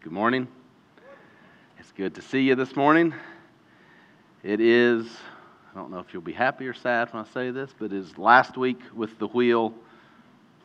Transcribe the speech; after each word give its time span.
Good 0.00 0.12
morning. 0.12 0.46
It's 1.80 1.90
good 1.90 2.14
to 2.14 2.22
see 2.22 2.42
you 2.42 2.54
this 2.54 2.76
morning. 2.76 3.12
It 4.44 4.60
is, 4.60 5.08
I 5.72 5.76
don't 5.76 5.90
know 5.90 5.98
if 5.98 6.14
you'll 6.14 6.22
be 6.22 6.32
happy 6.32 6.68
or 6.68 6.72
sad 6.72 7.12
when 7.12 7.24
I 7.24 7.28
say 7.34 7.50
this, 7.50 7.74
but 7.76 7.86
it 7.86 7.94
is 7.94 8.16
last 8.16 8.56
week 8.56 8.78
with 8.94 9.18
the 9.18 9.26
wheel 9.26 9.74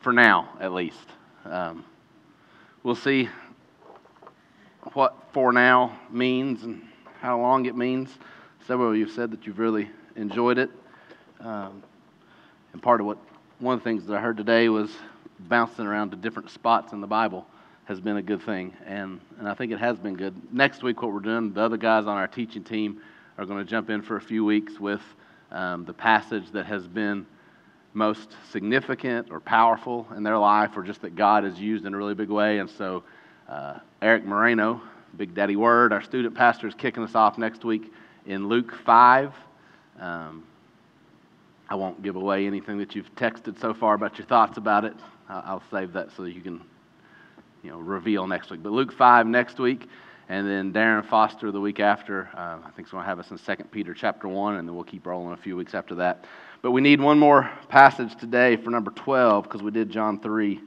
for 0.02 0.14
now, 0.14 0.50
at 0.60 0.72
least. 0.72 1.08
Um, 1.46 1.84
we'll 2.84 2.94
see 2.94 3.28
what 4.94 5.16
for 5.32 5.52
now 5.52 5.98
means 6.12 6.62
and 6.62 6.84
how 7.20 7.42
long 7.42 7.66
it 7.66 7.76
means. 7.76 8.12
Several 8.68 8.92
of 8.92 8.96
you 8.96 9.06
have 9.06 9.16
said 9.16 9.32
that 9.32 9.48
you've 9.48 9.58
really 9.58 9.90
enjoyed 10.16 10.60
it. 10.60 10.70
Um, 11.40 11.82
and 12.72 12.84
part 12.84 13.02
of 13.02 13.08
what, 13.08 13.18
one 13.58 13.74
of 13.74 13.80
the 13.80 13.84
things 13.84 14.06
that 14.06 14.16
I 14.16 14.22
heard 14.22 14.38
today 14.38 14.70
was 14.70 14.92
bouncing 15.40 15.88
around 15.88 16.12
to 16.12 16.18
different 16.18 16.52
spots 16.52 16.94
in 16.94 17.02
the 17.02 17.08
Bible 17.08 17.48
has 17.86 18.00
been 18.00 18.18
a 18.18 18.22
good 18.22 18.42
thing, 18.42 18.74
and, 18.86 19.20
and 19.40 19.48
I 19.48 19.54
think 19.54 19.72
it 19.72 19.80
has 19.80 19.98
been 19.98 20.16
good. 20.16 20.34
Next 20.54 20.84
week, 20.84 21.02
what 21.02 21.12
we're 21.12 21.20
doing, 21.20 21.54
the 21.54 21.62
other 21.62 21.78
guys 21.78 22.06
on 22.06 22.18
our 22.18 22.28
teaching 22.28 22.64
team 22.64 23.02
are 23.38 23.46
going 23.46 23.64
to 23.64 23.70
jump 23.70 23.90
in 23.90 24.02
for 24.02 24.16
a 24.16 24.22
few 24.22 24.46
weeks 24.46 24.80
with 24.80 25.02
um, 25.52 25.84
the 25.86 25.94
passage 25.94 26.50
that 26.52 26.66
has 26.66 26.88
been 26.88 27.26
most 27.94 28.36
significant 28.52 29.30
or 29.30 29.40
powerful 29.40 30.08
in 30.16 30.24
their 30.24 30.38
life, 30.38 30.72
or 30.78 30.84
just 30.84 31.02
that 31.02 31.16
God 31.16 31.44
has 31.44 31.60
used 31.60 31.86
in 31.86 31.94
a 31.94 31.98
really 31.98 32.16
big 32.16 32.30
way. 32.30 32.60
And 32.60 32.70
so, 32.70 33.04
uh, 33.50 33.80
Eric 34.02 34.26
Moreno, 34.26 34.82
Big 35.18 35.36
Daddy 35.36 35.58
Word, 35.58 35.92
our 35.92 36.02
student 36.02 36.34
pastor, 36.34 36.68
is 36.68 36.74
kicking 36.74 37.04
us 37.04 37.16
off 37.16 37.38
next 37.38 37.66
week 37.66 37.92
in 38.26 38.48
Luke 38.48 38.74
5. 38.86 39.34
Um, 40.00 40.44
I 41.70 41.76
won't 41.76 42.02
give 42.02 42.16
away 42.16 42.48
anything 42.48 42.78
that 42.78 42.96
you've 42.96 43.14
texted 43.16 43.60
so 43.60 43.74
far 43.74 43.94
about 43.94 44.18
your 44.18 44.28
thoughts 44.28 44.58
about 44.58 44.86
it. 44.86 44.96
I'll 45.28 45.64
save 45.72 45.94
that 45.94 46.10
so 46.16 46.24
you 46.26 46.42
can 46.42 46.62
you 47.64 47.72
know, 47.72 47.80
reveal 47.80 48.28
next 48.28 48.52
week. 48.52 48.62
But 48.62 48.74
Luke 48.74 48.92
5 48.92 49.26
next 49.26 49.58
week, 49.58 49.88
and 50.30 50.48
then 50.48 50.74
Darren 50.74 51.06
Foster 51.06 51.52
the 51.52 51.62
week 51.62 51.80
after. 51.80 52.30
Uh, 52.36 52.58
I 52.60 52.70
think 52.76 52.88
he's 52.88 52.92
going 52.92 53.04
to 53.04 53.08
have 53.08 53.20
us 53.20 53.32
in 53.32 53.38
2 53.38 53.64
Peter 53.72 53.94
chapter 53.94 54.28
1, 54.28 54.56
and 54.56 54.68
then 54.68 54.76
we'll 54.76 54.84
keep 54.84 55.06
rolling 55.06 55.34
a 55.34 55.38
few 55.38 55.56
weeks 55.56 55.74
after 55.74 55.96
that. 55.96 56.26
But 56.62 56.72
we 56.72 56.82
need 56.82 57.02
one 57.02 57.18
more 57.20 57.50
passage 57.70 58.16
today 58.16 58.58
for 58.58 58.70
number 58.70 58.92
12 58.92 59.44
because 59.44 59.62
we 59.62 59.72
did 59.72 59.90
John 59.90 60.20
3 60.20 60.62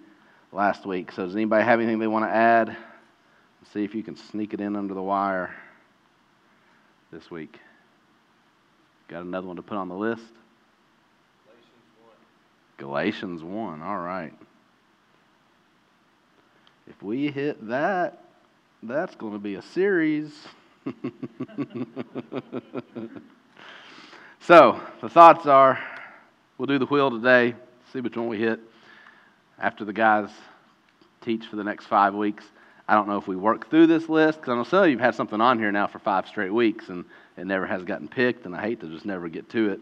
last 0.53 0.87
week. 0.87 1.13
So 1.13 1.25
does 1.25 1.35
anybody 1.35 1.65
have 1.65 1.81
anything 1.81 1.99
they 1.99 2.07
want 2.07 2.25
to 2.25 2.35
add? 2.35 2.69
Let's 2.69 3.73
see 3.73 3.85
if 3.85 3.95
you 3.95 4.03
can 4.03 4.17
sneak 4.17 4.55
it 4.55 4.61
in 4.61 4.77
under 4.77 4.95
the 4.95 5.03
wire 5.03 5.55
this 7.13 7.31
week. 7.31 7.59
Got 9.09 9.23
another 9.23 9.47
one 9.47 9.57
to 9.57 9.63
put 9.63 9.77
on 9.79 9.89
the 9.89 9.95
list? 9.95 10.23
Galatians 12.79 13.43
1. 13.43 13.43
Galatians 13.43 13.43
1, 13.43 13.83
all 13.83 13.99
right. 13.99 14.33
If 16.89 17.03
we 17.03 17.31
hit 17.31 17.67
that, 17.69 18.23
that's 18.83 19.17
going 19.17 19.33
to 19.33 19.39
be 19.39 19.57
a 19.57 19.63
series. 19.63 20.33
so, 24.41 24.81
the 25.01 25.09
thoughts 25.09 25.47
are 25.47 25.79
we'll 26.59 26.67
do 26.67 26.79
the 26.79 26.87
wheel 26.87 27.11
today, 27.11 27.55
see 27.93 28.01
which 28.01 28.17
one 28.17 28.29
we 28.29 28.39
hit 28.39 28.61
after 29.59 29.85
the 29.85 29.93
guys 29.93 30.29
teach 31.23 31.47
for 31.47 31.57
the 31.57 31.65
next 31.65 31.87
five 31.87 32.15
weeks. 32.15 32.45
I 32.89 32.95
don't 32.95 33.09
know 33.09 33.19
if 33.19 33.27
we 33.27 33.35
work 33.35 33.69
through 33.69 33.89
this 33.89 34.09
list 34.09 34.41
because 34.41 34.53
I 34.53 34.55
know 34.55 34.63
some 34.63 34.85
of 34.85 34.91
you 34.91 34.97
have 34.99 35.07
had 35.07 35.15
something 35.17 35.41
on 35.41 35.59
here 35.59 35.73
now 35.73 35.89
for 35.89 35.99
five 35.99 36.29
straight 36.29 36.55
weeks 36.55 36.89
and 36.89 37.05
it 37.37 37.47
never 37.47 37.67
has 37.67 37.83
gotten 37.83 38.07
picked, 38.07 38.47
and 38.47 38.55
I 38.55 38.63
hate 38.63 38.81
to 38.81 38.89
just 38.89 39.05
never 39.05 39.29
get 39.29 39.49
to 39.51 39.71
it. 39.71 39.81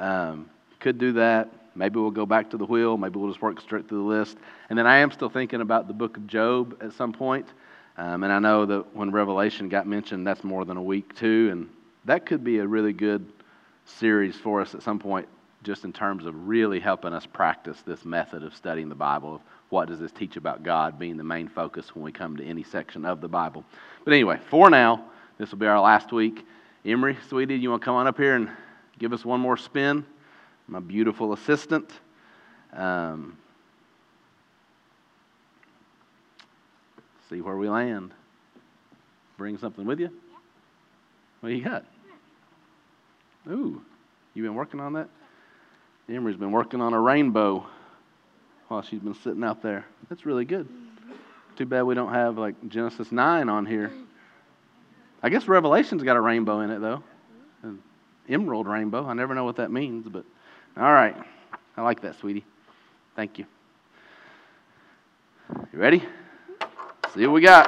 Um, 0.00 0.48
could 0.80 0.98
do 0.98 1.12
that. 1.12 1.50
Maybe 1.76 2.00
we'll 2.00 2.10
go 2.10 2.26
back 2.26 2.50
to 2.50 2.56
the 2.56 2.64
wheel. 2.64 2.96
Maybe 2.96 3.18
we'll 3.18 3.30
just 3.30 3.42
work 3.42 3.60
straight 3.60 3.88
through 3.88 3.98
the 3.98 4.08
list. 4.18 4.38
And 4.70 4.78
then 4.78 4.86
I 4.86 4.98
am 4.98 5.10
still 5.10 5.28
thinking 5.28 5.60
about 5.60 5.86
the 5.88 5.94
book 5.94 6.16
of 6.16 6.26
Job 6.26 6.76
at 6.82 6.92
some 6.92 7.12
point. 7.12 7.46
Um, 7.98 8.24
and 8.24 8.32
I 8.32 8.38
know 8.38 8.66
that 8.66 8.94
when 8.94 9.10
Revelation 9.10 9.68
got 9.68 9.86
mentioned, 9.86 10.26
that's 10.26 10.44
more 10.44 10.64
than 10.64 10.76
a 10.76 10.82
week, 10.82 11.14
too. 11.14 11.48
And 11.52 11.68
that 12.04 12.26
could 12.26 12.42
be 12.44 12.58
a 12.58 12.66
really 12.66 12.92
good 12.92 13.26
series 13.84 14.36
for 14.36 14.60
us 14.60 14.74
at 14.74 14.82
some 14.82 14.98
point, 14.98 15.28
just 15.62 15.84
in 15.84 15.92
terms 15.92 16.26
of 16.26 16.48
really 16.48 16.80
helping 16.80 17.12
us 17.12 17.24
practice 17.24 17.82
this 17.86 18.04
method 18.04 18.42
of 18.42 18.54
studying 18.54 18.88
the 18.88 18.94
Bible. 18.94 19.36
Of 19.36 19.40
what 19.70 19.88
does 19.88 19.98
this 19.98 20.12
teach 20.12 20.36
about 20.36 20.62
God 20.62 20.98
being 20.98 21.16
the 21.16 21.24
main 21.24 21.48
focus 21.48 21.94
when 21.94 22.04
we 22.04 22.12
come 22.12 22.36
to 22.36 22.44
any 22.44 22.62
section 22.62 23.04
of 23.04 23.20
the 23.20 23.28
Bible? 23.28 23.64
But 24.04 24.12
anyway, 24.12 24.38
for 24.50 24.70
now, 24.70 25.04
this 25.38 25.50
will 25.50 25.58
be 25.58 25.66
our 25.66 25.80
last 25.80 26.12
week. 26.12 26.46
Emery, 26.84 27.16
sweetie, 27.28 27.56
you 27.56 27.70
want 27.70 27.82
to 27.82 27.84
come 27.84 27.96
on 27.96 28.06
up 28.06 28.16
here 28.16 28.36
and 28.36 28.48
give 28.98 29.12
us 29.12 29.24
one 29.24 29.40
more 29.40 29.56
spin? 29.56 30.04
My 30.68 30.80
beautiful 30.80 31.32
assistant. 31.32 31.90
Um, 32.72 33.38
see 37.28 37.40
where 37.40 37.56
we 37.56 37.68
land. 37.68 38.12
Bring 39.38 39.58
something 39.58 39.84
with 39.84 40.00
you? 40.00 40.10
What 41.40 41.50
do 41.50 41.54
you 41.54 41.64
got? 41.64 41.84
Ooh, 43.48 43.80
you 44.34 44.42
been 44.42 44.54
working 44.54 44.80
on 44.80 44.94
that? 44.94 45.08
Emery's 46.08 46.36
been 46.36 46.52
working 46.52 46.80
on 46.80 46.94
a 46.94 47.00
rainbow 47.00 47.66
while 48.68 48.82
she's 48.82 49.00
been 49.00 49.14
sitting 49.14 49.44
out 49.44 49.62
there. 49.62 49.84
That's 50.08 50.26
really 50.26 50.44
good. 50.44 50.68
Too 51.56 51.66
bad 51.66 51.82
we 51.82 51.94
don't 51.94 52.12
have 52.12 52.38
like 52.38 52.54
Genesis 52.68 53.12
9 53.12 53.48
on 53.48 53.66
here. 53.66 53.92
I 55.22 55.28
guess 55.28 55.48
Revelation's 55.48 56.02
got 56.02 56.16
a 56.16 56.20
rainbow 56.20 56.60
in 56.60 56.70
it 56.70 56.80
though. 56.80 57.02
An 57.62 57.82
emerald 58.28 58.66
rainbow. 58.66 59.06
I 59.06 59.14
never 59.14 59.34
know 59.34 59.44
what 59.44 59.56
that 59.56 59.70
means, 59.70 60.06
but 60.08 60.24
all 60.76 60.92
right. 60.92 61.16
I 61.76 61.82
like 61.82 62.02
that, 62.02 62.18
sweetie. 62.18 62.44
Thank 63.14 63.38
you. 63.38 63.46
You 65.72 65.78
ready? 65.78 66.02
See 67.14 67.26
what 67.26 67.32
we 67.32 67.40
got. 67.40 67.66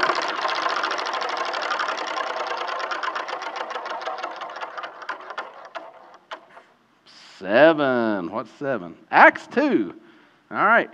Seven. 7.38 8.30
What's 8.30 8.50
seven? 8.58 8.96
Acts 9.10 9.46
2. 9.48 9.94
All 10.50 10.56
right. 10.56 10.90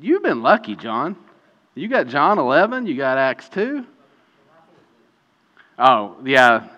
You've 0.00 0.22
been 0.22 0.42
lucky, 0.42 0.74
John. 0.74 1.16
You 1.74 1.88
got 1.88 2.06
John 2.06 2.38
11, 2.38 2.86
you 2.86 2.96
got 2.96 3.18
Acts 3.18 3.48
2. 3.50 3.84
Oh, 5.78 6.16
yeah. 6.24 6.68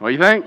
What 0.00 0.08
do 0.08 0.14
you 0.14 0.20
think? 0.20 0.46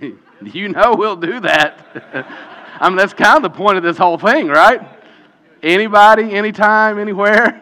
you 0.54 0.68
know 0.68 0.94
we'll 0.96 1.16
do 1.16 1.40
that. 1.40 2.26
I 2.80 2.88
mean, 2.88 2.96
that's 2.96 3.12
kind 3.12 3.44
of 3.44 3.52
the 3.52 3.56
point 3.56 3.76
of 3.76 3.82
this 3.82 3.98
whole 3.98 4.18
thing, 4.18 4.46
right? 4.46 4.80
Anybody, 5.64 6.32
anytime, 6.34 7.00
anywhere. 7.00 7.60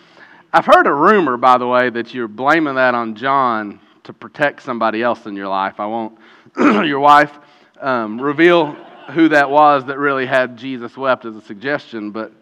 I've 0.52 0.64
heard 0.64 0.86
a 0.86 0.94
rumor, 0.94 1.36
by 1.36 1.58
the 1.58 1.66
way, 1.66 1.90
that 1.90 2.14
you're 2.14 2.28
blaming 2.28 2.76
that 2.76 2.94
on 2.94 3.16
John 3.16 3.80
to 4.04 4.12
protect 4.12 4.62
somebody 4.62 5.02
else 5.02 5.26
in 5.26 5.34
your 5.34 5.48
life. 5.48 5.80
I 5.80 5.86
won't, 5.86 6.16
your 6.56 7.00
wife, 7.00 7.36
um, 7.80 8.20
reveal 8.20 8.76
who 9.10 9.28
that 9.30 9.50
was 9.50 9.84
that 9.86 9.98
really 9.98 10.26
had 10.26 10.56
Jesus 10.56 10.96
wept 10.96 11.24
as 11.24 11.34
a 11.34 11.42
suggestion, 11.42 12.12
but 12.12 12.32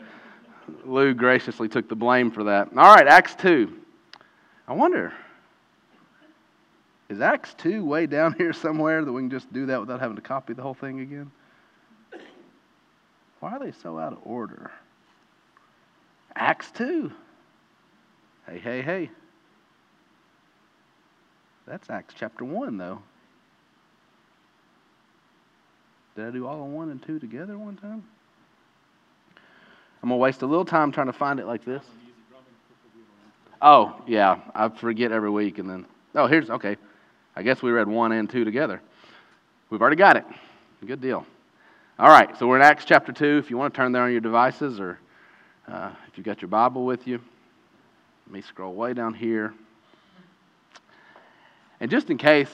Lou 0.85 1.15
graciously 1.15 1.69
took 1.69 1.89
the 1.89 1.97
blame 1.97 2.31
for 2.31 2.45
that. 2.45 2.69
All 2.77 2.95
right, 2.95 3.07
Acts 3.07 3.35
2. 3.37 3.73
I 4.69 4.75
wonder, 4.75 5.15
is 7.09 7.21
Acts 7.21 7.55
2 7.55 7.85
way 7.85 8.07
down 8.07 8.35
here 8.35 8.53
somewhere 8.53 9.05
that 9.05 9.13
we 9.13 9.23
can 9.23 9.31
just 9.31 9.53
do 9.53 9.67
that 9.67 9.81
without 9.81 10.01
having 10.01 10.17
to 10.17 10.23
copy 10.23 10.55
the 10.55 10.63
whole 10.63 10.75
thing 10.75 11.01
again? 11.01 11.31
Why 13.41 13.53
are 13.53 13.59
they 13.59 13.73
so 13.73 13.99
out 13.99 14.13
of 14.13 14.19
order? 14.25 14.71
Acts 16.35 16.71
2. 16.73 17.13
Hey, 18.47 18.59
hey, 18.59 18.83
hey. 18.83 19.11
That's 21.67 21.91
Acts 21.91 22.15
chapter 22.17 22.45
1, 22.45 22.79
though. 22.79 23.03
Did 26.15 26.27
I 26.27 26.31
do 26.31 26.47
all 26.47 26.63
of 26.63 26.71
1 26.71 26.91
and 26.91 27.03
2 27.03 27.19
together 27.19 27.59
one 27.59 27.77
time? 27.77 28.05
I'm 30.03 30.09
going 30.09 30.19
to 30.19 30.23
waste 30.23 30.43
a 30.43 30.47
little 30.47 30.65
time 30.65 30.93
trying 30.93 31.09
to 31.09 31.13
find 31.13 31.41
it 31.41 31.47
like 31.47 31.65
this. 31.65 31.85
Oh, 33.61 34.01
yeah. 34.07 34.41
I 34.55 34.69
forget 34.69 35.13
every 35.13 35.31
week 35.31 35.59
and 35.59 35.69
then. 35.69 35.87
Oh, 36.15 36.27
here's. 36.27 36.49
Okay. 36.49 36.77
I 37.39 37.43
guess 37.43 37.63
we 37.63 37.71
read 37.71 37.87
1 37.87 38.13
and 38.13 38.31
2 38.31 38.45
together. 38.47 38.81
We've 39.69 39.83
already 39.83 39.97
got 39.97 40.17
it. 40.17 40.25
Good 40.87 41.03
deal. 41.03 41.27
All 41.99 42.09
right, 42.09 42.35
so 42.39 42.47
we're 42.47 42.57
in 42.57 42.63
Acts 42.63 42.87
chapter 42.87 43.13
2. 43.13 43.37
If 43.37 43.51
you 43.51 43.59
want 43.59 43.75
to 43.75 43.77
turn 43.77 43.93
there 43.93 44.05
on 44.05 44.11
your 44.11 44.23
devices 44.23 44.81
or 44.81 44.99
uh, 45.69 45.91
if 46.09 46.17
you've 46.17 46.25
got 46.25 46.41
your 46.41 46.49
Bible 46.49 46.87
with 46.87 47.07
you, 47.07 47.21
let 48.27 48.33
me 48.33 48.41
scroll 48.41 48.73
way 48.73 48.95
down 48.95 49.13
here. 49.13 49.53
And 51.79 51.91
just 51.91 52.09
in 52.09 52.17
case 52.17 52.49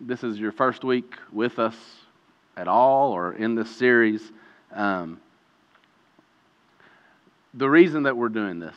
this 0.00 0.22
is 0.22 0.38
your 0.38 0.52
first 0.52 0.84
week 0.84 1.14
with 1.32 1.58
us 1.58 1.74
at 2.56 2.68
all 2.68 3.10
or 3.10 3.32
in 3.32 3.56
this 3.56 3.74
series, 3.74 4.22
um, 4.72 5.20
the 7.54 7.68
reason 7.68 8.04
that 8.04 8.16
we're 8.16 8.28
doing 8.28 8.60
this, 8.60 8.76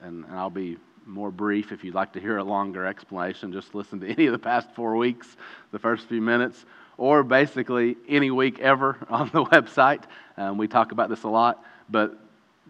and, 0.00 0.24
and 0.24 0.34
I'll 0.34 0.48
be 0.48 0.78
more 1.08 1.30
brief. 1.30 1.72
If 1.72 1.82
you'd 1.82 1.94
like 1.94 2.12
to 2.12 2.20
hear 2.20 2.36
a 2.36 2.44
longer 2.44 2.84
explanation, 2.84 3.52
just 3.52 3.74
listen 3.74 4.00
to 4.00 4.08
any 4.08 4.26
of 4.26 4.32
the 4.32 4.38
past 4.38 4.68
four 4.74 4.96
weeks, 4.96 5.36
the 5.72 5.78
first 5.78 6.06
few 6.06 6.20
minutes, 6.20 6.64
or 6.96 7.22
basically 7.22 7.96
any 8.08 8.30
week 8.30 8.60
ever 8.60 8.98
on 9.08 9.30
the 9.32 9.44
website. 9.44 10.02
Um, 10.36 10.58
we 10.58 10.68
talk 10.68 10.92
about 10.92 11.08
this 11.08 11.22
a 11.22 11.28
lot, 11.28 11.64
but 11.88 12.18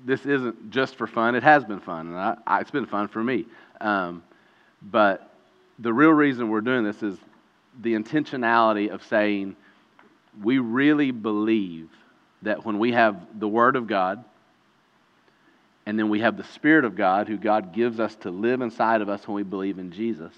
this 0.04 0.24
isn't 0.24 0.70
just 0.70 0.96
for 0.96 1.06
fun. 1.06 1.34
It 1.34 1.42
has 1.42 1.64
been 1.64 1.80
fun, 1.80 2.08
and 2.08 2.16
I, 2.16 2.36
I, 2.46 2.60
it's 2.60 2.70
been 2.70 2.86
fun 2.86 3.08
for 3.08 3.22
me. 3.22 3.46
Um, 3.80 4.22
but 4.82 5.30
the 5.78 5.92
real 5.92 6.10
reason 6.10 6.48
we're 6.48 6.60
doing 6.60 6.84
this 6.84 7.02
is 7.02 7.18
the 7.80 7.94
intentionality 7.94 8.90
of 8.90 9.04
saying 9.04 9.56
we 10.42 10.58
really 10.58 11.10
believe 11.10 11.90
that 12.42 12.64
when 12.64 12.78
we 12.78 12.92
have 12.92 13.40
the 13.40 13.48
Word 13.48 13.74
of 13.76 13.86
God, 13.86 14.24
and 15.88 15.98
then 15.98 16.10
we 16.10 16.20
have 16.20 16.36
the 16.36 16.44
Spirit 16.44 16.84
of 16.84 16.96
God, 16.96 17.28
who 17.28 17.38
God 17.38 17.72
gives 17.72 17.98
us 17.98 18.14
to 18.16 18.30
live 18.30 18.60
inside 18.60 19.00
of 19.00 19.08
us 19.08 19.26
when 19.26 19.36
we 19.36 19.42
believe 19.42 19.78
in 19.78 19.90
Jesus, 19.90 20.34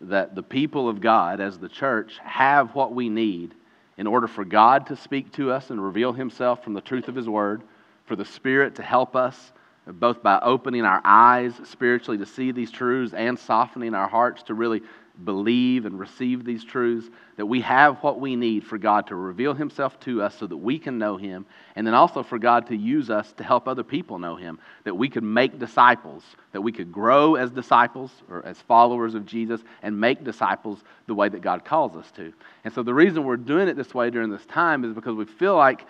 that 0.00 0.34
the 0.34 0.42
people 0.42 0.88
of 0.88 1.00
God, 1.00 1.40
as 1.40 1.56
the 1.56 1.68
church, 1.68 2.18
have 2.24 2.74
what 2.74 2.92
we 2.92 3.08
need 3.08 3.54
in 3.96 4.08
order 4.08 4.26
for 4.26 4.44
God 4.44 4.88
to 4.88 4.96
speak 4.96 5.30
to 5.34 5.52
us 5.52 5.70
and 5.70 5.80
reveal 5.80 6.12
Himself 6.12 6.64
from 6.64 6.74
the 6.74 6.80
truth 6.80 7.06
of 7.06 7.14
His 7.14 7.28
Word, 7.28 7.62
for 8.06 8.16
the 8.16 8.24
Spirit 8.24 8.74
to 8.74 8.82
help 8.82 9.14
us, 9.14 9.52
both 9.86 10.20
by 10.20 10.40
opening 10.42 10.84
our 10.84 11.00
eyes 11.04 11.52
spiritually 11.62 12.18
to 12.18 12.26
see 12.26 12.50
these 12.50 12.72
truths 12.72 13.14
and 13.14 13.38
softening 13.38 13.94
our 13.94 14.08
hearts 14.08 14.42
to 14.42 14.54
really 14.54 14.82
believe 15.24 15.86
and 15.86 15.98
receive 15.98 16.44
these 16.44 16.64
truths, 16.64 17.08
that 17.36 17.46
we 17.46 17.60
have 17.60 17.98
what 18.02 18.20
we 18.20 18.36
need 18.36 18.64
for 18.64 18.78
God 18.78 19.06
to 19.08 19.16
reveal 19.16 19.54
Himself 19.54 19.98
to 20.00 20.22
us 20.22 20.36
so 20.36 20.46
that 20.46 20.56
we 20.56 20.78
can 20.78 20.98
know 20.98 21.16
Him, 21.16 21.46
and 21.76 21.86
then 21.86 21.94
also 21.94 22.22
for 22.22 22.38
God 22.38 22.66
to 22.68 22.76
use 22.76 23.10
us 23.10 23.32
to 23.34 23.44
help 23.44 23.66
other 23.66 23.82
people 23.82 24.18
know 24.18 24.36
Him, 24.36 24.58
that 24.84 24.94
we 24.94 25.08
could 25.08 25.24
make 25.24 25.58
disciples, 25.58 26.22
that 26.52 26.60
we 26.60 26.72
could 26.72 26.92
grow 26.92 27.34
as 27.34 27.50
disciples 27.50 28.10
or 28.30 28.44
as 28.46 28.60
followers 28.62 29.14
of 29.14 29.26
Jesus 29.26 29.60
and 29.82 29.98
make 29.98 30.24
disciples 30.24 30.80
the 31.06 31.14
way 31.14 31.28
that 31.28 31.42
God 31.42 31.64
calls 31.64 31.96
us 31.96 32.10
to. 32.12 32.32
And 32.64 32.72
so 32.72 32.82
the 32.82 32.94
reason 32.94 33.24
we're 33.24 33.36
doing 33.36 33.68
it 33.68 33.76
this 33.76 33.94
way 33.94 34.10
during 34.10 34.30
this 34.30 34.46
time 34.46 34.84
is 34.84 34.94
because 34.94 35.14
we 35.14 35.24
feel 35.24 35.56
like 35.56 35.86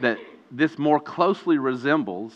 that 0.00 0.18
this 0.50 0.78
more 0.78 1.00
closely 1.00 1.58
resembles 1.58 2.34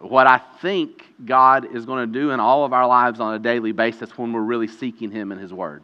what 0.00 0.26
I 0.26 0.38
think 0.38 1.04
God 1.24 1.74
is 1.74 1.84
going 1.84 2.10
to 2.10 2.18
do 2.18 2.30
in 2.30 2.40
all 2.40 2.64
of 2.64 2.72
our 2.72 2.86
lives 2.86 3.20
on 3.20 3.34
a 3.34 3.38
daily 3.38 3.72
basis 3.72 4.16
when 4.16 4.32
we're 4.32 4.40
really 4.40 4.68
seeking 4.68 5.10
Him 5.10 5.30
in 5.30 5.38
His 5.38 5.52
Word. 5.52 5.82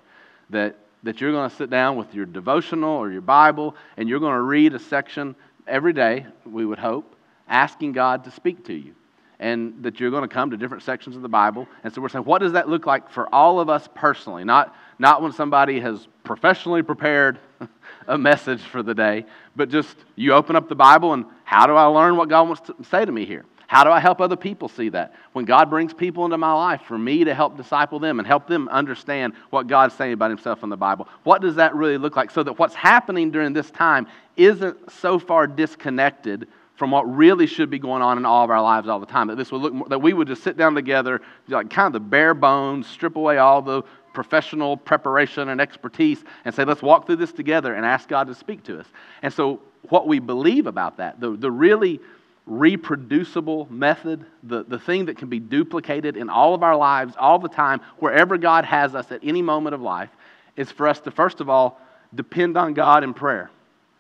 That, 0.51 0.77
that 1.03 1.21
you're 1.21 1.33
going 1.33 1.51
to 1.51 1.57
sit 1.57 1.71
down 1.71 1.97
with 1.97 2.15
your 2.15 2.25
devotional 2.25 2.91
or 2.91 3.11
your 3.11 3.21
Bible 3.21 3.77
and 3.97 4.09
you're 4.09 4.21
going 4.21 4.35
to 4.35 4.41
read 4.41 4.75
a 4.75 4.79
section 4.79 5.37
every 5.67 5.93
day, 5.93 6.27
we 6.45 6.65
would 6.65 6.79
hope, 6.79 7.15
asking 7.49 7.93
God 7.93 8.25
to 8.25 8.31
speak 8.31 8.65
to 8.67 8.73
you. 8.73 8.95
And 9.39 9.83
that 9.83 10.01
you're 10.01 10.11
going 10.11 10.23
to 10.23 10.29
come 10.29 10.51
to 10.51 10.57
different 10.57 10.83
sections 10.83 11.15
of 11.15 11.21
the 11.21 11.29
Bible. 11.29 11.69
And 11.85 11.93
so 11.93 12.01
we're 12.01 12.09
saying, 12.09 12.25
what 12.25 12.39
does 12.41 12.53
that 12.53 12.71
look 12.71 12.87
like 12.87 13.11
for 13.11 13.33
all 13.35 13.61
of 13.61 13.69
us 13.69 13.87
personally? 13.95 14.45
Not, 14.45 14.75
not 14.99 15.21
when 15.21 15.33
somebody 15.33 15.79
has 15.81 16.09
professionally 16.25 16.83
prepared 16.83 17.39
a 18.09 18.17
message 18.17 18.63
for 18.63 18.83
the 18.83 18.95
day, 18.95 19.27
but 19.55 19.69
just 19.69 19.95
you 20.15 20.33
open 20.33 20.57
up 20.57 20.71
the 20.71 20.75
Bible 20.75 21.13
and 21.13 21.27
how 21.45 21.67
do 21.67 21.75
I 21.75 21.85
learn 21.85 22.17
what 22.17 22.31
God 22.31 22.45
wants 22.45 22.63
to 22.69 22.77
say 22.89 23.05
to 23.05 23.13
me 23.13 23.27
here? 23.27 23.45
How 23.67 23.83
do 23.83 23.91
I 23.91 23.99
help 23.99 24.21
other 24.21 24.37
people 24.37 24.69
see 24.69 24.91
that? 24.91 25.15
When 25.33 25.45
God 25.45 25.69
brings 25.69 25.93
people 25.93 26.25
into 26.25 26.39
my 26.39 26.53
life 26.53 26.83
for 26.83 26.97
me 26.97 27.25
to 27.25 27.35
help 27.35 27.57
disciple 27.57 27.99
them 27.99 28.19
and 28.19 28.27
help 28.27 28.47
them 28.47 28.69
understand 28.69 29.35
what 29.51 29.67
God's 29.67 29.95
saying 29.95 30.13
about 30.13 30.31
Himself 30.31 30.63
in 30.63 30.69
the 30.69 30.77
Bible, 30.77 31.09
what 31.25 31.43
does 31.43 31.57
that 31.57 31.75
really 31.75 31.99
look 31.99 32.15
like? 32.15 32.31
So 32.31 32.43
that 32.45 32.59
what's 32.59 32.75
happening 32.75 33.31
during 33.31 33.53
this 33.53 33.71
time 33.71 34.07
isn't 34.37 34.93
so 34.93 35.19
far 35.19 35.47
disconnected 35.47 36.47
from 36.77 36.91
what 36.91 37.03
really 37.03 37.47
should 37.47 37.71
be 37.71 37.79
going 37.79 38.03
on 38.03 38.19
in 38.19 38.27
all 38.27 38.45
of 38.45 38.51
our 38.51 38.63
lives 38.63 38.87
all 38.87 39.01
the 39.01 39.07
time. 39.07 39.29
That 39.29 39.37
this 39.37 39.51
would 39.51 39.63
look 39.63 39.73
more, 39.73 39.89
that 39.89 40.01
we 40.01 40.13
would 40.13 40.29
just 40.29 40.43
sit 40.43 40.57
down 40.57 40.75
together, 40.75 41.23
like 41.49 41.71
kind 41.71 41.87
of 41.87 41.93
the 41.95 42.01
bare 42.01 42.35
bones, 42.35 42.87
strip 42.87 43.17
away 43.17 43.39
all 43.39 43.63
the 43.63 43.83
professional 44.13 44.77
preparation 44.77 45.49
and 45.49 45.61
expertise, 45.61 46.23
and 46.45 46.55
say, 46.55 46.65
let's 46.65 46.83
walk 46.83 47.07
through 47.07 47.17
this 47.17 47.33
together 47.33 47.75
and 47.75 47.85
ask 47.85 48.09
God 48.09 48.29
to 48.29 48.35
speak 48.35 48.63
to 48.65 48.79
us. 48.79 48.87
And 49.23 49.33
so, 49.33 49.61
what 49.89 50.07
we 50.07 50.19
believe 50.19 50.67
about 50.67 50.97
that, 50.99 51.21
the, 51.21 51.31
the 51.31 51.51
really 51.51 52.01
reproducible 52.47 53.67
method, 53.71 54.25
the, 54.45 54.65
the 54.65 54.79
thing 54.79 55.07
that 55.07 55.19
can 55.19 55.29
be 55.29 55.41
duplicated 55.41 56.17
in 56.17 56.31
all 56.31 56.55
of 56.55 56.63
our 56.63 56.77
lives 56.77 57.15
all 57.19 57.39
the 57.39 57.49
time, 57.49 57.81
wherever 57.99 58.39
God 58.39 58.65
has 58.65 58.95
us 58.95 59.11
at 59.11 59.21
any 59.25 59.43
moment 59.43 59.75
of 59.75 59.81
life, 59.81 60.11
is 60.57 60.71
for 60.71 60.87
us 60.87 61.01
to, 61.01 61.11
first 61.11 61.41
of 61.41 61.51
all, 61.51 61.81
depend 62.15 62.57
on 62.57 62.73
God 62.73 63.03
in 63.03 63.13
prayer. 63.13 63.51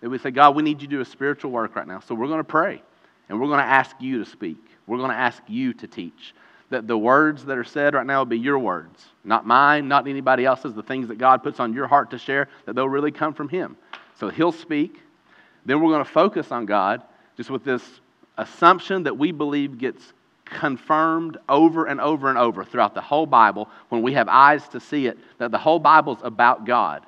That 0.00 0.10
we 0.10 0.18
say, 0.18 0.30
God, 0.30 0.54
we 0.54 0.62
need 0.62 0.80
you 0.80 0.86
to 0.88 0.96
do 0.96 1.00
a 1.00 1.04
spiritual 1.04 1.50
work 1.50 1.74
right 1.74 1.86
now. 1.86 2.00
So 2.00 2.14
we're 2.14 2.28
going 2.28 2.38
to 2.38 2.44
pray 2.44 2.82
and 3.28 3.40
we're 3.40 3.48
going 3.48 3.58
to 3.58 3.64
ask 3.64 3.96
you 4.00 4.22
to 4.24 4.30
speak. 4.30 4.58
We're 4.86 4.98
going 4.98 5.10
to 5.10 5.16
ask 5.16 5.42
you 5.48 5.72
to 5.74 5.86
teach. 5.86 6.34
That 6.70 6.88
the 6.88 6.98
words 6.98 7.44
that 7.44 7.58
are 7.58 7.64
said 7.64 7.94
right 7.94 8.06
now 8.06 8.18
will 8.18 8.26
be 8.26 8.38
your 8.38 8.58
words, 8.58 9.04
not 9.22 9.46
mine, 9.46 9.86
not 9.86 10.08
anybody 10.08 10.44
else's. 10.44 10.74
The 10.74 10.82
things 10.82 11.06
that 11.08 11.18
God 11.18 11.44
puts 11.44 11.60
on 11.60 11.72
your 11.72 11.86
heart 11.86 12.10
to 12.10 12.18
share, 12.18 12.48
that 12.64 12.74
they'll 12.74 12.88
really 12.88 13.12
come 13.12 13.34
from 13.34 13.48
Him. 13.48 13.76
So 14.18 14.30
He'll 14.30 14.50
speak. 14.50 15.00
Then 15.64 15.80
we're 15.80 15.92
going 15.92 16.04
to 16.04 16.10
focus 16.10 16.50
on 16.50 16.66
God 16.66 17.02
just 17.36 17.50
with 17.50 17.62
this 17.62 17.82
assumption 18.38 19.04
that 19.04 19.16
we 19.16 19.32
believe 19.32 19.78
gets 19.78 20.12
confirmed 20.44 21.36
over 21.48 21.86
and 21.86 22.00
over 22.00 22.28
and 22.28 22.38
over 22.38 22.64
throughout 22.64 22.94
the 22.94 23.00
whole 23.00 23.26
Bible 23.26 23.68
when 23.88 24.02
we 24.02 24.12
have 24.14 24.28
eyes 24.28 24.66
to 24.68 24.80
see 24.80 25.06
it 25.06 25.18
that 25.38 25.50
the 25.50 25.58
whole 25.58 25.78
Bible's 25.78 26.20
about 26.22 26.64
God. 26.64 27.04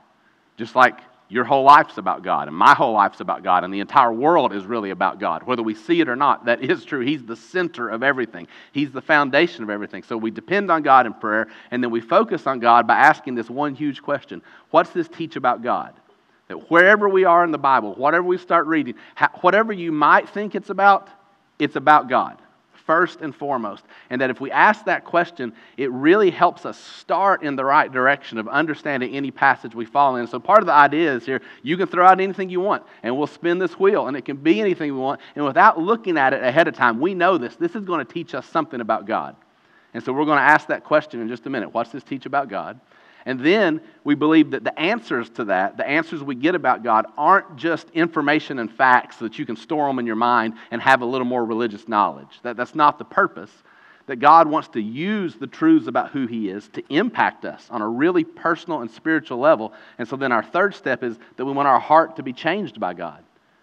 Just 0.57 0.75
like 0.75 0.99
your 1.31 1.45
whole 1.45 1.63
life's 1.63 1.99
about 1.99 2.23
God, 2.23 2.49
and 2.49 2.57
my 2.57 2.75
whole 2.75 2.95
life's 2.95 3.21
about 3.21 3.43
God, 3.43 3.63
and 3.63 3.73
the 3.73 3.81
entire 3.81 4.13
world 4.13 4.53
is 4.55 4.65
really 4.65 4.91
about 4.91 5.21
God. 5.21 5.43
Whether 5.43 5.63
we 5.63 5.75
see 5.75 6.01
it 6.01 6.09
or 6.09 6.17
not, 6.17 6.47
that 6.47 6.63
is 6.63 6.85
true. 6.85 7.01
He's 7.01 7.23
the 7.23 7.37
center 7.37 7.89
of 7.89 8.03
everything, 8.03 8.49
He's 8.73 8.91
the 8.91 9.03
foundation 9.03 9.63
of 9.63 9.71
everything. 9.71 10.03
So 10.03 10.17
we 10.17 10.31
depend 10.31 10.71
on 10.71 10.83
God 10.83 11.07
in 11.07 11.13
prayer, 11.13 11.49
and 11.71 11.83
then 11.83 11.91
we 11.91 12.01
focus 12.01 12.47
on 12.47 12.61
God 12.61 12.87
by 12.87 12.97
asking 12.97 13.35
this 13.35 13.51
one 13.51 13.75
huge 13.75 14.03
question 14.03 14.43
What's 14.71 14.91
this 14.91 15.09
teach 15.09 15.37
about 15.37 15.63
God? 15.63 15.95
That 16.49 16.71
wherever 16.71 17.11
we 17.11 17.25
are 17.25 17.45
in 17.45 17.51
the 17.51 17.59
Bible, 17.59 17.95
whatever 17.95 18.27
we 18.27 18.39
start 18.39 18.67
reading, 18.67 18.95
whatever 19.43 19.71
you 19.71 19.93
might 19.93 20.31
think 20.31 20.55
it's 20.55 20.71
about, 20.71 21.11
it's 21.59 21.77
about 21.77 22.09
God, 22.09 22.39
first 22.87 23.21
and 23.21 23.35
foremost. 23.35 23.85
And 24.11 24.21
that 24.21 24.31
if 24.31 24.41
we 24.41 24.51
ask 24.51 24.85
that 24.87 25.05
question, 25.05 25.53
it 25.77 25.91
really 25.91 26.31
helps 26.31 26.65
us 26.65 26.79
start 26.79 27.43
in 27.43 27.57
the 27.57 27.65
right 27.65 27.91
direction 27.93 28.39
of 28.39 28.49
understanding 28.49 29.15
any 29.15 29.31
passage 29.31 29.75
we 29.75 29.85
fall 29.85 30.17
in. 30.17 30.27
So 30.27 30.41
part 30.41 30.61
of 30.61 30.67
the 30.67 30.73
idea 30.73 31.13
is 31.15 31.27
here, 31.27 31.43
you 31.63 31.77
can 31.77 31.87
throw 31.87 32.07
out 32.07 32.21
anything 32.21 32.49
you 32.49 32.61
want, 32.61 32.85
and 33.03 33.17
we'll 33.17 33.27
spin 33.27 33.59
this 33.59 33.79
wheel, 33.79 34.07
and 34.07 34.17
it 34.17 34.25
can 34.25 34.37
be 34.37 34.61
anything 34.61 34.95
we 34.95 35.01
want. 35.01 35.21
And 35.37 35.45
without 35.45 35.79
looking 35.79 36.17
at 36.17 36.33
it 36.33 36.43
ahead 36.43 36.69
of 36.69 36.75
time, 36.75 37.01
we 37.01 37.15
know 37.15 37.39
this. 37.39 37.57
This 37.57 37.75
is 37.75 37.85
going 37.85 38.05
to 38.05 38.13
teach 38.13 38.35
us 38.35 38.47
something 38.47 38.81
about 38.81 39.07
God. 39.07 39.37
And 39.95 40.03
so 40.03 40.13
we're 40.13 40.27
going 40.27 40.39
to 40.39 40.43
ask 40.43 40.69
that 40.69 40.85
question 40.85 41.21
in 41.21 41.29
just 41.29 41.47
a 41.47 41.51
minute. 41.51 41.73
What's 41.73 41.91
this 41.91 42.03
teach 42.03 42.27
about 42.27 42.49
God? 42.49 42.81
And 43.29 43.39
then 43.39 43.83
we 44.05 44.15
believe 44.15 44.53
that 44.53 44.65
the 44.65 44.77
answers 44.81 45.29
to 45.33 45.45
that, 45.45 45.77
the 45.77 45.87
answers 45.87 46.23
we 46.23 46.35
get 46.35 46.55
about 46.55 46.83
God, 46.83 47.05
aren't 47.19 47.57
just 47.57 47.91
information 47.91 48.59
and 48.59 48.73
facts 48.73 49.19
so 49.19 49.27
that 49.27 49.39
you 49.39 49.45
can 49.45 49.55
store 49.55 49.87
them 49.87 49.99
in 49.99 50.07
your 50.07 50.17
mind 50.17 50.55
and 50.71 50.81
have 50.81 51.03
a 51.03 51.05
little 51.05 51.27
more 51.27 51.45
religious 51.45 51.87
knowledge. 51.89 52.41
That, 52.43 52.57
that's 52.57 52.75
not 52.75 52.99
the 52.99 53.05
purpose. 53.05 53.51
That 54.07 54.17
God 54.17 54.49
wants 54.49 54.69
to 54.69 54.81
use 54.81 55.35
the 55.35 55.47
truths 55.47 55.88
about 55.88 56.11
who 56.11 56.26
He 56.26 56.49
is 56.49 56.69
to 56.69 56.83
impact 56.88 57.45
us 57.45 57.67
on 57.69 57.83
a 57.83 57.87
really 57.87 58.25
personal 58.25 58.81
and 58.81 58.91
spiritual 58.91 59.37
level. 59.37 59.75
And 59.99 60.09
so 60.09 60.17
then 60.17 60.33
our 60.33 60.43
third 60.43 60.75
step 60.75 61.05
is 61.05 61.19
that 61.37 61.45
we 61.45 61.52
want 61.52 61.69
our 61.69 61.81
heart 61.81 62.17
to 62.17 62.23
be 62.23 62.33
changed 62.33 62.81
by 62.81 62.95
God. 62.95 63.23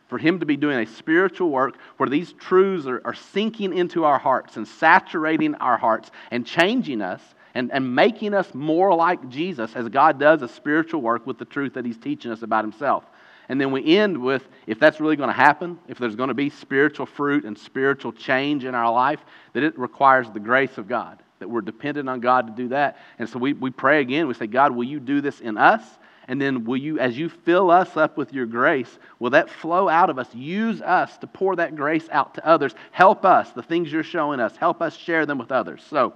For 0.09 0.19
Him 0.19 0.41
to 0.41 0.45
be 0.45 0.57
doing 0.57 0.77
a 0.77 0.85
spiritual 0.85 1.49
work 1.49 1.79
where 1.97 2.07
these 2.07 2.33
truths 2.33 2.85
are, 2.85 3.01
are 3.03 3.15
sinking 3.15 3.75
into 3.75 4.03
our 4.03 4.19
hearts 4.19 4.57
and 4.57 4.67
saturating 4.67 5.55
our 5.55 5.77
hearts 5.77 6.11
and 6.29 6.45
changing 6.45 7.01
us 7.01 7.23
and, 7.55 7.71
and 7.71 7.95
making 7.95 8.33
us 8.33 8.53
more 8.53 8.93
like 8.93 9.29
Jesus 9.29 9.75
as 9.75 9.87
God 9.89 10.19
does 10.19 10.41
a 10.41 10.47
spiritual 10.47 11.01
work 11.01 11.25
with 11.25 11.39
the 11.39 11.45
truth 11.45 11.73
that 11.73 11.85
He's 11.85 11.97
teaching 11.97 12.31
us 12.31 12.43
about 12.43 12.65
Himself. 12.65 13.05
And 13.47 13.59
then 13.61 13.71
we 13.71 13.97
end 13.97 14.17
with 14.17 14.47
if 14.67 14.79
that's 14.79 14.99
really 14.99 15.15
going 15.15 15.29
to 15.29 15.33
happen, 15.33 15.79
if 15.87 15.97
there's 15.97 16.15
going 16.15 16.27
to 16.27 16.33
be 16.33 16.49
spiritual 16.49 17.05
fruit 17.05 17.45
and 17.45 17.57
spiritual 17.57 18.11
change 18.11 18.65
in 18.65 18.75
our 18.75 18.91
life, 18.91 19.19
that 19.53 19.63
it 19.63 19.79
requires 19.79 20.29
the 20.29 20.39
grace 20.39 20.77
of 20.77 20.87
God, 20.87 21.23
that 21.39 21.49
we're 21.49 21.61
dependent 21.61 22.09
on 22.09 22.19
God 22.19 22.47
to 22.47 22.53
do 22.53 22.69
that. 22.69 22.97
And 23.19 23.29
so 23.29 23.39
we, 23.39 23.53
we 23.53 23.69
pray 23.69 24.01
again. 24.01 24.27
We 24.27 24.33
say, 24.33 24.47
God, 24.47 24.75
will 24.75 24.83
you 24.83 24.99
do 24.99 25.21
this 25.21 25.39
in 25.39 25.57
us? 25.57 25.83
And 26.27 26.41
then 26.41 26.65
will 26.65 26.77
you, 26.77 26.99
as 26.99 27.17
you 27.17 27.29
fill 27.29 27.69
us 27.69 27.95
up 27.95 28.17
with 28.17 28.33
your 28.33 28.47
grace, 28.47 28.97
will 29.19 29.29
that 29.29 29.47
flow 29.47 29.87
out 29.87 30.09
of 30.09 30.17
us? 30.17 30.27
Use 30.33 30.81
us 30.81 31.15
to 31.19 31.27
pour 31.27 31.55
that 31.57 31.75
grace 31.75 32.09
out 32.11 32.33
to 32.33 32.45
others. 32.45 32.73
Help 32.91 33.25
us, 33.25 33.51
the 33.51 33.61
things 33.61 33.91
you're 33.91 34.03
showing 34.03 34.39
us, 34.39 34.57
help 34.57 34.81
us 34.81 34.95
share 34.95 35.27
them 35.27 35.37
with 35.37 35.51
others. 35.51 35.85
So, 35.87 36.15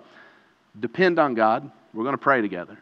depend 0.79 1.19
on 1.19 1.33
God. 1.33 1.69
We're 1.93 2.03
going 2.03 2.13
to 2.13 2.17
pray 2.17 2.41
together. 2.41 2.77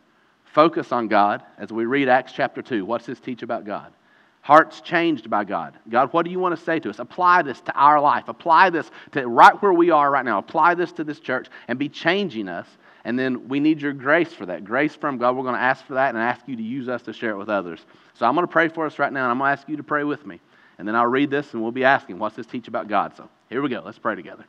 Focus 0.53 0.91
on 0.91 1.07
God 1.07 1.43
as 1.57 1.71
we 1.71 1.85
read 1.85 2.09
Acts 2.09 2.31
chapter 2.31 2.61
2. 2.61 2.85
What's 2.85 3.05
this 3.05 3.19
teach 3.19 3.43
about 3.43 3.65
God? 3.65 3.93
Hearts 4.41 4.79
changed 4.81 5.29
by 5.29 5.43
God. 5.43 5.73
God, 5.89 6.13
what 6.13 6.23
do 6.23 6.31
you 6.31 6.39
want 6.39 6.57
to 6.57 6.63
say 6.63 6.79
to 6.79 6.89
us? 6.89 6.99
Apply 6.99 7.41
this 7.41 7.59
to 7.61 7.73
our 7.73 7.99
life. 7.99 8.29
Apply 8.29 8.69
this 8.69 8.89
to 9.11 9.27
right 9.27 9.61
where 9.61 9.73
we 9.73 9.91
are 9.91 10.09
right 10.09 10.23
now. 10.23 10.37
Apply 10.37 10.73
this 10.73 10.91
to 10.93 11.03
this 11.03 11.19
church 11.19 11.47
and 11.67 11.77
be 11.77 11.89
changing 11.89 12.47
us. 12.47 12.65
And 13.03 13.19
then 13.19 13.49
we 13.49 13.59
need 13.59 13.81
your 13.81 13.93
grace 13.93 14.33
for 14.33 14.45
that. 14.45 14.63
Grace 14.63 14.95
from 14.95 15.17
God. 15.17 15.35
We're 15.35 15.43
going 15.43 15.55
to 15.55 15.61
ask 15.61 15.85
for 15.85 15.95
that 15.95 16.09
and 16.09 16.17
ask 16.17 16.47
you 16.47 16.55
to 16.55 16.63
use 16.63 16.87
us 16.87 17.01
to 17.03 17.13
share 17.13 17.31
it 17.31 17.37
with 17.37 17.49
others. 17.49 17.85
So 18.13 18.25
I'm 18.25 18.35
going 18.35 18.47
to 18.47 18.51
pray 18.51 18.69
for 18.69 18.85
us 18.85 18.99
right 18.99 19.11
now, 19.11 19.23
and 19.23 19.31
I'm 19.31 19.37
going 19.37 19.49
to 19.49 19.59
ask 19.59 19.69
you 19.69 19.77
to 19.77 19.83
pray 19.83 20.03
with 20.03 20.25
me. 20.25 20.39
And 20.77 20.87
then 20.87 20.95
I'll 20.95 21.07
read 21.07 21.29
this, 21.29 21.53
and 21.53 21.61
we'll 21.61 21.71
be 21.71 21.83
asking, 21.83 22.17
what's 22.19 22.35
this 22.35 22.47
teach 22.47 22.67
about 22.67 22.87
God? 22.87 23.15
So 23.15 23.29
here 23.49 23.61
we 23.61 23.69
go. 23.69 23.81
Let's 23.85 23.99
pray 23.99 24.15
together. 24.15 24.45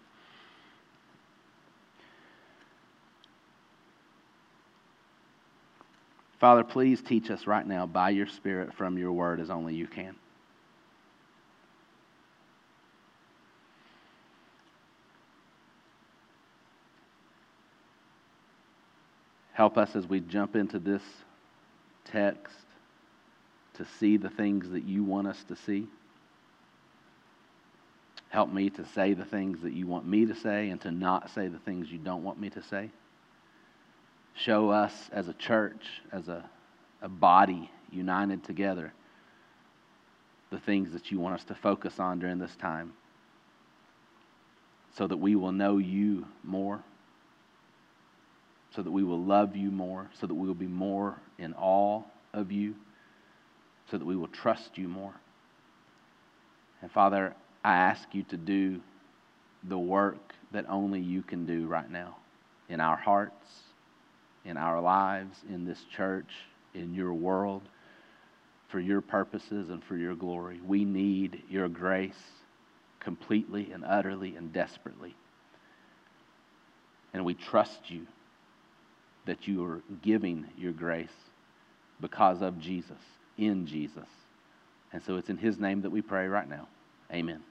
Father, 6.38 6.62
please 6.62 7.02
teach 7.02 7.30
us 7.30 7.46
right 7.46 7.66
now 7.66 7.86
by 7.86 8.10
your 8.10 8.26
Spirit 8.26 8.72
from 8.72 8.96
your 8.96 9.12
word 9.12 9.40
as 9.40 9.50
only 9.50 9.74
you 9.74 9.86
can. 9.86 10.14
Help 19.52 19.76
us 19.76 19.96
as 19.96 20.06
we 20.06 20.20
jump 20.20 20.54
into 20.54 20.78
this 20.78 21.02
text 22.04 22.54
to 23.74 23.84
see 23.98 24.16
the 24.16 24.30
things 24.30 24.70
that 24.70 24.84
you 24.84 25.02
want 25.02 25.26
us 25.26 25.42
to 25.48 25.56
see. 25.56 25.88
Help 28.28 28.52
me 28.52 28.70
to 28.70 28.86
say 28.94 29.14
the 29.14 29.24
things 29.24 29.60
that 29.62 29.72
you 29.72 29.88
want 29.88 30.06
me 30.06 30.26
to 30.26 30.34
say 30.36 30.68
and 30.68 30.80
to 30.82 30.92
not 30.92 31.30
say 31.30 31.48
the 31.48 31.58
things 31.58 31.90
you 31.90 31.98
don't 31.98 32.22
want 32.22 32.40
me 32.40 32.50
to 32.50 32.62
say. 32.62 32.90
Show 34.38 34.70
us 34.70 34.92
as 35.12 35.28
a 35.28 35.32
church, 35.32 35.84
as 36.12 36.28
a, 36.28 36.48
a 37.02 37.08
body 37.08 37.70
united 37.90 38.44
together, 38.44 38.92
the 40.50 40.60
things 40.60 40.92
that 40.92 41.10
you 41.10 41.18
want 41.18 41.34
us 41.34 41.44
to 41.44 41.54
focus 41.54 41.98
on 41.98 42.20
during 42.20 42.38
this 42.38 42.54
time 42.56 42.92
so 44.96 45.06
that 45.06 45.16
we 45.16 45.34
will 45.36 45.52
know 45.52 45.78
you 45.78 46.26
more, 46.42 46.82
so 48.74 48.82
that 48.82 48.90
we 48.90 49.02
will 49.02 49.22
love 49.22 49.56
you 49.56 49.70
more, 49.70 50.08
so 50.20 50.26
that 50.26 50.34
we 50.34 50.46
will 50.46 50.54
be 50.54 50.66
more 50.66 51.16
in 51.38 51.54
awe 51.54 52.02
of 52.32 52.50
you, 52.52 52.74
so 53.90 53.98
that 53.98 54.04
we 54.04 54.16
will 54.16 54.28
trust 54.28 54.78
you 54.78 54.88
more. 54.88 55.14
And 56.80 56.90
Father, 56.90 57.34
I 57.64 57.74
ask 57.74 58.12
you 58.12 58.22
to 58.24 58.36
do 58.36 58.80
the 59.64 59.78
work 59.78 60.34
that 60.52 60.64
only 60.68 61.00
you 61.00 61.22
can 61.22 61.44
do 61.44 61.66
right 61.66 61.90
now 61.90 62.16
in 62.68 62.80
our 62.80 62.96
hearts, 62.96 63.67
in 64.48 64.56
our 64.56 64.80
lives, 64.80 65.36
in 65.48 65.66
this 65.66 65.84
church, 65.94 66.30
in 66.74 66.94
your 66.94 67.12
world, 67.12 67.62
for 68.68 68.80
your 68.80 69.00
purposes 69.00 69.68
and 69.68 69.84
for 69.84 69.96
your 69.96 70.14
glory. 70.14 70.60
We 70.66 70.84
need 70.84 71.42
your 71.50 71.68
grace 71.68 72.18
completely 72.98 73.70
and 73.72 73.84
utterly 73.84 74.36
and 74.36 74.52
desperately. 74.52 75.14
And 77.12 77.24
we 77.24 77.34
trust 77.34 77.90
you 77.90 78.06
that 79.26 79.46
you 79.46 79.64
are 79.64 79.82
giving 80.02 80.46
your 80.56 80.72
grace 80.72 81.08
because 82.00 82.40
of 82.40 82.58
Jesus, 82.58 82.98
in 83.36 83.66
Jesus. 83.66 84.08
And 84.92 85.02
so 85.02 85.16
it's 85.16 85.28
in 85.28 85.36
his 85.36 85.58
name 85.58 85.82
that 85.82 85.90
we 85.90 86.00
pray 86.00 86.26
right 86.26 86.48
now. 86.48 86.68
Amen. 87.12 87.42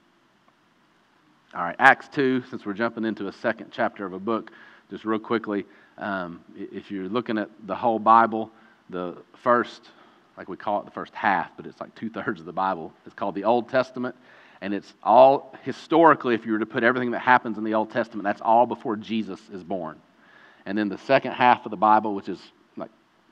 All 1.54 1.62
right, 1.62 1.76
Acts 1.78 2.08
2, 2.08 2.42
since 2.50 2.66
we're 2.66 2.72
jumping 2.72 3.04
into 3.04 3.28
a 3.28 3.32
second 3.32 3.70
chapter 3.72 4.04
of 4.04 4.12
a 4.12 4.18
book, 4.18 4.50
just 4.90 5.04
real 5.04 5.18
quickly, 5.18 5.64
um, 5.98 6.40
if 6.56 6.90
you're 6.90 7.08
looking 7.08 7.38
at 7.38 7.50
the 7.66 7.74
whole 7.74 7.98
Bible, 7.98 8.50
the 8.90 9.16
first, 9.42 9.90
like 10.36 10.48
we 10.48 10.56
call 10.56 10.80
it 10.80 10.84
the 10.84 10.90
first 10.90 11.14
half, 11.14 11.50
but 11.56 11.66
it's 11.66 11.80
like 11.80 11.94
two 11.94 12.10
thirds 12.10 12.40
of 12.40 12.46
the 12.46 12.52
Bible, 12.52 12.92
it's 13.04 13.14
called 13.14 13.34
the 13.34 13.44
Old 13.44 13.68
Testament. 13.68 14.14
And 14.60 14.74
it's 14.74 14.92
all 15.02 15.54
historically, 15.62 16.34
if 16.34 16.44
you 16.44 16.52
were 16.52 16.58
to 16.58 16.66
put 16.66 16.82
everything 16.82 17.12
that 17.12 17.20
happens 17.20 17.58
in 17.58 17.64
the 17.64 17.74
Old 17.74 17.90
Testament, 17.90 18.24
that's 18.24 18.40
all 18.40 18.66
before 18.66 18.96
Jesus 18.96 19.40
is 19.52 19.62
born. 19.62 20.00
And 20.66 20.76
then 20.76 20.88
the 20.88 20.98
second 20.98 21.32
half 21.32 21.64
of 21.64 21.70
the 21.70 21.76
Bible, 21.76 22.14
which 22.14 22.28
is 22.28 22.40
like 22.76 22.90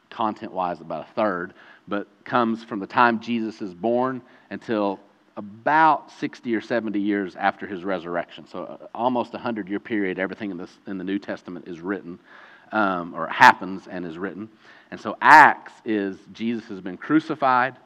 content 0.08 0.52
wise 0.52 0.80
about 0.80 1.08
a 1.08 1.12
third, 1.14 1.54
but 1.88 2.06
comes 2.24 2.62
from 2.62 2.78
the 2.78 2.86
time 2.86 3.20
Jesus 3.20 3.60
is 3.60 3.74
born 3.74 4.22
until 4.50 5.00
about 5.36 6.10
60 6.12 6.54
or 6.54 6.60
70 6.60 6.98
years 6.98 7.36
after 7.36 7.66
his 7.66 7.84
resurrection. 7.84 8.46
So, 8.46 8.64
uh, 8.64 8.86
almost 8.94 9.30
a 9.34 9.36
100 9.36 9.68
year 9.68 9.80
period, 9.80 10.18
everything 10.18 10.50
in, 10.50 10.56
this, 10.56 10.78
in 10.86 10.96
the 10.96 11.04
New 11.04 11.18
Testament 11.18 11.68
is 11.68 11.80
written, 11.80 12.18
um, 12.72 13.14
or 13.14 13.26
happens 13.28 13.86
and 13.88 14.04
is 14.04 14.18
written. 14.18 14.48
And 14.90 15.00
so, 15.00 15.16
Acts 15.20 15.72
is 15.84 16.16
Jesus 16.32 16.68
has 16.68 16.80
been 16.80 16.96
crucified, 16.96 17.76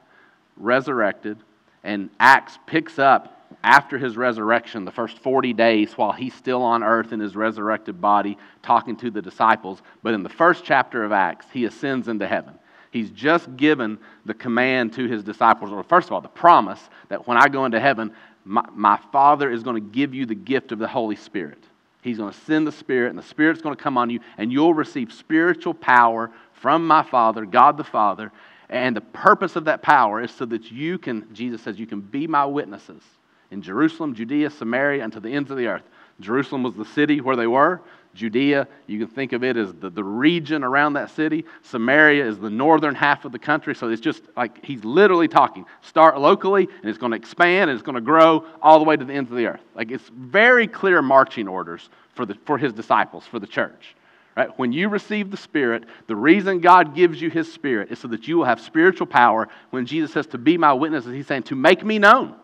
resurrected, 0.56 1.38
and 1.82 2.10
Acts 2.18 2.58
picks 2.66 2.98
up 2.98 3.36
after 3.64 3.98
his 3.98 4.16
resurrection, 4.16 4.84
the 4.84 4.92
first 4.92 5.18
40 5.18 5.52
days 5.52 5.92
while 5.94 6.12
he's 6.12 6.34
still 6.34 6.62
on 6.62 6.82
earth 6.82 7.12
in 7.12 7.20
his 7.20 7.36
resurrected 7.36 8.00
body, 8.00 8.38
talking 8.62 8.96
to 8.96 9.10
the 9.10 9.20
disciples. 9.20 9.82
But 10.02 10.14
in 10.14 10.22
the 10.22 10.28
first 10.28 10.64
chapter 10.64 11.04
of 11.04 11.12
Acts, 11.12 11.46
he 11.52 11.64
ascends 11.64 12.08
into 12.08 12.26
heaven. 12.26 12.54
He's 12.90 13.10
just 13.10 13.56
given 13.56 13.98
the 14.24 14.34
command 14.34 14.94
to 14.94 15.06
his 15.06 15.22
disciples, 15.22 15.70
or 15.70 15.82
first 15.82 16.08
of 16.08 16.12
all, 16.12 16.20
the 16.20 16.28
promise 16.28 16.80
that 17.08 17.26
when 17.26 17.36
I 17.36 17.48
go 17.48 17.64
into 17.64 17.80
heaven, 17.80 18.12
my, 18.44 18.64
my 18.72 18.98
Father 19.12 19.50
is 19.50 19.62
going 19.62 19.76
to 19.76 19.90
give 19.90 20.14
you 20.14 20.26
the 20.26 20.34
gift 20.34 20.72
of 20.72 20.78
the 20.78 20.88
Holy 20.88 21.16
Spirit. 21.16 21.62
He's 22.02 22.18
going 22.18 22.32
to 22.32 22.40
send 22.40 22.66
the 22.66 22.72
Spirit, 22.72 23.10
and 23.10 23.18
the 23.18 23.22
Spirit's 23.22 23.60
going 23.60 23.76
to 23.76 23.82
come 23.82 23.98
on 23.98 24.10
you, 24.10 24.20
and 24.38 24.52
you'll 24.52 24.74
receive 24.74 25.12
spiritual 25.12 25.74
power 25.74 26.30
from 26.54 26.86
my 26.86 27.02
Father, 27.02 27.44
God 27.44 27.76
the 27.76 27.84
Father. 27.84 28.32
And 28.68 28.96
the 28.96 29.00
purpose 29.00 29.56
of 29.56 29.64
that 29.64 29.82
power 29.82 30.22
is 30.22 30.30
so 30.30 30.44
that 30.46 30.70
you 30.70 30.98
can, 30.98 31.26
Jesus 31.34 31.62
says, 31.62 31.78
you 31.78 31.86
can 31.86 32.00
be 32.00 32.26
my 32.26 32.46
witnesses 32.46 33.02
in 33.50 33.62
Jerusalem, 33.62 34.14
Judea, 34.14 34.50
Samaria, 34.50 35.02
and 35.02 35.12
to 35.12 35.20
the 35.20 35.30
ends 35.30 35.50
of 35.50 35.56
the 35.56 35.66
earth. 35.66 35.82
Jerusalem 36.20 36.62
was 36.62 36.74
the 36.74 36.84
city 36.84 37.20
where 37.20 37.36
they 37.36 37.46
were. 37.46 37.80
Judea, 38.14 38.66
you 38.86 38.98
can 38.98 39.08
think 39.08 39.32
of 39.32 39.44
it 39.44 39.56
as 39.56 39.72
the, 39.74 39.88
the 39.88 40.02
region 40.02 40.64
around 40.64 40.94
that 40.94 41.10
city. 41.10 41.44
Samaria 41.62 42.26
is 42.26 42.38
the 42.38 42.50
northern 42.50 42.94
half 42.94 43.24
of 43.24 43.30
the 43.30 43.38
country. 43.38 43.74
So 43.74 43.88
it's 43.88 44.00
just 44.00 44.22
like 44.36 44.64
he's 44.64 44.84
literally 44.84 45.28
talking. 45.28 45.64
Start 45.82 46.18
locally, 46.18 46.68
and 46.80 46.90
it's 46.90 46.98
going 46.98 47.12
to 47.12 47.16
expand, 47.16 47.70
and 47.70 47.76
it's 47.78 47.84
going 47.84 47.94
to 47.94 48.00
grow 48.00 48.44
all 48.60 48.78
the 48.78 48.84
way 48.84 48.96
to 48.96 49.04
the 49.04 49.12
ends 49.12 49.30
of 49.30 49.36
the 49.36 49.46
earth. 49.46 49.60
Like 49.74 49.90
it's 49.90 50.08
very 50.08 50.66
clear 50.66 51.02
marching 51.02 51.46
orders 51.46 51.88
for, 52.14 52.26
the, 52.26 52.34
for 52.44 52.58
his 52.58 52.72
disciples, 52.72 53.26
for 53.26 53.38
the 53.38 53.46
church. 53.46 53.94
Right? 54.36 54.56
When 54.58 54.72
you 54.72 54.88
receive 54.88 55.30
the 55.30 55.36
Spirit, 55.36 55.84
the 56.06 56.16
reason 56.16 56.60
God 56.60 56.94
gives 56.94 57.20
you 57.20 57.30
His 57.30 57.52
Spirit 57.52 57.90
is 57.90 57.98
so 57.98 58.08
that 58.08 58.28
you 58.28 58.38
will 58.38 58.44
have 58.44 58.60
spiritual 58.60 59.06
power. 59.06 59.48
When 59.70 59.86
Jesus 59.86 60.12
says 60.12 60.26
to 60.28 60.38
be 60.38 60.56
my 60.56 60.72
witnesses, 60.72 61.12
He's 61.12 61.26
saying 61.26 61.42
to 61.44 61.56
make 61.56 61.84
me 61.84 61.98
known. 61.98 62.36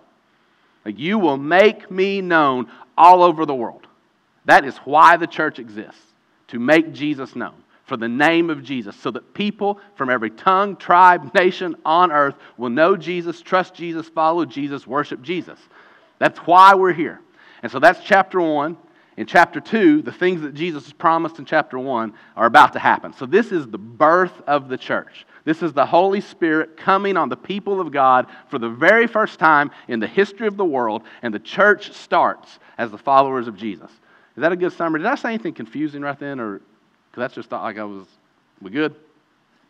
Like 0.85 0.99
you 0.99 1.19
will 1.19 1.37
make 1.37 1.91
me 1.91 2.21
known 2.21 2.71
all 2.99 3.23
over 3.23 3.47
the 3.47 3.55
world. 3.55 3.86
That 4.47 4.65
is 4.65 4.77
why 4.79 5.17
the 5.17 5.27
church 5.27 5.59
exists, 5.59 6.01
to 6.49 6.59
make 6.59 6.93
Jesus 6.93 7.37
known, 7.37 7.55
for 7.85 7.97
the 7.97 8.09
name 8.09 8.49
of 8.49 8.63
Jesus, 8.63 8.97
so 8.97 9.11
that 9.11 9.35
people 9.35 9.79
from 9.97 10.09
every 10.09 10.31
tongue, 10.31 10.77
tribe, 10.77 11.35
nation 11.35 11.77
on 11.85 12.11
earth 12.11 12.37
will 12.57 12.71
know 12.71 12.97
Jesus, 12.97 13.43
trust 13.43 13.75
Jesus, 13.75 14.09
follow 14.09 14.45
Jesus, 14.45 14.87
worship 14.87 15.21
Jesus. 15.23 15.59
That's 16.19 16.39
why 16.41 16.75
we're 16.75 16.93
here. 16.93 17.21
And 17.63 17.71
so 17.71 17.79
that's 17.79 18.03
chapter 18.03 18.41
one. 18.41 18.79
In 19.17 19.25
chapter 19.25 19.61
2, 19.61 20.03
the 20.03 20.13
things 20.13 20.43
that 20.43 20.53
Jesus 20.53 20.85
has 20.85 20.93
promised 20.93 21.39
in 21.39 21.47
chapter 21.47 21.79
1 21.79 22.13
are 22.37 22.45
about 22.45 22.75
to 22.75 22.79
happen. 22.79 23.15
So, 23.15 23.25
this 23.25 23.51
is 23.51 23.67
the 23.67 23.79
birth 23.79 24.43
of 24.47 24.69
the 24.69 24.77
church. 24.77 25.25
This 25.45 25.63
is 25.63 25.73
the 25.73 25.87
Holy 25.87 26.21
Spirit 26.21 26.77
coming 26.77 27.17
on 27.17 27.31
the 27.31 27.37
people 27.37 27.81
of 27.81 27.93
God 27.93 28.27
for 28.51 28.59
the 28.59 28.69
very 28.69 29.07
first 29.07 29.39
time 29.39 29.71
in 29.89 30.01
the 30.01 30.07
history 30.07 30.47
of 30.47 30.59
the 30.59 30.67
world, 30.67 31.03
and 31.23 31.33
the 31.33 31.39
church 31.39 31.93
starts 31.93 32.59
as 32.77 32.91
the 32.91 32.99
followers 32.99 33.49
of 33.49 33.57
Jesus. 33.57 33.91
Is 34.37 34.43
that 34.43 34.53
a 34.53 34.57
good 34.57 34.73
summary? 34.73 35.01
Did 35.01 35.07
I 35.07 35.15
say 35.15 35.31
anything 35.31 35.55
confusing 35.55 36.03
right 36.03 36.19
then? 36.19 36.41
Or, 36.41 36.61
because 37.11 37.21
that's 37.21 37.35
just 37.35 37.53
like 37.53 37.79
I 37.79 37.85
was, 37.85 38.07
we 38.61 38.71
good? 38.71 38.95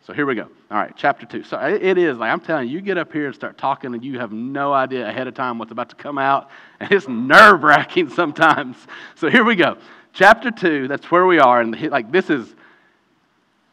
So 0.06 0.12
here 0.12 0.26
we 0.26 0.34
go. 0.36 0.48
All 0.70 0.78
right, 0.78 0.92
chapter 0.96 1.26
2. 1.26 1.42
So 1.44 1.58
it 1.58 1.98
is, 1.98 2.16
like 2.18 2.30
I'm 2.30 2.40
telling 2.40 2.68
you, 2.68 2.74
you 2.74 2.80
get 2.80 2.96
up 2.96 3.12
here 3.12 3.26
and 3.26 3.34
start 3.34 3.58
talking 3.58 3.92
and 3.94 4.04
you 4.04 4.18
have 4.18 4.32
no 4.32 4.72
idea 4.72 5.08
ahead 5.08 5.26
of 5.26 5.34
time 5.34 5.58
what's 5.58 5.72
about 5.72 5.88
to 5.90 5.96
come 5.96 6.18
out. 6.18 6.50
And 6.78 6.92
it's 6.92 7.08
nerve 7.08 7.62
wracking 7.62 8.08
sometimes. 8.14 8.76
So 9.16 9.28
here 9.30 9.44
we 9.44 9.56
go. 9.56 9.78
Chapter 10.12 10.50
2, 10.50 10.88
that's 10.88 11.10
where 11.10 11.26
we 11.26 11.38
are. 11.38 11.60
And 11.60 11.80
like 11.90 12.12
this 12.12 12.30
is 12.30 12.54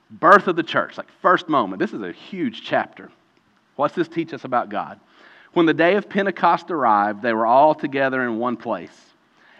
birth 0.10 0.48
of 0.48 0.56
the 0.56 0.64
church, 0.64 0.98
like 0.98 1.08
first 1.22 1.50
moment. 1.50 1.80
This 1.80 1.94
is 1.94 2.02
a 2.02 2.12
huge 2.12 2.64
chapter. 2.64 3.12
What's 3.76 3.96
this 3.96 4.08
teach 4.08 4.34
us 4.34 4.44
about 4.44 4.70
God? 4.70 5.00
When 5.54 5.66
the 5.66 5.74
day 5.74 5.96
of 5.96 6.10
Pentecost 6.10 6.72
arrived, 6.72 7.22
they 7.22 7.34
were 7.34 7.46
all 7.46 7.76
together 7.76 8.24
in 8.24 8.38
one 8.38 8.58
place. 8.58 9.13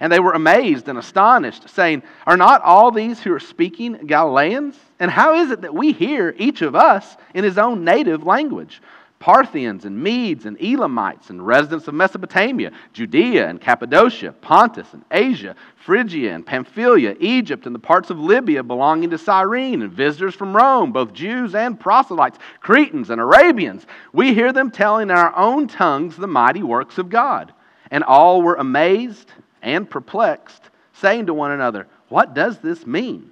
And 0.00 0.10
they 0.10 0.18
were 0.18 0.32
amazed 0.32 0.88
and 0.88 0.98
astonished, 0.98 1.68
saying, 1.68 2.02
Are 2.26 2.38
not 2.38 2.62
all 2.62 2.90
these 2.90 3.20
who 3.20 3.34
are 3.34 3.40
speaking 3.40 4.06
Galileans? 4.06 4.74
And 4.98 5.10
how 5.10 5.34
is 5.34 5.50
it 5.50 5.60
that 5.60 5.74
we 5.74 5.92
hear 5.92 6.34
each 6.38 6.62
of 6.62 6.74
us 6.74 7.16
in 7.34 7.44
his 7.44 7.58
own 7.58 7.84
native 7.84 8.24
language? 8.24 8.80
Parthians 9.18 9.84
and 9.84 10.02
Medes 10.02 10.46
and 10.46 10.58
Elamites 10.58 11.28
and 11.28 11.46
residents 11.46 11.86
of 11.86 11.92
Mesopotamia, 11.92 12.72
Judea 12.94 13.46
and 13.46 13.60
Cappadocia, 13.60 14.32
Pontus 14.32 14.94
and 14.94 15.04
Asia, 15.10 15.54
Phrygia 15.76 16.34
and 16.34 16.46
Pamphylia, 16.46 17.14
Egypt 17.20 17.66
and 17.66 17.74
the 17.74 17.78
parts 17.80 18.08
of 18.08 18.18
Libya 18.18 18.62
belonging 18.62 19.10
to 19.10 19.18
Cyrene, 19.18 19.82
and 19.82 19.92
visitors 19.92 20.34
from 20.34 20.56
Rome, 20.56 20.92
both 20.92 21.12
Jews 21.12 21.54
and 21.54 21.78
proselytes, 21.78 22.38
Cretans 22.60 23.10
and 23.10 23.20
Arabians. 23.20 23.86
We 24.14 24.32
hear 24.32 24.54
them 24.54 24.70
telling 24.70 25.10
in 25.10 25.16
our 25.16 25.36
own 25.36 25.68
tongues 25.68 26.16
the 26.16 26.26
mighty 26.26 26.62
works 26.62 26.96
of 26.96 27.10
God. 27.10 27.52
And 27.90 28.02
all 28.02 28.40
were 28.40 28.54
amazed 28.54 29.30
and 29.62 29.88
perplexed, 29.88 30.70
saying 30.94 31.26
to 31.26 31.34
one 31.34 31.50
another, 31.50 31.86
What 32.08 32.34
does 32.34 32.58
this 32.58 32.86
mean? 32.86 33.30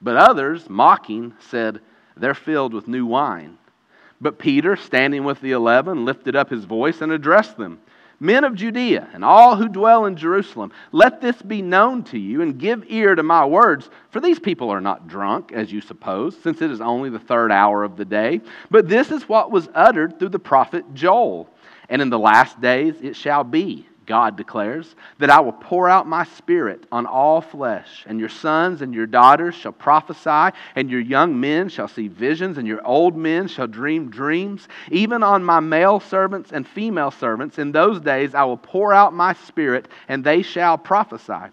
But 0.00 0.16
others, 0.16 0.68
mocking, 0.68 1.34
said, 1.50 1.80
They're 2.16 2.34
filled 2.34 2.74
with 2.74 2.88
new 2.88 3.06
wine. 3.06 3.58
But 4.20 4.38
Peter, 4.38 4.76
standing 4.76 5.24
with 5.24 5.40
the 5.40 5.52
eleven, 5.52 6.04
lifted 6.04 6.36
up 6.36 6.50
his 6.50 6.64
voice 6.64 7.00
and 7.00 7.12
addressed 7.12 7.56
them 7.56 7.80
Men 8.22 8.44
of 8.44 8.54
Judea 8.54 9.08
and 9.14 9.24
all 9.24 9.56
who 9.56 9.66
dwell 9.66 10.04
in 10.04 10.14
Jerusalem, 10.14 10.72
let 10.92 11.22
this 11.22 11.40
be 11.40 11.62
known 11.62 12.02
to 12.04 12.18
you 12.18 12.42
and 12.42 12.58
give 12.58 12.84
ear 12.88 13.14
to 13.14 13.22
my 13.22 13.46
words, 13.46 13.88
for 14.10 14.20
these 14.20 14.38
people 14.38 14.68
are 14.68 14.82
not 14.82 15.08
drunk, 15.08 15.52
as 15.52 15.72
you 15.72 15.80
suppose, 15.80 16.36
since 16.42 16.60
it 16.60 16.70
is 16.70 16.82
only 16.82 17.08
the 17.08 17.18
third 17.18 17.50
hour 17.50 17.82
of 17.82 17.96
the 17.96 18.04
day. 18.04 18.42
But 18.70 18.90
this 18.90 19.10
is 19.10 19.26
what 19.26 19.50
was 19.50 19.70
uttered 19.74 20.18
through 20.18 20.28
the 20.28 20.38
prophet 20.38 20.84
Joel. 20.92 21.48
And 21.88 22.02
in 22.02 22.10
the 22.10 22.18
last 22.18 22.60
days 22.60 22.96
it 23.00 23.16
shall 23.16 23.42
be 23.42 23.88
God 24.10 24.36
declares, 24.36 24.96
that 25.20 25.30
I 25.30 25.38
will 25.38 25.52
pour 25.52 25.88
out 25.88 26.04
my 26.04 26.24
spirit 26.24 26.82
on 26.90 27.06
all 27.06 27.40
flesh, 27.40 28.02
and 28.08 28.18
your 28.18 28.28
sons 28.28 28.82
and 28.82 28.92
your 28.92 29.06
daughters 29.06 29.54
shall 29.54 29.70
prophesy, 29.70 30.56
and 30.74 30.90
your 30.90 30.98
young 30.98 31.38
men 31.38 31.68
shall 31.68 31.86
see 31.86 32.08
visions, 32.08 32.58
and 32.58 32.66
your 32.66 32.84
old 32.84 33.16
men 33.16 33.46
shall 33.46 33.68
dream 33.68 34.10
dreams. 34.10 34.66
Even 34.90 35.22
on 35.22 35.44
my 35.44 35.60
male 35.60 36.00
servants 36.00 36.50
and 36.50 36.66
female 36.66 37.12
servants, 37.12 37.56
in 37.60 37.70
those 37.70 38.00
days 38.00 38.34
I 38.34 38.42
will 38.42 38.56
pour 38.56 38.92
out 38.92 39.14
my 39.14 39.32
spirit, 39.32 39.86
and 40.08 40.24
they 40.24 40.42
shall 40.42 40.76
prophesy. 40.76 41.52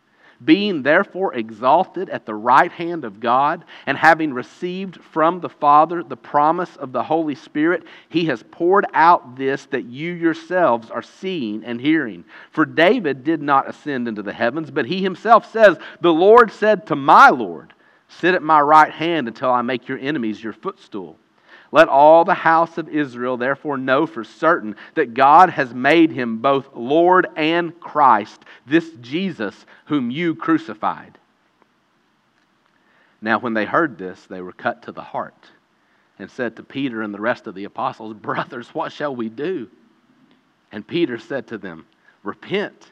being 0.43 0.83
therefore 0.83 1.33
exalted 1.33 2.09
at 2.09 2.25
the 2.25 2.33
right 2.33 2.71
hand 2.71 3.05
of 3.05 3.19
God, 3.19 3.63
and 3.85 3.97
having 3.97 4.33
received 4.33 5.01
from 5.03 5.39
the 5.39 5.49
Father 5.49 6.03
the 6.03 6.17
promise 6.17 6.75
of 6.77 6.91
the 6.91 7.03
Holy 7.03 7.35
Spirit, 7.35 7.83
he 8.09 8.25
has 8.25 8.43
poured 8.51 8.85
out 8.93 9.35
this 9.35 9.65
that 9.67 9.85
you 9.85 10.13
yourselves 10.13 10.89
are 10.89 11.01
seeing 11.01 11.63
and 11.63 11.79
hearing. 11.79 12.25
For 12.51 12.65
David 12.65 13.23
did 13.23 13.41
not 13.41 13.69
ascend 13.69 14.07
into 14.07 14.23
the 14.23 14.33
heavens, 14.33 14.71
but 14.71 14.85
he 14.85 15.01
himself 15.03 15.51
says, 15.51 15.77
The 16.01 16.13
Lord 16.13 16.51
said 16.51 16.87
to 16.87 16.95
my 16.95 17.29
Lord, 17.29 17.73
Sit 18.07 18.35
at 18.35 18.43
my 18.43 18.59
right 18.59 18.91
hand 18.91 19.27
until 19.27 19.51
I 19.51 19.61
make 19.61 19.87
your 19.87 19.97
enemies 19.97 20.43
your 20.43 20.53
footstool. 20.53 21.17
Let 21.71 21.87
all 21.87 22.25
the 22.25 22.33
house 22.33 22.77
of 22.77 22.89
Israel 22.89 23.37
therefore 23.37 23.77
know 23.77 24.05
for 24.05 24.23
certain 24.23 24.75
that 24.95 25.13
God 25.13 25.49
has 25.49 25.73
made 25.73 26.11
him 26.11 26.39
both 26.39 26.69
Lord 26.75 27.27
and 27.35 27.79
Christ, 27.79 28.43
this 28.67 28.91
Jesus 28.99 29.65
whom 29.85 30.11
you 30.11 30.35
crucified. 30.35 31.17
Now, 33.21 33.39
when 33.39 33.53
they 33.53 33.65
heard 33.65 33.97
this, 33.97 34.25
they 34.25 34.41
were 34.41 34.51
cut 34.51 34.83
to 34.83 34.91
the 34.91 35.03
heart 35.03 35.51
and 36.19 36.29
said 36.29 36.55
to 36.55 36.63
Peter 36.63 37.01
and 37.01 37.13
the 37.13 37.21
rest 37.21 37.47
of 37.47 37.55
the 37.55 37.63
apostles, 37.63 38.13
Brothers, 38.15 38.69
what 38.73 38.91
shall 38.91 39.15
we 39.15 39.29
do? 39.29 39.69
And 40.71 40.85
Peter 40.85 41.17
said 41.17 41.47
to 41.47 41.57
them, 41.57 41.85
Repent 42.23 42.91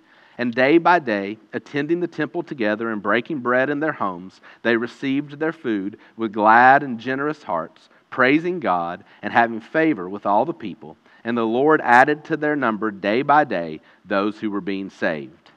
And 0.37 0.53
day 0.53 0.77
by 0.77 0.99
day, 0.99 1.37
attending 1.53 1.99
the 1.99 2.07
temple 2.07 2.43
together 2.43 2.89
and 2.89 3.01
breaking 3.01 3.39
bread 3.39 3.69
in 3.69 3.79
their 3.79 3.91
homes, 3.91 4.41
they 4.63 4.77
received 4.77 5.39
their 5.39 5.53
food 5.53 5.99
with 6.15 6.31
glad 6.31 6.83
and 6.83 6.99
generous 6.99 7.43
hearts, 7.43 7.89
praising 8.09 8.59
God 8.59 9.03
and 9.21 9.33
having 9.33 9.59
favor 9.59 10.09
with 10.09 10.25
all 10.25 10.45
the 10.45 10.53
people. 10.53 10.97
And 11.23 11.37
the 11.37 11.43
Lord 11.43 11.81
added 11.81 12.25
to 12.25 12.37
their 12.37 12.55
number 12.55 12.91
day 12.91 13.21
by 13.21 13.43
day 13.43 13.81
those 14.05 14.39
who 14.39 14.49
were 14.49 14.61
being 14.61 14.89
saved. 14.89 15.51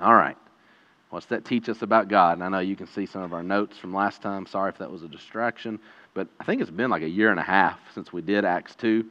All 0.00 0.14
right. 0.14 0.36
What's 1.10 1.26
that 1.26 1.44
teach 1.44 1.68
us 1.68 1.80
about 1.80 2.08
God? 2.08 2.34
And 2.34 2.44
I 2.44 2.48
know 2.48 2.58
you 2.58 2.76
can 2.76 2.86
see 2.86 3.06
some 3.06 3.22
of 3.22 3.32
our 3.32 3.42
notes 3.42 3.78
from 3.78 3.94
last 3.94 4.20
time. 4.20 4.46
Sorry 4.46 4.68
if 4.68 4.78
that 4.78 4.90
was 4.90 5.02
a 5.02 5.08
distraction. 5.08 5.78
But 6.12 6.28
I 6.38 6.44
think 6.44 6.60
it's 6.60 6.70
been 6.70 6.90
like 6.90 7.02
a 7.02 7.08
year 7.08 7.30
and 7.30 7.40
a 7.40 7.44
half 7.44 7.78
since 7.94 8.12
we 8.12 8.20
did 8.20 8.44
Acts 8.44 8.74
2. 8.74 9.06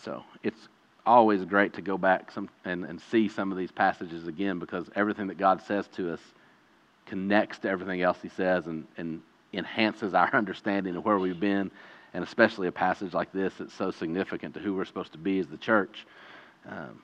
So 0.00 0.22
it's 0.44 0.68
always 1.08 1.44
great 1.44 1.72
to 1.72 1.82
go 1.82 1.96
back 1.96 2.30
some, 2.30 2.48
and, 2.64 2.84
and 2.84 3.00
see 3.00 3.28
some 3.28 3.50
of 3.50 3.58
these 3.58 3.72
passages 3.72 4.26
again 4.28 4.58
because 4.58 4.88
everything 4.94 5.26
that 5.28 5.38
God 5.38 5.62
says 5.62 5.88
to 5.96 6.12
us 6.12 6.20
connects 7.06 7.58
to 7.60 7.68
everything 7.68 8.02
else 8.02 8.18
He 8.22 8.28
says 8.28 8.66
and, 8.66 8.86
and 8.98 9.22
enhances 9.52 10.14
our 10.14 10.30
understanding 10.34 10.94
of 10.96 11.04
where 11.04 11.18
we've 11.18 11.40
been, 11.40 11.70
and 12.12 12.22
especially 12.22 12.68
a 12.68 12.72
passage 12.72 13.14
like 13.14 13.32
this 13.32 13.54
that's 13.58 13.74
so 13.74 13.90
significant 13.90 14.54
to 14.54 14.60
who 14.60 14.74
we're 14.74 14.84
supposed 14.84 15.12
to 15.12 15.18
be 15.18 15.38
as 15.38 15.46
the 15.46 15.56
church. 15.56 16.06
Um, 16.68 17.02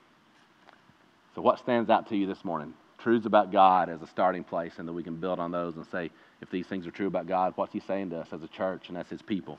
so, 1.34 1.40
what 1.42 1.58
stands 1.58 1.90
out 1.90 2.08
to 2.10 2.16
you 2.16 2.26
this 2.26 2.44
morning? 2.44 2.74
Truths 2.98 3.26
about 3.26 3.50
God 3.50 3.88
as 3.88 4.02
a 4.02 4.06
starting 4.06 4.44
place, 4.44 4.74
and 4.78 4.86
that 4.86 4.92
we 4.92 5.02
can 5.02 5.16
build 5.16 5.38
on 5.38 5.50
those 5.50 5.76
and 5.76 5.86
say, 5.86 6.10
if 6.40 6.50
these 6.50 6.66
things 6.66 6.86
are 6.86 6.90
true 6.90 7.06
about 7.06 7.26
God, 7.26 7.54
what's 7.56 7.72
He 7.72 7.80
saying 7.80 8.10
to 8.10 8.18
us 8.18 8.28
as 8.32 8.42
a 8.42 8.48
church 8.48 8.88
and 8.88 8.98
as 8.98 9.08
His 9.08 9.22
people? 9.22 9.58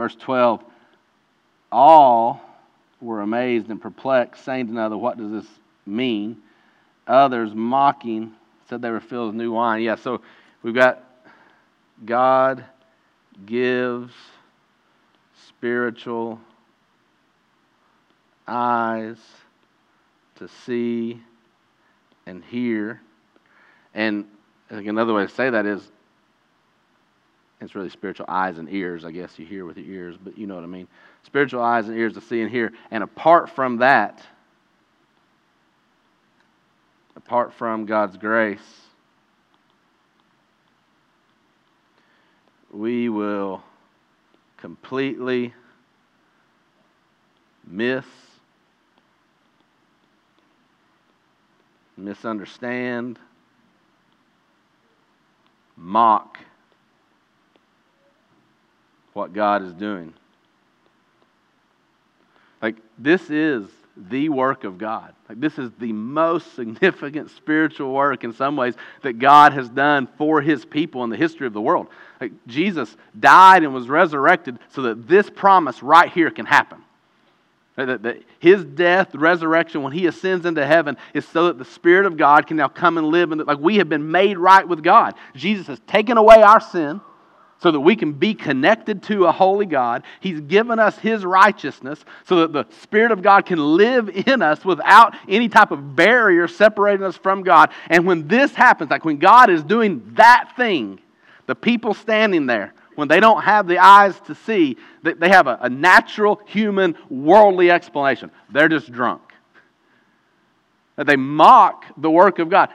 Verse 0.00 0.16
12 0.16 0.64
All 1.70 2.40
were 3.02 3.20
amazed 3.20 3.68
and 3.68 3.78
perplexed, 3.78 4.42
saying 4.46 4.68
to 4.68 4.72
another, 4.72 4.96
What 4.96 5.18
does 5.18 5.30
this 5.30 5.46
mean? 5.84 6.38
Others, 7.06 7.50
mocking, 7.54 8.32
said 8.70 8.80
they 8.80 8.88
were 8.88 9.00
filled 9.00 9.26
with 9.26 9.36
new 9.36 9.52
wine. 9.52 9.82
Yeah, 9.82 9.96
so 9.96 10.22
we've 10.62 10.74
got 10.74 11.04
God 12.02 12.64
gives 13.44 14.14
spiritual 15.48 16.40
eyes 18.48 19.18
to 20.36 20.48
see 20.48 21.20
and 22.24 22.42
hear. 22.42 23.02
And 23.92 24.24
another 24.70 25.12
way 25.12 25.26
to 25.26 25.32
say 25.34 25.50
that 25.50 25.66
is 25.66 25.92
it's 27.60 27.74
really 27.74 27.90
spiritual 27.90 28.26
eyes 28.28 28.58
and 28.58 28.72
ears, 28.72 29.04
I 29.04 29.10
guess 29.10 29.38
you 29.38 29.44
hear 29.44 29.66
with 29.66 29.76
your 29.76 29.86
ears, 29.86 30.16
but 30.22 30.38
you 30.38 30.46
know 30.46 30.54
what 30.54 30.64
I 30.64 30.68
mean. 30.68 30.88
Spiritual 31.24 31.62
eyes 31.62 31.88
and 31.88 31.96
ears 31.96 32.14
to 32.14 32.20
see 32.20 32.40
and 32.40 32.50
hear. 32.50 32.72
And 32.90 33.04
apart 33.04 33.50
from 33.50 33.78
that, 33.78 34.22
apart 37.16 37.52
from 37.52 37.84
God's 37.84 38.16
grace, 38.16 38.58
we 42.72 43.10
will 43.10 43.62
completely 44.56 45.52
miss, 47.66 48.06
misunderstand, 51.98 53.18
mock 55.76 56.38
what 59.12 59.32
God 59.32 59.62
is 59.62 59.72
doing. 59.72 60.14
Like, 62.62 62.76
this 62.98 63.30
is 63.30 63.66
the 63.96 64.28
work 64.28 64.64
of 64.64 64.78
God. 64.78 65.14
Like, 65.28 65.40
this 65.40 65.58
is 65.58 65.70
the 65.78 65.92
most 65.92 66.54
significant 66.56 67.30
spiritual 67.30 67.92
work 67.92 68.24
in 68.24 68.32
some 68.32 68.56
ways 68.56 68.74
that 69.02 69.18
God 69.18 69.52
has 69.52 69.68
done 69.68 70.08
for 70.18 70.40
his 70.40 70.64
people 70.64 71.04
in 71.04 71.10
the 71.10 71.16
history 71.16 71.46
of 71.46 71.52
the 71.52 71.60
world. 71.60 71.88
Like, 72.20 72.32
Jesus 72.46 72.96
died 73.18 73.62
and 73.62 73.74
was 73.74 73.88
resurrected 73.88 74.58
so 74.68 74.82
that 74.82 75.08
this 75.08 75.30
promise 75.30 75.82
right 75.82 76.10
here 76.10 76.30
can 76.30 76.46
happen. 76.46 76.82
That, 77.76 78.22
his 78.40 78.62
death, 78.64 79.14
resurrection, 79.14 79.82
when 79.82 79.92
he 79.92 80.06
ascends 80.06 80.44
into 80.44 80.66
heaven, 80.66 80.98
is 81.14 81.26
so 81.26 81.46
that 81.46 81.56
the 81.56 81.64
Spirit 81.64 82.04
of 82.04 82.18
God 82.18 82.46
can 82.46 82.58
now 82.58 82.68
come 82.68 82.98
and 82.98 83.06
live. 83.06 83.32
And 83.32 83.46
like 83.46 83.58
we 83.58 83.78
have 83.78 83.88
been 83.88 84.10
made 84.10 84.36
right 84.36 84.66
with 84.68 84.82
God. 84.82 85.14
Jesus 85.34 85.66
has 85.68 85.80
taken 85.86 86.18
away 86.18 86.42
our 86.42 86.60
sin 86.60 87.00
so 87.62 87.70
that 87.70 87.80
we 87.80 87.94
can 87.94 88.12
be 88.12 88.34
connected 88.34 89.02
to 89.04 89.26
a 89.26 89.32
holy 89.32 89.66
God. 89.66 90.02
He's 90.20 90.40
given 90.40 90.78
us 90.78 90.98
His 90.98 91.24
righteousness 91.24 92.02
so 92.24 92.40
that 92.40 92.52
the 92.52 92.66
Spirit 92.82 93.12
of 93.12 93.22
God 93.22 93.46
can 93.46 93.58
live 93.58 94.08
in 94.08 94.42
us 94.42 94.64
without 94.64 95.14
any 95.28 95.48
type 95.48 95.70
of 95.70 95.94
barrier 95.94 96.48
separating 96.48 97.04
us 97.04 97.16
from 97.16 97.42
God. 97.42 97.70
And 97.88 98.06
when 98.06 98.28
this 98.28 98.54
happens, 98.54 98.90
like 98.90 99.04
when 99.04 99.18
God 99.18 99.50
is 99.50 99.62
doing 99.62 100.12
that 100.14 100.52
thing, 100.56 101.00
the 101.46 101.54
people 101.54 101.94
standing 101.94 102.46
there, 102.46 102.72
when 102.94 103.08
they 103.08 103.20
don't 103.20 103.42
have 103.42 103.66
the 103.66 103.78
eyes 103.78 104.18
to 104.26 104.34
see, 104.34 104.76
they 105.02 105.28
have 105.28 105.46
a, 105.46 105.68
natural, 105.68 106.40
human, 106.46 106.96
worldly 107.08 107.70
explanation. 107.70 108.30
They're 108.50 108.68
just 108.68 108.90
drunk. 108.90 109.22
They 110.96 111.16
mock 111.16 111.86
the 111.96 112.10
work 112.10 112.38
of 112.38 112.50
God. 112.50 112.70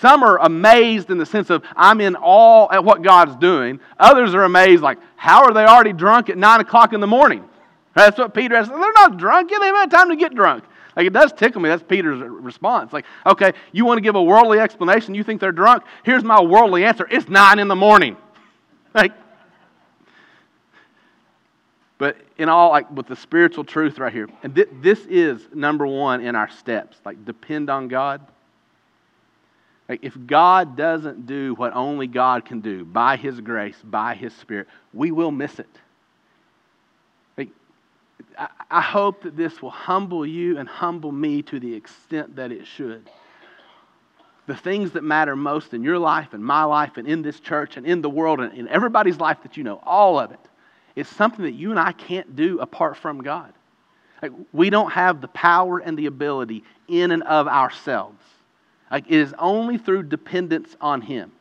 Some 0.00 0.22
are 0.22 0.38
amazed 0.38 1.10
in 1.10 1.18
the 1.18 1.26
sense 1.26 1.50
of, 1.50 1.62
I'm 1.76 2.00
in 2.00 2.16
awe 2.16 2.68
at 2.72 2.84
what 2.84 3.02
God's 3.02 3.36
doing. 3.36 3.80
Others 3.98 4.34
are 4.34 4.44
amazed, 4.44 4.82
like, 4.82 4.98
how 5.16 5.44
are 5.44 5.52
they 5.52 5.64
already 5.64 5.92
drunk 5.92 6.28
at 6.28 6.38
9 6.38 6.60
o'clock 6.60 6.92
in 6.92 7.00
the 7.00 7.06
morning? 7.06 7.48
That's 7.94 8.18
what 8.18 8.34
Peter 8.34 8.56
has. 8.56 8.68
They're 8.68 8.78
not 8.78 9.18
drunk. 9.18 9.50
Yeah, 9.50 9.58
they 9.58 9.66
haven't 9.66 9.80
had 9.80 9.90
time 9.90 10.08
to 10.08 10.16
get 10.16 10.34
drunk. 10.34 10.64
Like, 10.96 11.06
it 11.06 11.12
does 11.12 11.32
tickle 11.32 11.60
me. 11.60 11.68
That's 11.68 11.82
Peter's 11.82 12.20
response. 12.20 12.92
Like, 12.92 13.04
okay, 13.26 13.52
you 13.72 13.84
want 13.84 13.98
to 13.98 14.02
give 14.02 14.14
a 14.14 14.22
worldly 14.22 14.58
explanation. 14.58 15.14
You 15.14 15.24
think 15.24 15.40
they're 15.40 15.52
drunk? 15.52 15.84
Here's 16.02 16.24
my 16.24 16.40
worldly 16.40 16.84
answer 16.84 17.06
it's 17.10 17.28
9 17.28 17.58
in 17.58 17.68
the 17.68 17.76
morning. 17.76 18.16
Like, 18.94 19.14
but 21.96 22.18
in 22.36 22.50
all, 22.50 22.72
like 22.72 22.90
with 22.90 23.06
the 23.06 23.16
spiritual 23.16 23.64
truth 23.64 23.98
right 23.98 24.12
here, 24.12 24.28
and 24.42 24.54
th- 24.54 24.68
this 24.82 24.98
is 25.06 25.48
number 25.54 25.86
one 25.86 26.20
in 26.20 26.34
our 26.34 26.50
steps. 26.50 27.00
Like, 27.02 27.24
depend 27.24 27.70
on 27.70 27.88
God. 27.88 28.20
If 29.88 30.16
God 30.26 30.76
doesn't 30.76 31.26
do 31.26 31.54
what 31.54 31.74
only 31.74 32.06
God 32.06 32.44
can 32.44 32.60
do 32.60 32.84
by 32.84 33.16
His 33.16 33.40
grace, 33.40 33.76
by 33.84 34.14
His 34.14 34.32
Spirit, 34.34 34.68
we 34.94 35.10
will 35.10 35.30
miss 35.30 35.58
it. 35.58 35.68
I, 38.38 38.48
I 38.70 38.80
hope 38.80 39.22
that 39.22 39.36
this 39.36 39.60
will 39.60 39.70
humble 39.70 40.26
you 40.26 40.58
and 40.58 40.68
humble 40.68 41.12
me 41.12 41.42
to 41.42 41.60
the 41.60 41.74
extent 41.74 42.36
that 42.36 42.52
it 42.52 42.66
should. 42.66 43.08
The 44.46 44.56
things 44.56 44.92
that 44.92 45.04
matter 45.04 45.36
most 45.36 45.72
in 45.72 45.82
your 45.82 45.98
life 45.98 46.32
and 46.32 46.44
my 46.44 46.64
life 46.64 46.96
and 46.96 47.06
in 47.06 47.22
this 47.22 47.40
church 47.40 47.76
and 47.76 47.86
in 47.86 48.02
the 48.02 48.10
world 48.10 48.40
and 48.40 48.54
in 48.54 48.68
everybody's 48.68 49.18
life 49.18 49.38
that 49.42 49.56
you 49.56 49.64
know, 49.64 49.80
all 49.84 50.18
of 50.18 50.32
it, 50.32 50.40
is 50.94 51.08
something 51.08 51.44
that 51.44 51.52
you 51.52 51.70
and 51.70 51.80
I 51.80 51.92
can't 51.92 52.36
do 52.36 52.58
apart 52.60 52.96
from 52.96 53.22
God. 53.22 53.52
Like, 54.20 54.32
we 54.52 54.68
don't 54.68 54.92
have 54.92 55.20
the 55.20 55.28
power 55.28 55.78
and 55.78 55.96
the 55.96 56.06
ability 56.06 56.64
in 56.86 57.12
and 57.12 57.22
of 57.22 57.48
ourselves. 57.48 58.22
Like 58.92 59.06
it 59.06 59.18
is 59.18 59.34
only 59.38 59.78
through 59.78 60.04
dependence 60.04 60.76
on 60.80 61.00
Him. 61.00 61.32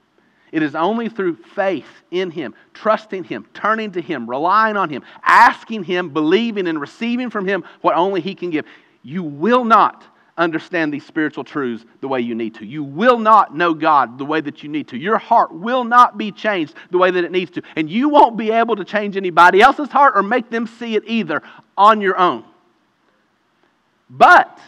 It 0.54 0.64
is 0.64 0.74
only 0.74 1.10
through 1.10 1.36
faith 1.36 1.88
in 2.10 2.32
Him, 2.32 2.56
trusting 2.74 3.26
Him, 3.26 3.46
turning 3.54 3.92
to 3.92 4.02
Him, 4.02 4.30
relying 4.30 4.78
on 4.78 4.90
Him, 4.90 5.04
asking 5.24 5.84
Him, 5.84 6.10
believing, 6.10 6.68
and 6.68 6.80
receiving 6.80 7.30
from 7.30 7.46
Him 7.46 7.64
what 7.82 7.96
only 7.96 8.22
He 8.22 8.36
can 8.36 8.50
give. 8.50 8.66
You 9.04 9.24
will 9.24 9.66
not 9.66 10.04
understand 10.38 10.94
these 10.94 11.06
spiritual 11.06 11.44
truths 11.44 11.86
the 12.00 12.08
way 12.08 12.22
you 12.22 12.36
need 12.36 12.56
to. 12.56 12.66
You 12.66 12.84
will 12.84 13.20
not 13.20 13.56
know 13.56 13.74
God 13.74 14.18
the 14.18 14.26
way 14.26 14.42
that 14.42 14.64
you 14.64 14.70
need 14.70 14.88
to. 14.90 14.98
Your 14.98 15.18
heart 15.18 15.54
will 15.54 15.84
not 15.84 16.18
be 16.18 16.32
changed 16.32 16.74
the 16.90 16.98
way 16.98 17.12
that 17.12 17.24
it 17.24 17.32
needs 17.32 17.52
to. 17.52 17.62
And 17.76 17.90
you 17.90 18.10
won't 18.10 18.38
be 18.38 18.52
able 18.52 18.78
to 18.78 18.86
change 18.86 19.18
anybody 19.18 19.62
else's 19.62 19.90
heart 19.90 20.14
or 20.16 20.24
make 20.24 20.50
them 20.50 20.68
see 20.68 20.96
it 20.96 21.04
either 21.06 21.44
on 21.78 22.02
your 22.02 22.18
own. 22.18 22.46
But 24.10 24.60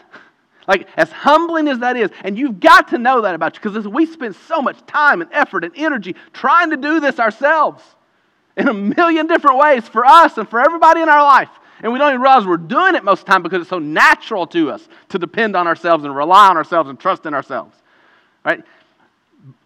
like, 0.68 0.88
as 0.96 1.12
humbling 1.12 1.68
as 1.68 1.80
that 1.80 1.98
is, 1.98 2.10
and 2.24 2.38
you've 2.38 2.60
got 2.60 2.90
to 2.90 2.98
know 2.98 3.22
that 3.22 3.36
about 3.36 3.56
you 3.56 3.62
because 3.62 3.88
we 3.88 4.06
spend 4.06 4.36
so 4.36 4.62
much 4.62 4.78
time 4.86 5.22
and 5.22 5.30
effort 5.34 5.64
and 5.64 5.74
energy 5.76 6.16
trying 6.32 6.70
to 6.70 6.78
do 6.78 7.00
this 7.00 7.20
ourselves 7.20 7.84
in 8.56 8.68
a 8.68 8.74
million 8.74 9.28
different 9.28 9.58
ways 9.58 9.88
for 9.88 10.06
us 10.06 10.38
and 10.38 10.48
for 10.48 10.60
everybody 10.60 11.02
in 11.02 11.10
our 11.10 11.24
life. 11.24 11.50
And 11.82 11.92
we 11.92 12.00
don't 12.00 12.10
even 12.10 12.22
realize 12.22 12.46
we're 12.46 12.58
doing 12.58 12.96
it 12.96 13.04
most 13.04 13.22
of 13.22 13.26
the 13.26 13.32
time 13.32 13.44
because 13.44 13.62
it's 13.62 13.70
so 13.70 13.80
natural 13.80 14.48
to 14.48 14.72
us 14.72 14.88
to 15.10 15.20
depend 15.20 15.56
on 15.56 15.68
ourselves 15.68 16.06
and 16.06 16.16
rely 16.16 16.48
on 16.48 16.56
ourselves 16.56 16.90
and 16.90 16.98
trust 16.98 17.26
in 17.26 17.34
ourselves. 17.34 17.76
Right? 18.46 18.64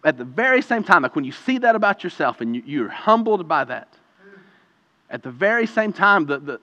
At 0.04 0.18
the 0.18 0.24
very 0.24 0.62
same 0.62 0.82
time, 0.82 1.02
like 1.02 1.14
when 1.14 1.24
you 1.24 1.32
see 1.32 1.58
that 1.58 1.76
about 1.76 2.02
yourself 2.02 2.40
and 2.40 2.56
you, 2.56 2.86
are 2.86 2.88
humbled 2.88 3.46
by 3.46 3.64
that, 3.64 3.88
at 5.10 5.22
the 5.22 5.30
very 5.30 5.66
same 5.66 5.92
time, 5.92 6.26
the, 6.26 6.38
the 6.38 6.60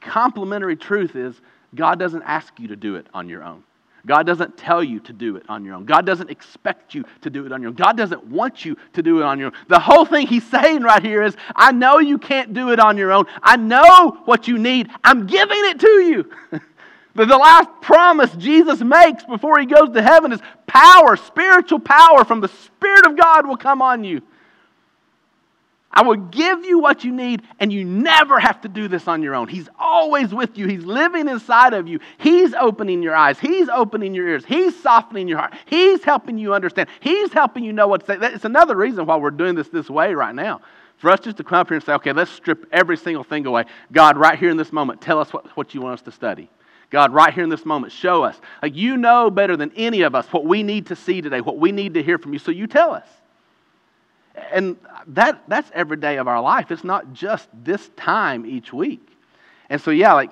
complementary 0.00 0.76
truth 0.76 1.14
is 1.14 1.40
God 1.76 1.98
doesn't 1.98 2.22
ask 2.22 2.58
you 2.58 2.68
to 2.68 2.76
do 2.76 2.96
it 2.96 3.06
on 3.14 3.28
your 3.28 3.44
own. 3.44 3.62
God 4.06 4.24
doesn't 4.24 4.56
tell 4.56 4.84
you 4.84 5.00
to 5.00 5.12
do 5.12 5.36
it 5.36 5.42
on 5.48 5.64
your 5.64 5.74
own. 5.74 5.84
God 5.84 6.06
doesn't 6.06 6.30
expect 6.30 6.94
you 6.94 7.04
to 7.22 7.30
do 7.30 7.44
it 7.44 7.52
on 7.52 7.60
your 7.60 7.70
own. 7.70 7.74
God 7.74 7.96
doesn't 7.96 8.24
want 8.24 8.64
you 8.64 8.76
to 8.92 9.02
do 9.02 9.18
it 9.18 9.24
on 9.24 9.38
your 9.38 9.48
own. 9.48 9.52
The 9.68 9.80
whole 9.80 10.04
thing 10.04 10.28
he's 10.28 10.46
saying 10.46 10.82
right 10.82 11.02
here 11.02 11.24
is 11.24 11.36
I 11.56 11.72
know 11.72 11.98
you 11.98 12.16
can't 12.16 12.54
do 12.54 12.70
it 12.70 12.78
on 12.78 12.96
your 12.96 13.10
own. 13.10 13.26
I 13.42 13.56
know 13.56 14.22
what 14.24 14.46
you 14.46 14.58
need. 14.58 14.88
I'm 15.02 15.26
giving 15.26 15.58
it 15.64 15.80
to 15.80 15.88
you. 15.88 16.30
but 17.16 17.26
the 17.28 17.36
last 17.36 17.68
promise 17.82 18.30
Jesus 18.36 18.80
makes 18.80 19.24
before 19.24 19.58
he 19.58 19.66
goes 19.66 19.90
to 19.90 20.02
heaven 20.02 20.32
is 20.32 20.40
power, 20.68 21.16
spiritual 21.16 21.80
power 21.80 22.24
from 22.24 22.40
the 22.40 22.48
Spirit 22.48 23.06
of 23.06 23.16
God 23.16 23.46
will 23.46 23.56
come 23.56 23.82
on 23.82 24.04
you. 24.04 24.22
I 25.96 26.02
will 26.02 26.16
give 26.16 26.66
you 26.66 26.78
what 26.78 27.04
you 27.04 27.10
need, 27.10 27.42
and 27.58 27.72
you 27.72 27.82
never 27.82 28.38
have 28.38 28.60
to 28.60 28.68
do 28.68 28.86
this 28.86 29.08
on 29.08 29.22
your 29.22 29.34
own. 29.34 29.48
He's 29.48 29.70
always 29.78 30.34
with 30.34 30.58
you. 30.58 30.68
He's 30.68 30.84
living 30.84 31.26
inside 31.26 31.72
of 31.72 31.88
you. 31.88 32.00
He's 32.18 32.52
opening 32.52 33.02
your 33.02 33.16
eyes. 33.16 33.38
He's 33.38 33.70
opening 33.70 34.12
your 34.12 34.28
ears. 34.28 34.44
He's 34.44 34.78
softening 34.78 35.26
your 35.26 35.38
heart. 35.38 35.54
He's 35.64 36.04
helping 36.04 36.36
you 36.36 36.52
understand. 36.52 36.90
He's 37.00 37.32
helping 37.32 37.64
you 37.64 37.72
know 37.72 37.88
what's 37.88 38.06
say. 38.06 38.18
It's 38.20 38.44
another 38.44 38.76
reason 38.76 39.06
why 39.06 39.16
we're 39.16 39.30
doing 39.30 39.54
this 39.54 39.68
this 39.68 39.88
way 39.88 40.12
right 40.12 40.34
now. 40.34 40.60
For 40.98 41.10
us 41.10 41.20
just 41.20 41.38
to 41.38 41.44
come 41.44 41.60
up 41.60 41.68
here 41.68 41.76
and 41.76 41.84
say, 41.84 41.94
okay, 41.94 42.12
let's 42.12 42.30
strip 42.30 42.66
every 42.72 42.98
single 42.98 43.24
thing 43.24 43.46
away. 43.46 43.64
God, 43.90 44.18
right 44.18 44.38
here 44.38 44.50
in 44.50 44.58
this 44.58 44.72
moment, 44.72 45.00
tell 45.00 45.18
us 45.18 45.32
what, 45.32 45.46
what 45.56 45.72
you 45.72 45.80
want 45.80 45.94
us 45.94 46.02
to 46.02 46.12
study. 46.12 46.50
God, 46.90 47.14
right 47.14 47.32
here 47.32 47.42
in 47.42 47.48
this 47.50 47.64
moment, 47.64 47.94
show 47.94 48.22
us. 48.22 48.38
Like 48.62 48.76
you 48.76 48.98
know 48.98 49.30
better 49.30 49.56
than 49.56 49.72
any 49.74 50.02
of 50.02 50.14
us 50.14 50.26
what 50.30 50.44
we 50.44 50.62
need 50.62 50.88
to 50.88 50.96
see 50.96 51.22
today, 51.22 51.40
what 51.40 51.58
we 51.58 51.72
need 51.72 51.94
to 51.94 52.02
hear 52.02 52.18
from 52.18 52.34
you. 52.34 52.38
So 52.38 52.50
you 52.50 52.66
tell 52.66 52.92
us. 52.92 53.08
And 54.52 54.76
that, 55.08 55.42
that's 55.48 55.70
every 55.74 55.96
day 55.96 56.16
of 56.16 56.28
our 56.28 56.40
life. 56.40 56.70
It's 56.70 56.84
not 56.84 57.12
just 57.12 57.48
this 57.52 57.90
time 57.96 58.44
each 58.46 58.72
week. 58.72 59.06
And 59.70 59.80
so, 59.80 59.90
yeah, 59.90 60.12
like 60.12 60.30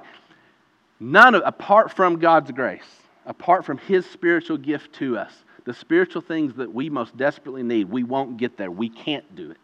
none 1.01 1.35
of, 1.35 1.43
apart 1.45 1.91
from 1.91 2.19
God's 2.19 2.51
grace, 2.51 2.85
apart 3.27 3.65
from 3.65 3.79
His 3.79 4.07
spiritual 4.07 4.57
gift 4.57 4.93
to 4.97 5.17
us, 5.19 5.33
the 5.65 5.75
spiritual 5.75 6.23
things 6.23 6.55
that 6.57 6.73
we 6.73 6.91
most 6.91 7.17
desperately 7.17 7.63
need, 7.63 7.89
we 7.91 8.05
won't 8.05 8.37
get 8.37 8.57
there. 8.57 8.71
We 8.71 8.91
can't 8.91 9.35
do 9.35 9.51
it. 9.51 9.57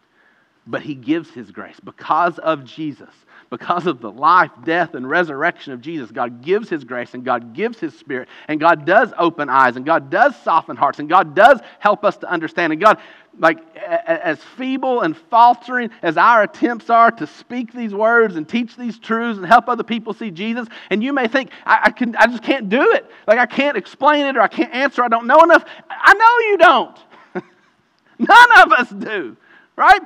But 0.67 0.81
he 0.81 0.95
gives 0.95 1.29
his 1.31 1.51
grace 1.51 1.79
because 1.79 2.37
of 2.39 2.63
Jesus 2.63 3.13
because 3.51 3.85
of 3.85 3.99
the 3.99 4.09
life, 4.09 4.49
death, 4.63 4.95
and 4.95 5.07
resurrection 5.07 5.73
of 5.73 5.81
Jesus, 5.81 6.09
God 6.09 6.41
gives 6.41 6.69
His 6.69 6.85
grace 6.85 7.13
and 7.13 7.25
God 7.25 7.53
gives 7.53 7.79
His 7.79 7.93
Spirit, 7.93 8.29
and 8.47 8.59
God 8.61 8.85
does 8.85 9.13
open 9.17 9.49
eyes, 9.49 9.75
and 9.75 9.85
God 9.85 10.09
does 10.09 10.35
soften 10.37 10.77
hearts, 10.77 10.99
and 10.99 11.09
God 11.09 11.35
does 11.35 11.59
help 11.79 12.05
us 12.05 12.15
to 12.17 12.31
understand. 12.31 12.71
And 12.71 12.81
God, 12.81 12.99
like, 13.37 13.59
as 13.75 14.39
feeble 14.39 15.01
and 15.01 15.17
faltering 15.17 15.89
as 16.01 16.15
our 16.15 16.43
attempts 16.43 16.89
are 16.89 17.11
to 17.11 17.27
speak 17.27 17.73
these 17.73 17.93
words 17.93 18.37
and 18.37 18.47
teach 18.47 18.77
these 18.77 18.97
truths 18.97 19.37
and 19.37 19.45
help 19.45 19.67
other 19.67 19.83
people 19.83 20.13
see 20.13 20.31
Jesus, 20.31 20.69
and 20.89 21.03
you 21.03 21.11
may 21.11 21.27
think, 21.27 21.51
I, 21.65 21.81
I, 21.83 21.91
can, 21.91 22.15
I 22.15 22.27
just 22.27 22.43
can't 22.43 22.69
do 22.69 22.93
it. 22.93 23.05
Like, 23.27 23.37
I 23.37 23.45
can't 23.47 23.75
explain 23.75 24.27
it 24.27 24.37
or 24.37 24.41
I 24.41 24.47
can't 24.47 24.73
answer, 24.73 25.03
I 25.03 25.09
don't 25.09 25.27
know 25.27 25.41
enough. 25.41 25.65
I 25.89 26.13
know 26.13 26.49
you 26.49 26.57
don't. 26.57 26.99
None 28.29 28.61
of 28.63 28.71
us 28.71 28.89
do, 28.91 29.35
right? 29.75 30.01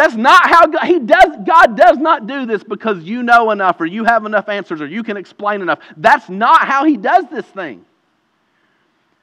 That's 0.00 0.14
not 0.14 0.48
how 0.48 0.66
God, 0.66 0.86
he 0.86 0.98
does, 0.98 1.36
God 1.46 1.76
does 1.76 1.98
not 1.98 2.26
do 2.26 2.46
this 2.46 2.64
because 2.64 3.04
you 3.04 3.22
know 3.22 3.50
enough 3.50 3.78
or 3.82 3.84
you 3.84 4.04
have 4.04 4.24
enough 4.24 4.48
answers 4.48 4.80
or 4.80 4.86
you 4.86 5.02
can 5.02 5.18
explain 5.18 5.60
enough. 5.60 5.80
That's 5.94 6.26
not 6.30 6.66
how 6.66 6.86
he 6.86 6.96
does 6.96 7.26
this 7.30 7.44
thing. 7.44 7.84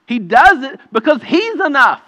He 0.05 0.19
does 0.19 0.61
it 0.61 0.79
because 0.91 1.23
he's 1.23 1.59
enough. 1.61 2.03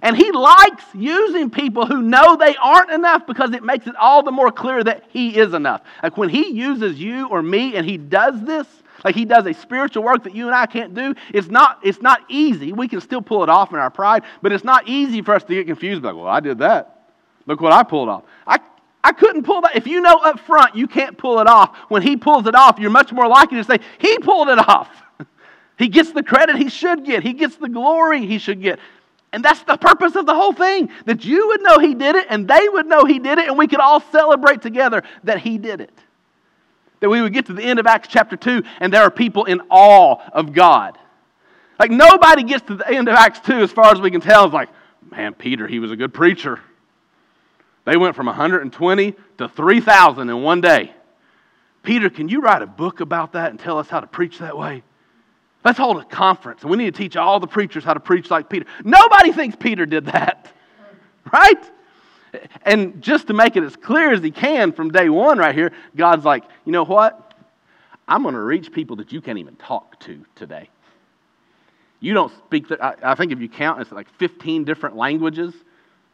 And 0.00 0.16
he 0.16 0.32
likes 0.32 0.82
using 0.92 1.50
people 1.50 1.86
who 1.86 2.02
know 2.02 2.34
they 2.34 2.56
aren't 2.56 2.90
enough 2.90 3.28
because 3.28 3.52
it 3.52 3.62
makes 3.62 3.86
it 3.86 3.94
all 3.94 4.24
the 4.24 4.32
more 4.32 4.50
clear 4.50 4.82
that 4.82 5.04
he 5.10 5.38
is 5.38 5.54
enough. 5.54 5.82
Like 6.02 6.16
when 6.16 6.30
he 6.30 6.50
uses 6.50 6.98
you 6.98 7.28
or 7.28 7.42
me 7.42 7.76
and 7.76 7.88
he 7.88 7.96
does 7.96 8.42
this, 8.42 8.66
like 9.04 9.14
he 9.14 9.24
does 9.24 9.46
a 9.46 9.54
spiritual 9.54 10.02
work 10.02 10.24
that 10.24 10.34
you 10.34 10.46
and 10.46 10.54
I 10.56 10.66
can't 10.66 10.94
do, 10.96 11.14
it's 11.32 11.46
not, 11.46 11.78
it's 11.84 12.02
not 12.02 12.22
easy. 12.28 12.72
We 12.72 12.88
can 12.88 13.00
still 13.00 13.22
pull 13.22 13.44
it 13.44 13.48
off 13.48 13.70
in 13.72 13.78
our 13.78 13.90
pride, 13.90 14.24
but 14.42 14.50
it's 14.50 14.64
not 14.64 14.88
easy 14.88 15.22
for 15.22 15.32
us 15.32 15.44
to 15.44 15.54
get 15.54 15.68
confused. 15.68 16.02
Like, 16.02 16.16
well, 16.16 16.26
I 16.26 16.40
did 16.40 16.58
that. 16.58 17.01
Look 17.46 17.60
what 17.60 17.72
I 17.72 17.82
pulled 17.82 18.08
off. 18.08 18.24
I, 18.46 18.60
I 19.02 19.12
couldn't 19.12 19.44
pull 19.44 19.62
that. 19.62 19.76
If 19.76 19.86
you 19.86 20.00
know 20.00 20.14
up 20.14 20.40
front 20.40 20.76
you 20.76 20.86
can't 20.86 21.16
pull 21.18 21.40
it 21.40 21.46
off, 21.46 21.76
when 21.88 22.02
he 22.02 22.16
pulls 22.16 22.46
it 22.46 22.54
off, 22.54 22.78
you're 22.78 22.90
much 22.90 23.12
more 23.12 23.26
likely 23.26 23.58
to 23.58 23.64
say, 23.64 23.78
He 23.98 24.18
pulled 24.18 24.48
it 24.48 24.58
off. 24.58 24.88
he 25.78 25.88
gets 25.88 26.12
the 26.12 26.22
credit 26.22 26.56
he 26.56 26.68
should 26.68 27.04
get, 27.04 27.22
he 27.22 27.32
gets 27.32 27.56
the 27.56 27.68
glory 27.68 28.26
he 28.26 28.38
should 28.38 28.62
get. 28.62 28.78
And 29.32 29.42
that's 29.42 29.62
the 29.62 29.78
purpose 29.78 30.14
of 30.14 30.26
the 30.26 30.34
whole 30.34 30.52
thing 30.52 30.90
that 31.06 31.24
you 31.24 31.48
would 31.48 31.62
know 31.62 31.78
he 31.78 31.94
did 31.94 32.16
it, 32.16 32.26
and 32.28 32.46
they 32.46 32.68
would 32.68 32.86
know 32.86 33.06
he 33.06 33.18
did 33.18 33.38
it, 33.38 33.48
and 33.48 33.56
we 33.56 33.66
could 33.66 33.80
all 33.80 34.00
celebrate 34.00 34.60
together 34.60 35.02
that 35.24 35.38
he 35.38 35.56
did 35.56 35.80
it. 35.80 35.98
That 37.00 37.08
we 37.08 37.22
would 37.22 37.32
get 37.32 37.46
to 37.46 37.54
the 37.54 37.62
end 37.62 37.78
of 37.78 37.86
Acts 37.86 38.08
chapter 38.08 38.36
2, 38.36 38.62
and 38.80 38.92
there 38.92 39.02
are 39.02 39.10
people 39.10 39.46
in 39.46 39.62
awe 39.70 40.16
of 40.32 40.52
God. 40.52 40.98
Like 41.78 41.90
nobody 41.90 42.44
gets 42.44 42.66
to 42.66 42.76
the 42.76 42.88
end 42.88 43.08
of 43.08 43.14
Acts 43.14 43.40
2 43.40 43.54
as 43.54 43.72
far 43.72 43.90
as 43.92 44.00
we 44.00 44.10
can 44.10 44.20
tell. 44.20 44.44
It's 44.44 44.54
like, 44.54 44.68
man, 45.10 45.32
Peter, 45.32 45.66
he 45.66 45.78
was 45.78 45.90
a 45.90 45.96
good 45.96 46.12
preacher. 46.12 46.60
They 47.84 47.96
went 47.96 48.14
from 48.14 48.26
120 48.26 49.14
to 49.38 49.48
3,000 49.48 50.30
in 50.30 50.42
one 50.42 50.60
day. 50.60 50.92
Peter, 51.82 52.08
can 52.10 52.28
you 52.28 52.40
write 52.40 52.62
a 52.62 52.66
book 52.66 53.00
about 53.00 53.32
that 53.32 53.50
and 53.50 53.58
tell 53.58 53.78
us 53.78 53.88
how 53.88 54.00
to 54.00 54.06
preach 54.06 54.38
that 54.38 54.56
way? 54.56 54.82
Let's 55.64 55.78
hold 55.78 55.98
a 55.98 56.04
conference 56.04 56.62
and 56.62 56.70
we 56.70 56.76
need 56.76 56.94
to 56.94 56.98
teach 56.98 57.16
all 57.16 57.40
the 57.40 57.46
preachers 57.46 57.84
how 57.84 57.94
to 57.94 58.00
preach 58.00 58.30
like 58.30 58.48
Peter. 58.48 58.66
Nobody 58.84 59.32
thinks 59.32 59.56
Peter 59.56 59.86
did 59.86 60.06
that, 60.06 60.52
right? 61.32 61.70
And 62.62 63.02
just 63.02 63.26
to 63.28 63.34
make 63.34 63.56
it 63.56 63.62
as 63.62 63.76
clear 63.76 64.12
as 64.12 64.22
he 64.22 64.30
can 64.30 64.72
from 64.72 64.90
day 64.90 65.08
one, 65.08 65.38
right 65.38 65.54
here, 65.54 65.72
God's 65.96 66.24
like, 66.24 66.44
you 66.64 66.72
know 66.72 66.84
what? 66.84 67.34
I'm 68.08 68.22
going 68.22 68.34
to 68.34 68.40
reach 68.40 68.72
people 68.72 68.96
that 68.96 69.12
you 69.12 69.20
can't 69.20 69.38
even 69.38 69.56
talk 69.56 69.98
to 70.00 70.24
today. 70.34 70.68
You 72.00 72.14
don't 72.14 72.32
speak, 72.46 72.68
the, 72.68 72.84
I, 72.84 73.12
I 73.12 73.14
think 73.14 73.30
if 73.30 73.40
you 73.40 73.48
count, 73.48 73.80
it's 73.80 73.92
like 73.92 74.08
15 74.18 74.64
different 74.64 74.96
languages. 74.96 75.54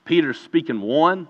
Peter's 0.04 0.38
speaking 0.38 0.80
one. 0.80 1.28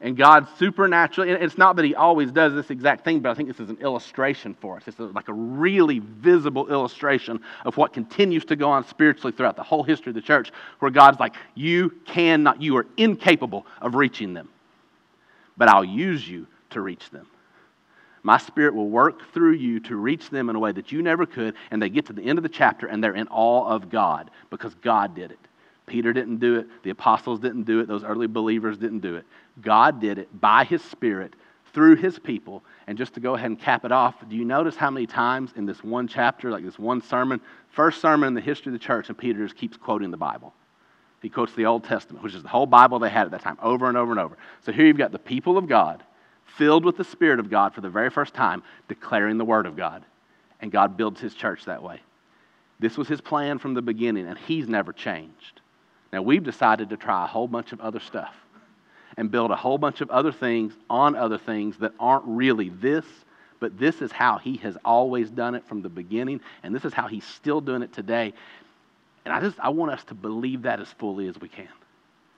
And 0.00 0.16
God 0.16 0.46
supernaturally, 0.58 1.32
and 1.32 1.42
it's 1.42 1.58
not 1.58 1.74
that 1.76 1.84
He 1.84 1.94
always 1.94 2.30
does 2.30 2.54
this 2.54 2.70
exact 2.70 3.04
thing, 3.04 3.18
but 3.18 3.30
I 3.30 3.34
think 3.34 3.48
this 3.48 3.58
is 3.58 3.68
an 3.68 3.78
illustration 3.80 4.54
for 4.60 4.76
us. 4.76 4.84
It's 4.86 4.98
like 4.98 5.28
a 5.28 5.32
really 5.32 5.98
visible 5.98 6.68
illustration 6.68 7.40
of 7.64 7.76
what 7.76 7.92
continues 7.92 8.44
to 8.46 8.56
go 8.56 8.70
on 8.70 8.86
spiritually 8.86 9.32
throughout 9.36 9.56
the 9.56 9.64
whole 9.64 9.82
history 9.82 10.10
of 10.10 10.14
the 10.14 10.20
church, 10.20 10.52
where 10.78 10.92
God's 10.92 11.18
like, 11.18 11.34
You 11.56 11.90
cannot, 12.06 12.62
you 12.62 12.76
are 12.76 12.86
incapable 12.96 13.66
of 13.80 13.96
reaching 13.96 14.34
them, 14.34 14.48
but 15.56 15.68
I'll 15.68 15.84
use 15.84 16.28
you 16.28 16.46
to 16.70 16.80
reach 16.80 17.10
them. 17.10 17.26
My 18.22 18.38
spirit 18.38 18.74
will 18.74 18.90
work 18.90 19.32
through 19.32 19.54
you 19.54 19.80
to 19.80 19.96
reach 19.96 20.30
them 20.30 20.50
in 20.50 20.54
a 20.54 20.58
way 20.58 20.70
that 20.72 20.92
you 20.92 21.02
never 21.02 21.26
could, 21.26 21.54
and 21.70 21.80
they 21.80 21.88
get 21.88 22.06
to 22.06 22.12
the 22.12 22.22
end 22.22 22.38
of 22.38 22.42
the 22.42 22.48
chapter 22.48 22.86
and 22.86 23.02
they're 23.02 23.14
in 23.14 23.28
awe 23.28 23.66
of 23.66 23.90
God 23.90 24.30
because 24.50 24.74
God 24.76 25.14
did 25.14 25.32
it. 25.32 25.38
Peter 25.86 26.12
didn't 26.12 26.38
do 26.38 26.56
it. 26.56 26.66
The 26.82 26.90
apostles 26.90 27.40
didn't 27.40 27.62
do 27.62 27.80
it. 27.80 27.88
Those 27.88 28.04
early 28.04 28.26
believers 28.26 28.76
didn't 28.76 29.00
do 29.00 29.16
it. 29.16 29.24
God 29.60 30.00
did 30.00 30.18
it 30.18 30.28
by 30.40 30.64
his 30.64 30.82
Spirit 30.82 31.34
through 31.72 31.96
his 31.96 32.18
people. 32.18 32.64
And 32.86 32.96
just 32.96 33.14
to 33.14 33.20
go 33.20 33.34
ahead 33.34 33.50
and 33.50 33.58
cap 33.58 33.84
it 33.84 33.92
off, 33.92 34.14
do 34.28 34.36
you 34.36 34.44
notice 34.44 34.76
how 34.76 34.90
many 34.90 35.06
times 35.06 35.52
in 35.56 35.66
this 35.66 35.82
one 35.84 36.08
chapter, 36.08 36.50
like 36.50 36.64
this 36.64 36.78
one 36.78 37.02
sermon, 37.02 37.40
first 37.70 38.00
sermon 38.00 38.28
in 38.28 38.34
the 38.34 38.40
history 38.40 38.70
of 38.70 38.78
the 38.78 38.84
church, 38.84 39.08
and 39.08 39.18
Peter 39.18 39.44
just 39.44 39.56
keeps 39.56 39.76
quoting 39.76 40.10
the 40.10 40.16
Bible? 40.16 40.54
He 41.20 41.28
quotes 41.28 41.54
the 41.54 41.66
Old 41.66 41.84
Testament, 41.84 42.22
which 42.22 42.34
is 42.34 42.42
the 42.42 42.48
whole 42.48 42.66
Bible 42.66 42.98
they 42.98 43.10
had 43.10 43.26
at 43.26 43.30
that 43.32 43.42
time, 43.42 43.58
over 43.60 43.88
and 43.88 43.96
over 43.96 44.12
and 44.12 44.20
over. 44.20 44.36
So 44.64 44.72
here 44.72 44.86
you've 44.86 44.98
got 44.98 45.12
the 45.12 45.18
people 45.18 45.58
of 45.58 45.68
God, 45.68 46.02
filled 46.44 46.84
with 46.84 46.96
the 46.96 47.04
Spirit 47.04 47.40
of 47.40 47.50
God 47.50 47.74
for 47.74 47.80
the 47.80 47.90
very 47.90 48.10
first 48.10 48.34
time, 48.34 48.62
declaring 48.88 49.36
the 49.36 49.44
Word 49.44 49.66
of 49.66 49.76
God. 49.76 50.04
And 50.60 50.72
God 50.72 50.96
builds 50.96 51.20
his 51.20 51.34
church 51.34 51.64
that 51.66 51.82
way. 51.82 52.00
This 52.80 52.96
was 52.96 53.08
his 53.08 53.20
plan 53.20 53.58
from 53.58 53.74
the 53.74 53.82
beginning, 53.82 54.26
and 54.26 54.38
he's 54.38 54.68
never 54.68 54.92
changed. 54.92 55.60
Now, 56.12 56.22
we've 56.22 56.42
decided 56.42 56.90
to 56.90 56.96
try 56.96 57.24
a 57.24 57.28
whole 57.28 57.48
bunch 57.48 57.72
of 57.72 57.80
other 57.80 58.00
stuff 58.00 58.34
and 59.18 59.32
build 59.32 59.50
a 59.50 59.56
whole 59.56 59.78
bunch 59.78 60.00
of 60.00 60.08
other 60.10 60.30
things 60.30 60.72
on 60.88 61.16
other 61.16 61.38
things 61.38 61.76
that 61.78 61.92
aren't 61.98 62.24
really 62.24 62.68
this, 62.68 63.04
but 63.58 63.76
this 63.76 64.00
is 64.00 64.12
how 64.12 64.38
He 64.38 64.56
has 64.58 64.78
always 64.84 65.28
done 65.28 65.56
it 65.56 65.66
from 65.66 65.82
the 65.82 65.88
beginning, 65.88 66.40
and 66.62 66.72
this 66.72 66.84
is 66.84 66.94
how 66.94 67.08
He's 67.08 67.24
still 67.24 67.60
doing 67.60 67.82
it 67.82 67.92
today. 67.92 68.32
And 69.24 69.34
I 69.34 69.40
just 69.40 69.58
I 69.58 69.70
want 69.70 69.90
us 69.90 70.04
to 70.04 70.14
believe 70.14 70.62
that 70.62 70.80
as 70.80 70.88
fully 70.92 71.26
as 71.26 71.38
we 71.38 71.48
can 71.48 71.68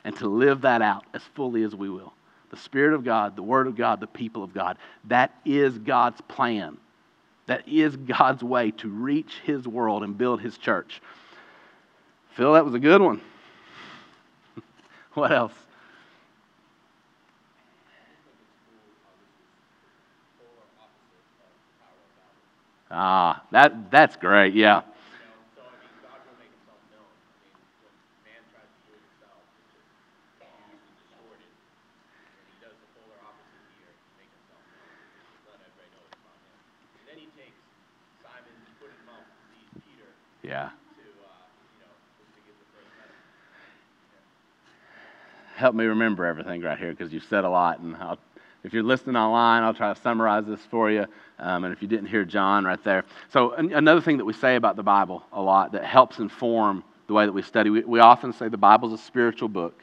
and 0.04 0.16
to 0.16 0.26
live 0.26 0.62
that 0.62 0.80
out 0.80 1.04
as 1.12 1.22
fully 1.34 1.62
as 1.64 1.76
we 1.76 1.90
will. 1.90 2.14
The 2.48 2.56
Spirit 2.56 2.94
of 2.94 3.04
God, 3.04 3.36
the 3.36 3.42
Word 3.42 3.66
of 3.66 3.76
God, 3.76 4.00
the 4.00 4.06
people 4.06 4.42
of 4.42 4.54
God. 4.54 4.78
That 5.04 5.34
is 5.44 5.76
God's 5.76 6.20
plan. 6.22 6.78
That 7.44 7.68
is 7.68 7.94
God's 7.94 8.42
way 8.42 8.70
to 8.72 8.88
reach 8.88 9.34
His 9.44 9.68
world 9.68 10.02
and 10.02 10.16
build 10.16 10.40
His 10.40 10.56
church. 10.56 11.02
Phil, 12.36 12.54
that 12.54 12.64
was 12.64 12.72
a 12.72 12.80
good 12.80 13.02
one. 13.02 13.20
What 15.14 15.32
else? 15.32 15.52
Ah, 22.90 23.42
that, 23.52 23.90
that's 23.90 24.16
great, 24.16 24.54
yeah. 24.54 24.82
Yeah. 40.42 40.70
help 45.60 45.74
me 45.74 45.84
remember 45.84 46.24
everything 46.24 46.62
right 46.62 46.78
here 46.78 46.90
because 46.90 47.12
you 47.12 47.20
said 47.20 47.44
a 47.44 47.48
lot. 47.48 47.80
And 47.80 47.94
I'll, 47.96 48.18
if 48.62 48.72
you're 48.72 48.82
listening 48.82 49.16
online, 49.16 49.62
I'll 49.62 49.74
try 49.74 49.92
to 49.92 50.00
summarize 50.00 50.46
this 50.46 50.60
for 50.70 50.90
you. 50.90 51.06
Um, 51.38 51.64
and 51.64 51.72
if 51.72 51.80
you 51.80 51.88
didn't 51.88 52.06
hear 52.06 52.24
John 52.24 52.64
right 52.64 52.82
there. 52.84 53.04
So, 53.30 53.52
an, 53.52 53.72
another 53.72 54.00
thing 54.00 54.18
that 54.18 54.24
we 54.24 54.34
say 54.34 54.56
about 54.56 54.76
the 54.76 54.82
Bible 54.82 55.22
a 55.32 55.40
lot 55.40 55.72
that 55.72 55.84
helps 55.84 56.18
inform 56.18 56.84
the 57.06 57.14
way 57.14 57.24
that 57.24 57.32
we 57.32 57.42
study, 57.42 57.70
we, 57.70 57.80
we 57.82 58.00
often 58.00 58.32
say 58.32 58.48
the 58.48 58.58
Bible 58.58 58.92
is 58.92 59.00
a 59.00 59.02
spiritual 59.02 59.48
book, 59.48 59.82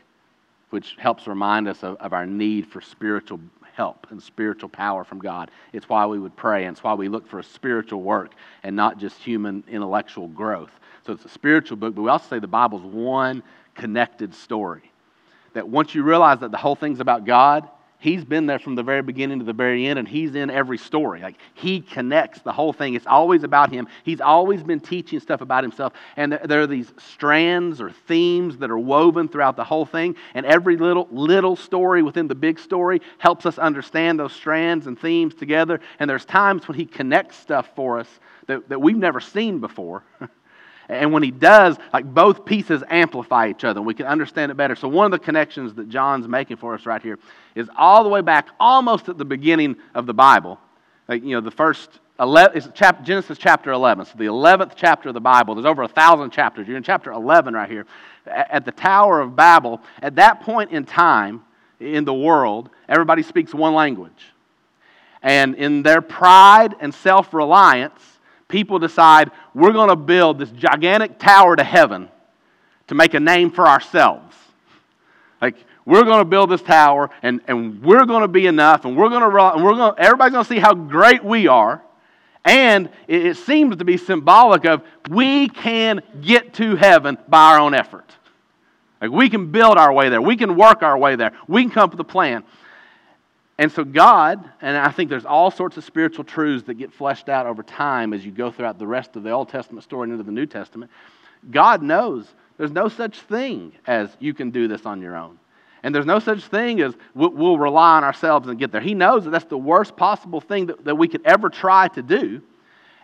which 0.70 0.96
helps 1.00 1.28
remind 1.28 1.68
us 1.68 1.84
of, 1.84 1.98
of 1.98 2.14
our 2.14 2.26
need 2.26 2.68
for 2.68 2.80
spiritual 2.80 3.40
help 3.74 4.08
and 4.10 4.22
spiritual 4.22 4.70
power 4.70 5.04
from 5.04 5.20
God. 5.20 5.52
It's 5.74 5.90
why 5.90 6.06
we 6.06 6.20
would 6.20 6.36
pray, 6.36 6.66
and 6.66 6.76
it's 6.76 6.84
why 6.84 6.94
we 6.94 7.10
look 7.10 7.28
for 7.28 7.40
a 7.40 7.44
spiritual 7.44 8.02
work 8.02 8.32
and 8.64 8.76
not 8.76 9.00
just 9.00 9.18
human 9.18 9.64
intellectual 9.68 10.28
growth. 10.28 10.72
So 11.06 11.14
it's 11.14 11.26
a 11.26 11.30
spiritual 11.30 11.78
book, 11.78 11.96
but 11.96 12.02
we 12.02 12.10
also 12.10 12.28
say 12.28 12.40
the 12.40 12.48
Bible's 12.48 12.82
one 12.82 13.44
connected 13.76 14.34
story 14.34 14.92
that 15.54 15.68
once 15.68 15.96
you 15.96 16.04
realize 16.04 16.40
that 16.40 16.52
the 16.52 16.58
whole 16.58 16.76
thing's 16.76 17.00
about 17.00 17.26
God, 17.26 17.68
He's 18.00 18.24
been 18.24 18.46
there 18.46 18.60
from 18.60 18.76
the 18.76 18.84
very 18.84 19.02
beginning 19.02 19.40
to 19.40 19.46
the 19.46 19.54
very 19.54 19.88
end, 19.88 19.98
and 19.98 20.08
He's 20.08 20.36
in 20.36 20.52
every 20.52 20.78
story. 20.78 21.20
Like, 21.20 21.38
He 21.56 21.82
connects 21.82 22.42
the 22.42 22.52
whole 22.52 22.72
thing. 22.72 22.94
It's 22.94 23.08
always 23.08 23.44
about 23.44 23.72
Him. 23.72 23.88
He's 24.04 24.22
always 24.22 24.62
been 24.62 24.80
teaching 24.80 25.20
stuff 25.20 25.42
about 25.42 25.64
Himself. 25.64 25.94
And 26.16 26.40
there 26.46 26.62
are 26.62 26.68
these 26.68 26.94
strands 26.98 27.82
or 27.82 27.90
themes 27.90 28.58
that 28.60 28.70
are 28.70 28.78
woven 28.78 29.28
throughout 29.28 29.56
the 29.56 29.64
whole 29.64 29.86
thing, 29.86 30.16
and 30.36 30.46
every 30.46 30.78
little, 30.78 31.08
little 31.10 31.56
story 31.56 32.04
within 32.04 32.28
the 32.28 32.36
big 32.36 32.60
story 32.60 33.02
helps 33.18 33.48
us 33.48 33.58
understand 33.58 34.20
those 34.20 34.34
strands 34.34 34.86
and 34.86 35.00
themes 35.00 35.34
together. 35.34 35.80
And 36.00 36.08
there's 36.08 36.26
times 36.26 36.68
when 36.68 36.78
He 36.78 36.86
connects 36.86 37.38
stuff 37.38 37.72
for 37.76 37.98
us 38.00 38.20
that, 38.46 38.70
that 38.70 38.80
we've 38.80 38.96
never 38.96 39.20
seen 39.20 39.60
before. 39.60 40.04
And 40.90 41.12
when 41.12 41.22
he 41.22 41.32
does, 41.32 41.78
like 41.92 42.06
both 42.06 42.46
pieces 42.46 42.82
amplify 42.90 43.50
each 43.50 43.64
other. 43.64 43.80
And 43.80 43.88
we 43.88 43.94
can 43.94 44.06
understand 44.06 44.52
it 44.52 44.56
better. 44.56 44.76
So 44.76 44.88
one 44.88 45.06
of 45.06 45.12
the 45.12 45.24
connections 45.24 45.74
that 45.74 45.90
John's 45.90 46.28
making 46.28 46.58
for 46.58 46.74
us 46.74 46.86
right 46.86 47.02
here 47.02 47.20
is 47.56 47.70
all 47.78 48.04
the 48.04 48.10
way 48.10 48.22
back, 48.22 48.50
almost 48.60 49.10
at 49.10 49.18
the 49.18 49.26
beginning 49.26 49.76
of 49.94 50.06
the 50.06 50.14
Bible. 50.14 50.60
Like, 51.08 51.24
you 51.24 51.32
know, 51.32 51.42
the 51.42 51.52
first 51.52 52.00
11, 52.20 52.58
it's 52.58 52.70
chapter, 52.74 53.04
Genesis 53.04 53.38
chapter 53.38 53.72
11. 53.72 54.06
So 54.06 54.14
the 54.18 54.26
11th 54.26 54.74
chapter 54.76 55.10
of 55.10 55.14
the 55.14 55.22
Bible. 55.22 55.56
There's 55.56 55.66
over 55.66 55.84
a 55.84 55.88
thousand 55.88 56.32
chapters. 56.32 56.68
You're 56.68 56.78
in 56.78 56.84
chapter 56.84 57.12
11 57.12 57.54
right 57.54 57.70
here. 57.70 57.86
At 58.26 58.66
the 58.66 58.72
Tower 58.72 59.20
of 59.20 59.36
Babel, 59.36 59.82
at 60.02 60.16
that 60.16 60.42
point 60.42 60.72
in 60.72 60.86
time 60.86 61.44
in 61.80 62.06
the 62.06 62.14
world, 62.14 62.70
everybody 62.90 63.24
speaks 63.24 63.54
one 63.54 63.74
language. 63.74 64.34
And 65.22 65.56
in 65.56 65.84
their 65.84 66.02
pride 66.02 66.76
and 66.80 66.94
self 66.94 67.34
reliance, 67.34 68.02
people 68.48 68.80
decide 68.80 69.32
we're 69.54 69.74
going 69.74 69.90
to 69.90 69.96
build 69.96 70.40
this 70.40 70.50
gigantic 70.52 71.20
tower 71.20 71.56
to 71.56 71.64
heaven 71.64 72.10
to 72.88 72.96
make 72.96 73.14
a 73.14 73.20
name 73.20 73.52
for 73.52 73.68
ourselves. 73.68 74.36
Like, 75.42 75.56
we're 75.86 76.04
going 76.04 76.20
to 76.20 76.26
build 76.26 76.50
this 76.50 76.62
tower 76.62 77.10
and, 77.22 77.42
and 77.48 77.82
we're 77.82 78.06
going 78.06 78.22
to 78.22 78.28
be 78.28 78.48
enough 78.48 78.86
and 78.86 78.98
we're 78.98 79.10
going 79.10 79.22
to, 79.22 79.54
and 79.56 79.64
we're 79.64 79.76
going 79.76 79.94
everybody's 79.98 80.34
going 80.34 80.46
to 80.46 80.50
see 80.50 80.60
how 80.60 80.74
great 80.74 81.24
we 81.24 81.48
are. 81.48 81.82
And 82.44 82.90
it, 83.08 83.26
it 83.26 83.38
seems 83.38 83.78
to 83.78 83.86
be 83.86 83.98
symbolic 83.98 84.66
of 84.66 84.82
we 85.10 85.50
can 85.50 86.02
get 86.22 86.54
to 86.56 86.76
heaven 86.76 87.18
by 87.28 87.54
our 87.54 87.60
own 87.60 87.74
effort. 87.74 88.10
Like, 89.02 89.12
we 89.12 89.30
can 89.30 89.52
build 89.52 89.78
our 89.78 89.94
way 89.94 90.10
there. 90.10 90.22
We 90.22 90.38
can 90.38 90.56
work 90.56 90.82
our 90.82 90.98
way 90.98 91.16
there. 91.16 91.32
We 91.48 91.62
can 91.64 91.72
come 91.72 91.84
up 91.84 91.92
with 91.92 92.00
a 92.00 92.06
plan. 92.06 92.44
And 93.60 93.72
so, 93.72 93.84
God, 93.84 94.48
and 94.62 94.78
I 94.78 94.92
think 94.92 95.10
there's 95.10 95.26
all 95.26 95.50
sorts 95.50 95.78
of 95.78 95.84
spiritual 95.84 96.24
truths 96.24 96.66
that 96.68 96.76
get 96.76 96.94
fleshed 96.94 97.28
out 97.28 97.48
over 97.48 97.64
time 97.64 98.14
as 98.14 98.24
you 98.24 98.32
go 98.32 98.52
throughout 98.52 98.78
the 98.78 98.86
rest 98.86 99.16
of 99.16 99.24
the 99.24 99.32
Old 99.32 99.50
Testament 99.50 99.84
story 99.84 100.04
and 100.04 100.14
into 100.14 100.24
the 100.24 100.32
New 100.32 100.46
Testament. 100.46 100.92
God 101.50 101.82
knows 101.82 102.28
there's 102.58 102.72
no 102.72 102.88
such 102.88 103.20
thing 103.22 103.72
as 103.88 104.16
you 104.20 104.34
can 104.34 104.52
do 104.52 104.68
this 104.68 104.86
on 104.86 105.02
your 105.02 105.16
own. 105.16 105.40
And 105.84 105.94
there's 105.94 106.06
no 106.06 106.20
such 106.20 106.44
thing 106.44 106.82
as 106.82 106.96
we'll 107.14 107.58
rely 107.58 107.98
on 107.98 108.04
ourselves 108.04 108.48
and 108.48 108.60
get 108.60 108.72
there. 108.72 108.82
He 108.82 108.94
knows 108.94 109.24
that 109.24 109.30
that's 109.30 109.46
the 109.46 109.58
worst 109.58 109.96
possible 109.96 110.42
thing 110.42 110.68
that, 110.68 110.84
that 110.86 110.96
we 110.96 111.08
could 111.08 111.26
ever 111.26 111.50
try 111.50 111.88
to 111.90 112.02
do. 112.02 112.42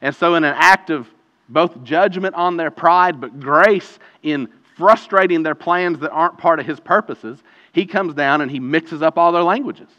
And 0.01 0.15
so, 0.15 0.35
in 0.35 0.43
an 0.43 0.55
act 0.57 0.89
of 0.89 1.07
both 1.49 1.83
judgment 1.83 2.35
on 2.35 2.57
their 2.57 2.71
pride, 2.71 3.21
but 3.21 3.39
grace 3.39 3.99
in 4.23 4.49
frustrating 4.75 5.43
their 5.43 5.55
plans 5.55 5.99
that 5.99 6.11
aren't 6.11 6.37
part 6.37 6.59
of 6.59 6.65
His 6.65 6.79
purposes, 6.79 7.41
He 7.71 7.85
comes 7.85 8.15
down 8.15 8.41
and 8.41 8.51
He 8.51 8.59
mixes 8.59 9.01
up 9.01 9.17
all 9.17 9.31
their 9.31 9.43
languages. 9.43 9.89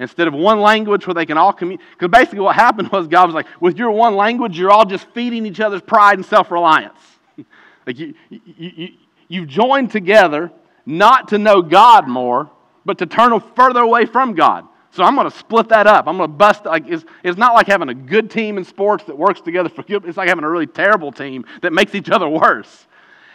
Instead 0.00 0.26
of 0.26 0.32
one 0.32 0.60
language 0.60 1.06
where 1.06 1.12
they 1.12 1.26
can 1.26 1.36
all 1.36 1.52
communicate. 1.52 1.86
Because 1.92 2.08
basically 2.08 2.40
what 2.40 2.56
happened 2.56 2.90
was 2.90 3.06
God 3.06 3.26
was 3.26 3.34
like, 3.34 3.46
with 3.60 3.76
your 3.76 3.90
one 3.90 4.16
language, 4.16 4.58
you're 4.58 4.70
all 4.70 4.86
just 4.86 5.06
feeding 5.10 5.44
each 5.44 5.60
other's 5.60 5.82
pride 5.82 6.16
and 6.16 6.24
self 6.24 6.50
reliance. 6.50 6.98
like 7.86 7.98
you, 7.98 8.14
you, 8.30 8.40
you, 8.46 8.88
you've 9.28 9.46
joined 9.46 9.90
together 9.90 10.50
not 10.86 11.28
to 11.28 11.38
know 11.38 11.60
God 11.60 12.08
more, 12.08 12.50
but 12.86 12.96
to 12.98 13.06
turn 13.06 13.38
further 13.54 13.80
away 13.80 14.06
from 14.06 14.34
God. 14.34 14.66
So 14.92 15.04
I'm 15.04 15.14
going 15.14 15.30
to 15.30 15.36
split 15.36 15.68
that 15.68 15.86
up. 15.86 16.08
I'm 16.08 16.16
going 16.16 16.30
to 16.30 16.34
bust. 16.34 16.64
Like 16.64 16.88
it's, 16.88 17.04
it's 17.22 17.36
not 17.36 17.54
like 17.54 17.66
having 17.66 17.90
a 17.90 17.94
good 17.94 18.30
team 18.30 18.56
in 18.56 18.64
sports 18.64 19.04
that 19.04 19.16
works 19.16 19.42
together 19.42 19.68
for 19.68 19.82
good. 19.82 20.06
It's 20.06 20.16
like 20.16 20.28
having 20.28 20.44
a 20.44 20.48
really 20.50 20.66
terrible 20.66 21.12
team 21.12 21.44
that 21.60 21.74
makes 21.74 21.94
each 21.94 22.08
other 22.08 22.26
worse. 22.26 22.86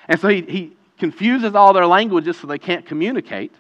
And 0.07 0.19
so 0.19 0.29
he, 0.29 0.41
he 0.41 0.77
confuses 0.97 1.53
all 1.53 1.73
their 1.73 1.85
languages 1.85 2.37
so 2.37 2.47
they 2.47 2.57
can't 2.57 2.87
communicate. 2.87 3.53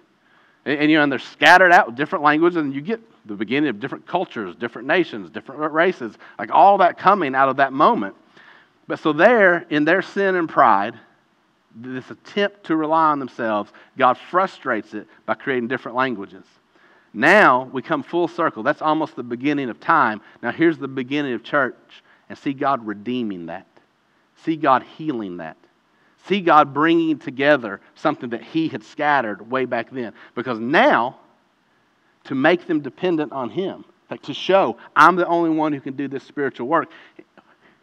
And, 0.65 0.79
and, 0.79 0.91
you 0.91 0.97
know, 0.97 1.03
and 1.03 1.11
they're 1.11 1.19
scattered 1.19 1.71
out 1.71 1.87
with 1.87 1.95
different 1.95 2.23
languages, 2.23 2.57
and 2.57 2.73
you 2.73 2.81
get 2.81 2.99
the 3.25 3.35
beginning 3.35 3.69
of 3.69 3.79
different 3.79 4.05
cultures, 4.05 4.55
different 4.55 4.87
nations, 4.87 5.29
different 5.29 5.71
races, 5.71 6.15
like 6.37 6.51
all 6.51 6.79
that 6.79 6.97
coming 6.97 7.35
out 7.35 7.49
of 7.49 7.57
that 7.57 7.73
moment. 7.73 8.15
But 8.87 8.99
so 8.99 9.13
there, 9.13 9.65
in 9.69 9.85
their 9.85 10.01
sin 10.01 10.35
and 10.35 10.47
pride, 10.47 10.99
this 11.75 12.09
attempt 12.09 12.65
to 12.65 12.75
rely 12.75 13.07
on 13.07 13.19
themselves, 13.19 13.71
God 13.97 14.17
frustrates 14.29 14.93
it 14.93 15.07
by 15.25 15.33
creating 15.33 15.67
different 15.67 15.97
languages. 15.97 16.45
Now 17.13 17.69
we 17.71 17.81
come 17.81 18.03
full 18.03 18.27
circle. 18.27 18.61
That's 18.61 18.81
almost 18.81 19.15
the 19.15 19.23
beginning 19.23 19.69
of 19.69 19.79
time. 19.79 20.21
Now 20.41 20.51
here's 20.51 20.77
the 20.77 20.87
beginning 20.87 21.33
of 21.33 21.43
church, 21.43 21.75
and 22.29 22.37
see 22.37 22.53
God 22.53 22.85
redeeming 22.85 23.47
that. 23.47 23.67
See 24.43 24.55
God 24.55 24.83
healing 24.97 25.37
that 25.37 25.57
see 26.27 26.41
God 26.41 26.73
bringing 26.73 27.17
together 27.17 27.81
something 27.95 28.29
that 28.29 28.43
He 28.43 28.67
had 28.67 28.83
scattered 28.83 29.49
way 29.49 29.65
back 29.65 29.89
then. 29.91 30.13
Because 30.33 30.59
now, 30.59 31.17
to 32.25 32.35
make 32.35 32.67
them 32.67 32.81
dependent 32.81 33.31
on 33.31 33.49
Him, 33.49 33.85
like 34.09 34.21
to 34.23 34.33
show 34.33 34.77
I'm 34.95 35.15
the 35.15 35.27
only 35.27 35.49
one 35.49 35.73
who 35.73 35.79
can 35.79 35.95
do 35.95 36.07
this 36.07 36.23
spiritual 36.23 36.67
work. 36.67 36.89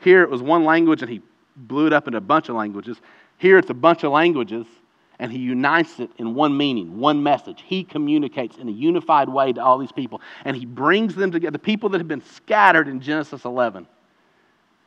Here 0.00 0.22
it 0.22 0.30
was 0.30 0.42
one 0.42 0.64
language 0.64 1.02
and 1.02 1.10
He 1.10 1.22
blew 1.56 1.86
it 1.86 1.92
up 1.92 2.06
into 2.06 2.18
a 2.18 2.22
bunch 2.22 2.48
of 2.48 2.56
languages. 2.56 3.00
Here 3.38 3.58
it's 3.58 3.70
a 3.70 3.74
bunch 3.74 4.04
of 4.04 4.12
languages 4.12 4.66
and 5.18 5.30
He 5.30 5.38
unites 5.38 6.00
it 6.00 6.10
in 6.18 6.34
one 6.34 6.56
meaning, 6.56 6.98
one 6.98 7.22
message. 7.22 7.62
He 7.64 7.84
communicates 7.84 8.56
in 8.56 8.68
a 8.68 8.72
unified 8.72 9.28
way 9.28 9.52
to 9.52 9.62
all 9.62 9.78
these 9.78 9.92
people 9.92 10.20
and 10.44 10.56
He 10.56 10.66
brings 10.66 11.14
them 11.14 11.30
together, 11.30 11.52
the 11.52 11.58
people 11.58 11.88
that 11.90 11.98
have 11.98 12.08
been 12.08 12.24
scattered 12.24 12.88
in 12.88 13.00
Genesis 13.00 13.44
11 13.44 13.86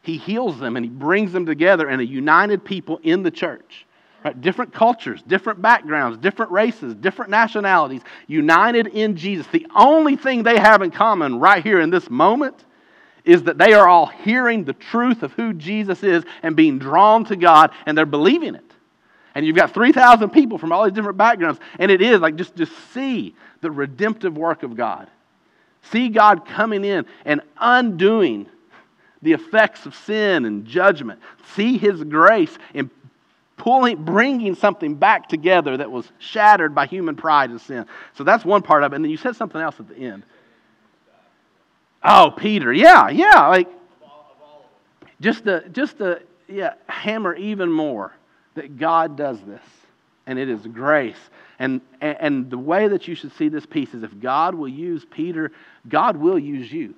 he 0.05 0.17
heals 0.17 0.59
them 0.59 0.75
and 0.75 0.85
he 0.85 0.89
brings 0.89 1.31
them 1.31 1.45
together 1.45 1.89
in 1.89 1.99
a 1.99 2.03
united 2.03 2.63
people 2.63 2.99
in 3.03 3.23
the 3.23 3.31
church. 3.31 3.85
Right? 4.23 4.39
Different 4.39 4.73
cultures, 4.73 5.21
different 5.21 5.61
backgrounds, 5.61 6.17
different 6.17 6.51
races, 6.51 6.95
different 6.95 7.29
nationalities, 7.29 8.01
united 8.25 8.87
in 8.87 9.15
Jesus. 9.15 9.45
The 9.47 9.67
only 9.75 10.15
thing 10.15 10.41
they 10.41 10.57
have 10.57 10.81
in 10.81 10.89
common 10.89 11.39
right 11.39 11.63
here 11.63 11.79
in 11.79 11.91
this 11.91 12.09
moment 12.09 12.65
is 13.23 13.43
that 13.43 13.57
they 13.57 13.73
are 13.73 13.87
all 13.87 14.07
hearing 14.07 14.63
the 14.63 14.73
truth 14.73 15.23
of 15.23 15.31
who 15.33 15.53
Jesus 15.53 16.03
is 16.03 16.23
and 16.43 16.55
being 16.55 16.79
drawn 16.79 17.25
to 17.25 17.35
God 17.35 17.71
and 17.85 17.97
they're 17.97 18.05
believing 18.05 18.55
it. 18.55 18.71
And 19.35 19.45
you've 19.45 19.55
got 19.55 19.73
3,000 19.73 20.29
people 20.29 20.57
from 20.57 20.71
all 20.71 20.85
these 20.85 20.93
different 20.93 21.17
backgrounds, 21.17 21.59
and 21.77 21.91
it 21.91 22.01
is 22.01 22.21
like 22.21 22.37
just, 22.37 22.55
just 22.55 22.71
see 22.93 23.35
the 23.59 23.69
redemptive 23.69 24.37
work 24.37 24.63
of 24.63 24.77
God. 24.77 25.09
See 25.91 26.07
God 26.07 26.45
coming 26.47 26.85
in 26.85 27.05
and 27.25 27.41
undoing 27.57 28.47
the 29.25 29.33
effects 29.33 29.87
of 29.87 29.95
sin 29.95 30.45
and 30.45 30.65
judgment. 30.65 31.19
See 31.55 31.77
His 31.77 32.03
grace 32.03 32.55
in 32.75 32.91
pulling, 33.57 34.03
bringing 34.03 34.53
something 34.53 34.95
back 34.95 35.27
together 35.27 35.77
that 35.77 35.89
was 35.91 36.09
shattered 36.19 36.75
by 36.75 36.85
human 36.85 37.15
pride 37.15 37.49
and 37.49 37.59
sin. 37.59 37.87
So 38.13 38.23
that's 38.23 38.45
one 38.45 38.61
part 38.61 38.83
of 38.83 38.93
it. 38.93 38.97
And 38.97 39.03
then 39.03 39.09
you 39.09 39.17
said 39.17 39.35
something 39.35 39.59
else 39.59 39.79
at 39.79 39.89
the 39.89 39.97
end. 39.97 40.23
Oh, 42.03 42.31
Peter. 42.37 42.71
Yeah, 42.71 43.09
yeah. 43.09 43.47
Like, 43.47 43.67
just 45.19 45.45
to, 45.45 45.67
just 45.69 45.97
to 45.97 46.21
yeah, 46.47 46.75
hammer 46.87 47.33
even 47.33 47.71
more 47.71 48.13
that 48.53 48.77
God 48.77 49.17
does 49.17 49.41
this. 49.41 49.63
And 50.27 50.37
it 50.37 50.49
is 50.49 50.61
grace. 50.67 51.17
And, 51.57 51.81
and 51.99 52.49
the 52.51 52.59
way 52.59 52.87
that 52.89 53.07
you 53.07 53.15
should 53.15 53.31
see 53.33 53.49
this 53.49 53.65
piece 53.65 53.95
is 53.95 54.03
if 54.03 54.19
God 54.19 54.53
will 54.53 54.67
use 54.67 55.03
Peter, 55.09 55.51
God 55.87 56.17
will 56.17 56.37
use 56.37 56.71
you. 56.71 56.93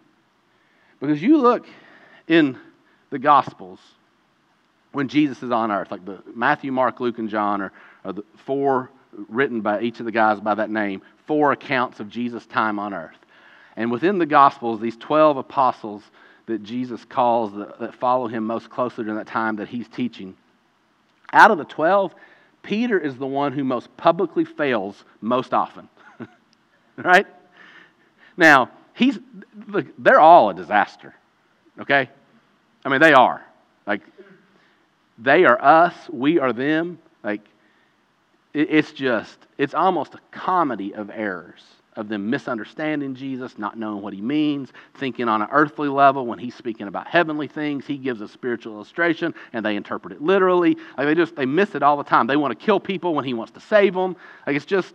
Because 0.99 1.21
you 1.21 1.37
look 1.37 1.65
in 2.27 2.57
the 3.09 3.19
Gospels 3.19 3.79
when 4.91 5.07
Jesus 5.07 5.43
is 5.43 5.51
on 5.51 5.71
earth, 5.71 5.91
like 5.91 6.05
the 6.05 6.21
Matthew, 6.33 6.71
Mark, 6.71 6.99
Luke, 6.99 7.19
and 7.19 7.29
John 7.29 7.61
are, 7.61 7.71
are 8.03 8.13
the 8.13 8.23
four 8.45 8.89
written 9.29 9.61
by 9.61 9.81
each 9.81 9.99
of 9.99 10.05
the 10.05 10.11
guys 10.11 10.39
by 10.39 10.55
that 10.55 10.69
name, 10.69 11.01
four 11.25 11.51
accounts 11.51 11.99
of 11.99 12.09
Jesus' 12.09 12.45
time 12.45 12.79
on 12.79 12.93
earth. 12.93 13.17
And 13.75 13.91
within 13.91 14.17
the 14.17 14.25
Gospels, 14.25 14.79
these 14.79 14.97
12 14.97 15.37
apostles 15.37 16.03
that 16.47 16.63
Jesus 16.63 17.03
calls 17.05 17.53
that, 17.53 17.79
that 17.79 17.95
follow 17.95 18.27
him 18.27 18.45
most 18.45 18.69
closely 18.69 19.03
during 19.03 19.17
that 19.17 19.27
time 19.27 19.57
that 19.57 19.67
he's 19.67 19.87
teaching, 19.87 20.35
out 21.33 21.51
of 21.51 21.57
the 21.57 21.65
12, 21.65 22.15
Peter 22.63 22.97
is 22.99 23.17
the 23.17 23.27
one 23.27 23.51
who 23.51 23.63
most 23.63 23.95
publicly 23.97 24.45
fails 24.45 25.03
most 25.21 25.53
often. 25.53 25.89
right? 26.97 27.27
Now, 28.35 28.71
he's, 28.93 29.19
look, 29.67 29.87
they're 29.97 30.19
all 30.19 30.49
a 30.49 30.53
disaster. 30.53 31.13
Okay? 31.79 32.09
I 32.85 32.89
mean, 32.89 33.01
they 33.01 33.13
are. 33.13 33.45
Like, 33.85 34.01
they 35.17 35.45
are 35.45 35.61
us, 35.61 35.93
we 36.11 36.39
are 36.39 36.53
them. 36.53 36.99
Like, 37.23 37.41
it's 38.53 38.91
just, 38.91 39.37
it's 39.57 39.73
almost 39.73 40.15
a 40.15 40.19
comedy 40.31 40.93
of 40.93 41.09
errors, 41.09 41.61
of 41.95 42.07
them 42.07 42.29
misunderstanding 42.29 43.15
Jesus, 43.15 43.57
not 43.57 43.77
knowing 43.77 44.01
what 44.01 44.13
he 44.13 44.21
means, 44.21 44.71
thinking 44.95 45.27
on 45.27 45.41
an 45.41 45.47
earthly 45.51 45.89
level 45.89 46.25
when 46.25 46.39
he's 46.39 46.55
speaking 46.55 46.87
about 46.87 47.07
heavenly 47.07 47.47
things. 47.47 47.85
He 47.85 47.97
gives 47.97 48.21
a 48.21 48.27
spiritual 48.27 48.73
illustration 48.73 49.33
and 49.53 49.65
they 49.65 49.75
interpret 49.75 50.13
it 50.13 50.21
literally. 50.21 50.77
Like, 50.97 51.07
they 51.07 51.15
just, 51.15 51.35
they 51.35 51.45
miss 51.45 51.75
it 51.75 51.83
all 51.83 51.97
the 51.97 52.03
time. 52.03 52.27
They 52.27 52.37
want 52.37 52.57
to 52.57 52.65
kill 52.65 52.79
people 52.79 53.13
when 53.13 53.25
he 53.25 53.33
wants 53.33 53.53
to 53.53 53.59
save 53.59 53.93
them. 53.93 54.15
Like, 54.45 54.55
it's 54.55 54.65
just, 54.65 54.93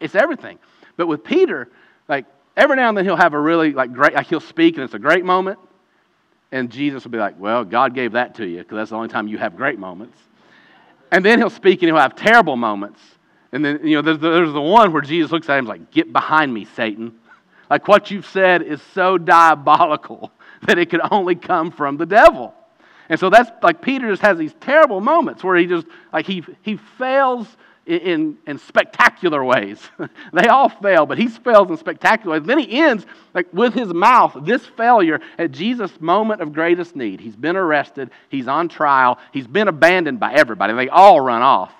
it's 0.00 0.14
everything. 0.14 0.58
But 0.96 1.06
with 1.06 1.22
Peter, 1.24 1.68
like, 2.08 2.26
every 2.56 2.76
now 2.76 2.88
and 2.88 2.96
then 2.96 3.04
he'll 3.04 3.16
have 3.16 3.34
a 3.34 3.40
really, 3.40 3.72
like, 3.72 3.92
great, 3.92 4.14
like, 4.14 4.26
he'll 4.26 4.40
speak 4.40 4.74
and 4.76 4.84
it's 4.84 4.94
a 4.94 4.98
great 4.98 5.24
moment. 5.24 5.58
And 6.50 6.70
Jesus 6.70 7.04
will 7.04 7.10
be 7.10 7.18
like, 7.18 7.38
Well, 7.38 7.64
God 7.64 7.94
gave 7.94 8.12
that 8.12 8.34
to 8.36 8.46
you 8.46 8.58
because 8.58 8.76
that's 8.76 8.90
the 8.90 8.96
only 8.96 9.08
time 9.08 9.28
you 9.28 9.38
have 9.38 9.56
great 9.56 9.78
moments. 9.78 10.18
And 11.10 11.24
then 11.24 11.38
he'll 11.38 11.50
speak 11.50 11.82
and 11.82 11.88
he'll 11.88 12.00
have 12.00 12.16
terrible 12.16 12.56
moments. 12.56 13.00
And 13.52 13.64
then, 13.64 13.80
you 13.86 13.96
know, 13.96 14.02
there's 14.02 14.18
the, 14.18 14.30
there's 14.30 14.52
the 14.52 14.60
one 14.60 14.92
where 14.92 15.02
Jesus 15.02 15.30
looks 15.30 15.48
at 15.48 15.58
him 15.58 15.66
like, 15.66 15.90
Get 15.90 16.12
behind 16.12 16.52
me, 16.52 16.66
Satan. 16.76 17.14
Like 17.70 17.86
what 17.86 18.10
you've 18.10 18.26
said 18.26 18.62
is 18.62 18.80
so 18.94 19.18
diabolical 19.18 20.32
that 20.66 20.78
it 20.78 20.90
could 20.90 21.00
only 21.10 21.34
come 21.34 21.70
from 21.70 21.96
the 21.96 22.06
devil. 22.06 22.54
And 23.10 23.18
so 23.18 23.30
that's 23.30 23.50
like 23.62 23.80
Peter 23.80 24.10
just 24.10 24.22
has 24.22 24.36
these 24.38 24.54
terrible 24.60 25.00
moments 25.00 25.42
where 25.42 25.56
he 25.56 25.66
just, 25.66 25.86
like, 26.12 26.26
he, 26.26 26.44
he 26.62 26.76
fails 26.76 27.46
in, 27.88 28.36
in 28.46 28.58
spectacular 28.58 29.42
ways. 29.42 29.80
they 30.32 30.46
all 30.48 30.68
fail, 30.68 31.06
but 31.06 31.18
he 31.18 31.28
fails 31.28 31.70
in 31.70 31.76
spectacular 31.76 32.38
ways. 32.38 32.46
Then 32.46 32.58
he 32.58 32.80
ends 32.80 33.06
like 33.34 33.52
with 33.52 33.74
his 33.74 33.92
mouth, 33.92 34.36
this 34.42 34.64
failure 34.64 35.20
at 35.38 35.52
Jesus' 35.52 35.98
moment 36.00 36.42
of 36.42 36.52
greatest 36.52 36.94
need. 36.94 37.20
He's 37.20 37.36
been 37.36 37.56
arrested, 37.56 38.10
he's 38.28 38.46
on 38.46 38.68
trial, 38.68 39.18
he's 39.32 39.46
been 39.46 39.68
abandoned 39.68 40.20
by 40.20 40.34
everybody. 40.34 40.74
They 40.74 40.88
all 40.88 41.20
run 41.20 41.42
off. 41.42 41.72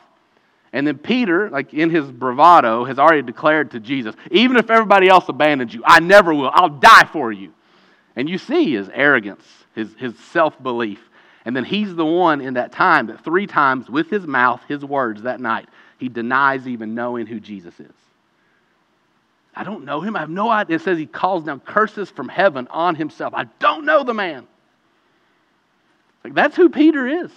And 0.73 0.87
then 0.87 0.99
Peter, 0.99 1.51
like 1.51 1.73
in 1.73 1.91
his 1.91 2.11
bravado, 2.11 2.85
has 2.85 2.99
already 2.99 3.23
declared 3.23 3.71
to 3.73 3.81
Jesus, 3.81 4.15
even 4.31 4.57
if 4.57 4.71
everybody 4.71 5.09
else 5.09 5.29
abandons 5.29 5.73
you, 5.73 5.83
I 5.85 6.01
never 6.01 6.35
will. 6.35 6.51
I'll 6.53 6.69
die 6.69 7.09
for 7.13 7.33
you. 7.33 7.53
And 8.17 8.29
you 8.29 8.39
see 8.39 8.75
his 8.75 8.89
arrogance, 8.93 9.45
his, 9.75 9.95
his 9.95 10.19
self 10.19 10.61
belief. 10.63 11.01
And 11.45 11.57
then 11.57 11.65
he's 11.65 11.95
the 11.95 12.05
one 12.05 12.41
in 12.41 12.55
that 12.55 12.73
time 12.73 13.07
that 13.07 13.25
three 13.25 13.47
times 13.47 13.89
with 13.89 14.11
his 14.11 14.27
mouth, 14.27 14.61
his 14.69 14.85
words 14.85 15.23
that 15.23 15.41
night, 15.41 15.69
he 15.99 16.09
denies 16.09 16.67
even 16.67 16.95
knowing 16.95 17.27
who 17.27 17.41
Jesus 17.41 17.79
is. 17.79 17.93
I 19.55 19.65
don't 19.65 19.85
know 19.85 20.01
him. 20.01 20.15
I 20.15 20.21
have 20.21 20.31
no 20.31 20.49
idea. 20.49 20.77
It 20.77 20.83
says 20.83 20.99
he 20.99 21.07
calls 21.07 21.43
down 21.43 21.61
curses 21.61 22.09
from 22.11 22.29
heaven 22.29 22.69
on 22.71 22.95
himself. 22.95 23.35
I 23.35 23.45
don't 23.59 23.85
know 23.85 24.05
the 24.05 24.15
man. 24.15 24.47
Like 26.23 26.35
that's 26.35 26.57
who 26.57 26.69
Peter 26.69 27.07
is. 27.25 27.33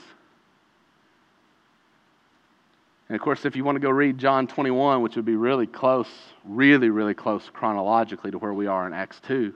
And 3.09 3.15
of 3.15 3.21
course, 3.21 3.43
if 3.43 3.55
you 3.55 3.63
want 3.63 3.75
to 3.75 3.79
go 3.79 3.89
read 3.89 4.19
John 4.19 4.47
21, 4.47 5.01
which 5.01 5.15
would 5.15 5.25
be 5.25 5.35
really 5.35 5.67
close, 5.67 6.07
really, 6.45 6.89
really 6.89 7.15
close 7.15 7.49
chronologically 7.51 8.31
to 8.31 8.37
where 8.37 8.53
we 8.53 8.67
are 8.67 8.85
in 8.85 8.93
Acts 8.93 9.19
2, 9.27 9.53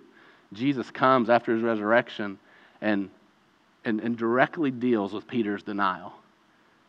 Jesus 0.52 0.90
comes 0.92 1.30
after 1.30 1.54
his 1.54 1.62
resurrection 1.62 2.40
and, 2.82 3.10
and, 3.86 4.02
and 4.02 4.18
directly 4.18 4.72
deals 4.72 5.14
with 5.14 5.28
Peter's 5.28 5.64
denial 5.64 6.14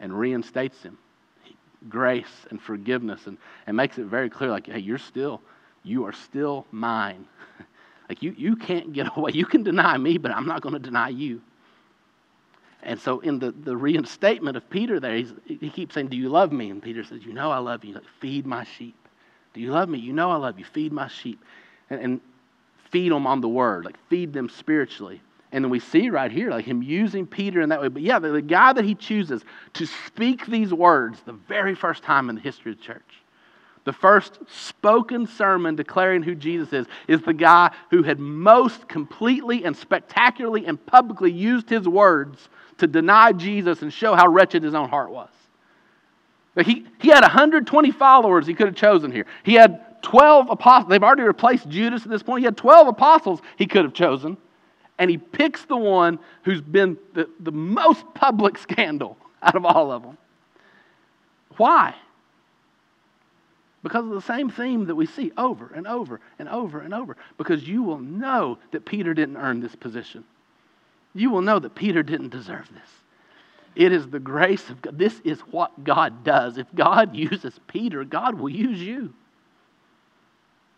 and 0.01 0.19
reinstates 0.19 0.83
him 0.83 0.99
grace 1.89 2.47
and 2.51 2.61
forgiveness 2.61 3.27
and, 3.27 3.39
and 3.67 3.77
makes 3.77 3.99
it 3.99 4.07
very 4.07 4.31
clear 4.31 4.51
like, 4.51 4.67
hey, 4.67 4.79
you're 4.79 4.99
still, 4.99 5.41
you 5.83 6.05
are 6.05 6.13
still 6.13 6.67
mine. 6.71 7.27
like 8.09 8.23
you, 8.23 8.35
you 8.37 8.57
can't 8.57 8.93
get 8.93 9.09
away. 9.17 9.33
You 9.33 9.47
can 9.47 9.63
deny 9.63 9.97
me, 9.97 10.19
but 10.19 10.31
I'm 10.31 10.47
not 10.47 10.61
going 10.63 10.75
to 10.75 10.79
deny 10.79 11.09
you. 11.09 11.41
And 12.83 13.01
so 13.01 13.21
in 13.21 13.39
the, 13.39 13.51
the 13.51 13.77
reinstatement 13.77 14.57
of 14.57 14.69
Peter 14.71 15.01
there, 15.01 15.17
he 15.47 15.71
keeps 15.71 15.95
saying, 15.95 16.09
Do 16.09 16.17
you 16.17 16.29
love 16.29 16.53
me? 16.53 16.71
And 16.71 16.81
Peter 16.81 17.03
says, 17.03 17.25
You 17.25 17.33
know 17.33 17.51
I 17.51 17.59
love 17.59 17.85
you. 17.85 17.95
Like, 17.95 18.05
feed 18.21 18.47
my 18.47 18.65
sheep. 18.65 18.95
Do 19.55 19.61
you 19.61 19.73
love 19.73 19.89
me? 19.89 19.99
You 19.99 20.13
know 20.13 20.31
I 20.31 20.37
love 20.37 20.59
you. 20.59 20.65
Feed 20.65 20.93
my 20.93 21.09
sheep. 21.09 21.43
And, 21.91 22.01
and 22.01 22.21
feed 22.91 23.13
them 23.13 23.27
on 23.27 23.41
the 23.41 23.49
word, 23.49 23.85
like 23.85 23.97
feed 24.09 24.33
them 24.33 24.49
spiritually. 24.49 25.21
And 25.57 25.65
then 25.65 25.71
we 25.71 25.81
see 25.81 26.11
right 26.11 26.31
here, 26.31 26.51
like 26.51 26.67
him 26.67 26.83
using 26.83 27.27
Peter 27.27 27.63
in 27.63 27.71
that 27.71 27.81
way. 27.81 27.89
But 27.89 28.03
yeah, 28.03 28.19
the, 28.19 28.29
the 28.29 28.43
guy 28.43 28.75
that 28.75 28.85
he 28.85 28.95
chooses 28.95 29.43
to 29.73 29.87
speak 29.87 30.45
these 30.45 30.71
words 30.71 31.23
the 31.23 31.33
very 31.33 31.75
first 31.75 32.03
time 32.03 32.29
in 32.29 32.35
the 32.35 32.43
history 32.43 32.73
of 32.73 32.79
the 32.79 32.85
church, 32.85 33.23
the 33.85 33.93
first 33.95 34.39
spoken 34.49 35.27
sermon 35.27 35.75
declaring 35.75 36.23
who 36.23 36.35
Jesus 36.35 36.75
is, 36.75 36.87
is 37.09 37.23
the 37.23 37.33
guy 37.33 37.71
who 37.91 38.03
had 38.03 38.21
most 38.21 38.87
completely 38.87 39.65
and 39.65 39.75
spectacularly 39.75 40.67
and 40.67 40.85
publicly 40.85 41.33
used 41.33 41.71
his 41.71 41.89
words 41.89 42.51
to 42.77 42.87
deny 42.87 43.33
Jesus 43.33 43.81
and 43.81 43.91
show 43.91 44.15
how 44.15 44.29
wretched 44.29 44.63
his 44.63 44.75
own 44.75 44.91
heart 44.91 45.11
was. 45.11 45.31
He, 46.67 46.85
he 46.99 47.09
had 47.09 47.23
120 47.23 47.93
followers 47.93 48.47
he 48.47 48.53
could 48.53 48.67
have 48.67 48.77
chosen 48.77 49.11
here. 49.11 49.25
He 49.43 49.55
had 49.55 50.03
12 50.03 50.51
apostles. 50.51 50.91
They've 50.91 51.03
already 51.03 51.23
replaced 51.23 51.67
Judas 51.67 52.03
at 52.03 52.11
this 52.11 52.23
point. 52.23 52.41
He 52.41 52.45
had 52.45 52.59
12 52.59 52.89
apostles 52.89 53.41
he 53.57 53.67
could 53.67 53.85
have 53.85 53.95
chosen 53.95 54.37
and 54.99 55.11
he 55.11 55.19
picks 55.19 55.65
the 55.65 55.77
one 55.77 56.19
who's 56.45 56.61
been 56.61 56.97
the, 57.15 57.29
the 57.41 57.53
most 57.53 58.05
public 58.15 58.59
scandal 58.59 59.17
out 59.43 59.55
of 59.55 59.65
all 59.65 59.93
of 59.93 60.03
them. 60.03 60.19
Why? 61.57 61.95
Because 63.83 64.05
of 64.05 64.11
the 64.11 64.23
same 64.23 64.51
theme 64.51 64.87
that 64.87 64.95
we 64.95 65.07
see 65.07 65.33
over 65.37 65.71
and 65.75 65.87
over 65.87 66.21
and 66.39 66.49
over 66.49 66.81
and 66.81 66.93
over. 66.93 67.17
Because 67.39 67.67
you 67.69 67.83
will 67.83 67.99
know 67.99 68.59
that 68.73 68.85
Peter 68.85 69.15
didn't 69.15 69.37
earn 69.37 69.61
this 69.61 69.77
position. 69.77 70.25
You 71.15 71.31
will 71.31 71.43
know 71.43 71.59
that 71.59 71.75
Peter 71.75 72.03
didn't 72.03 72.31
deserve 72.31 72.69
this. 72.75 72.89
It 73.75 73.93
is 73.93 74.09
the 74.09 74.19
grace 74.19 74.71
of 74.71 74.81
God. 74.83 74.99
This 74.99 75.21
is 75.23 75.39
what 75.41 75.85
God 75.85 76.25
does. 76.25 76.59
If 76.59 76.67
God 76.75 77.15
uses 77.17 77.61
Peter, 77.69 78.05
God 78.05 78.35
will 78.35 78.49
use 78.49 78.81
you. 78.81 79.13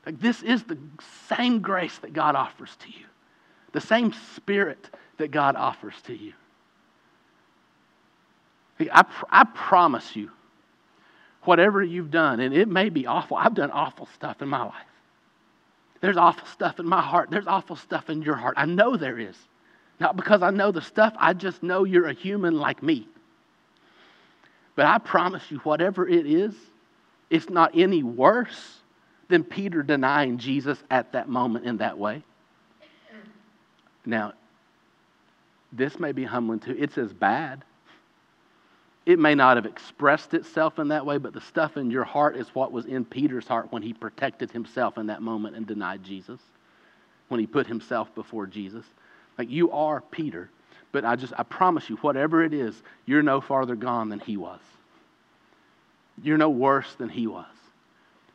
Like 0.04 0.20
this 0.20 0.42
is 0.42 0.64
the 0.64 0.78
same 1.28 1.60
grace 1.60 1.98
that 1.98 2.12
God 2.12 2.34
offers 2.34 2.76
to 2.80 2.88
you 2.90 3.06
the 3.72 3.80
same 3.80 4.12
spirit 4.34 4.90
that 5.18 5.30
God 5.30 5.56
offers 5.56 5.94
to 6.06 6.14
you. 6.14 6.32
I, 8.80 9.04
I 9.30 9.44
promise 9.44 10.14
you, 10.14 10.30
whatever 11.42 11.82
you've 11.82 12.10
done, 12.10 12.40
and 12.40 12.54
it 12.54 12.68
may 12.68 12.88
be 12.88 13.06
awful, 13.06 13.36
I've 13.36 13.54
done 13.54 13.70
awful 13.70 14.08
stuff 14.14 14.40
in 14.42 14.48
my 14.48 14.64
life. 14.64 14.74
There's 16.00 16.16
awful 16.16 16.46
stuff 16.46 16.78
in 16.78 16.86
my 16.86 17.00
heart. 17.00 17.30
There's 17.30 17.48
awful 17.48 17.74
stuff 17.74 18.08
in 18.08 18.22
your 18.22 18.36
heart. 18.36 18.54
I 18.56 18.66
know 18.66 18.96
there 18.96 19.18
is. 19.18 19.36
Not 19.98 20.16
because 20.16 20.42
I 20.42 20.50
know 20.50 20.70
the 20.70 20.80
stuff, 20.80 21.12
I 21.18 21.32
just 21.32 21.62
know 21.62 21.82
you're 21.82 22.06
a 22.06 22.12
human 22.12 22.56
like 22.56 22.82
me. 22.82 23.08
But 24.76 24.86
I 24.86 24.98
promise 24.98 25.42
you, 25.50 25.58
whatever 25.58 26.08
it 26.08 26.24
is, 26.24 26.54
it's 27.30 27.50
not 27.50 27.76
any 27.76 28.04
worse 28.04 28.76
than 29.26 29.42
Peter 29.42 29.82
denying 29.82 30.38
Jesus 30.38 30.78
at 30.88 31.12
that 31.12 31.28
moment 31.28 31.64
in 31.64 31.78
that 31.78 31.98
way. 31.98 32.22
Now, 34.08 34.32
this 35.70 36.00
may 36.00 36.12
be 36.12 36.24
humbling 36.24 36.60
too. 36.60 36.74
It's 36.78 36.96
as 36.96 37.12
bad. 37.12 37.62
It 39.04 39.18
may 39.18 39.34
not 39.34 39.58
have 39.58 39.66
expressed 39.66 40.32
itself 40.32 40.78
in 40.78 40.88
that 40.88 41.04
way, 41.04 41.18
but 41.18 41.34
the 41.34 41.42
stuff 41.42 41.76
in 41.76 41.90
your 41.90 42.04
heart 42.04 42.34
is 42.34 42.48
what 42.54 42.72
was 42.72 42.86
in 42.86 43.04
Peter's 43.04 43.46
heart 43.46 43.70
when 43.70 43.82
he 43.82 43.92
protected 43.92 44.50
himself 44.50 44.96
in 44.96 45.08
that 45.08 45.20
moment 45.20 45.56
and 45.56 45.66
denied 45.66 46.02
Jesus, 46.02 46.40
when 47.28 47.38
he 47.38 47.46
put 47.46 47.66
himself 47.66 48.14
before 48.14 48.46
Jesus. 48.46 48.86
Like 49.36 49.50
you 49.50 49.70
are 49.72 50.00
Peter, 50.00 50.48
but 50.90 51.04
I 51.04 51.14
just, 51.14 51.34
I 51.36 51.42
promise 51.42 51.90
you, 51.90 51.96
whatever 51.96 52.42
it 52.42 52.54
is, 52.54 52.82
you're 53.04 53.22
no 53.22 53.42
farther 53.42 53.76
gone 53.76 54.08
than 54.08 54.20
he 54.20 54.38
was. 54.38 54.60
You're 56.22 56.38
no 56.38 56.48
worse 56.48 56.94
than 56.94 57.10
he 57.10 57.26
was 57.26 57.57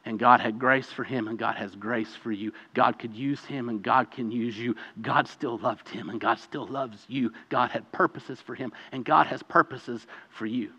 and 0.05 0.19
God 0.19 0.41
had 0.41 0.59
grace 0.59 0.87
for 0.87 1.03
him, 1.03 1.27
and 1.27 1.37
God 1.37 1.55
has 1.55 1.75
grace 1.75 2.13
for 2.15 2.31
you. 2.31 2.51
God 2.73 2.99
could 2.99 3.13
use 3.15 3.43
him, 3.45 3.69
and 3.69 3.81
God 3.81 4.11
can 4.11 4.31
use 4.31 4.57
you. 4.57 4.75
God 5.01 5.27
still 5.27 5.57
loved 5.57 5.87
him, 5.87 6.09
and 6.09 6.19
God 6.19 6.39
still 6.39 6.67
loves 6.67 7.05
you. 7.07 7.31
God 7.49 7.71
had 7.71 7.89
purposes 7.91 8.41
for 8.41 8.53
him, 8.53 8.73
and 8.91 9.05
God 9.05 9.27
has 9.27 9.41
purposes 9.43 10.05
for 10.29 10.45
you. 10.45 10.71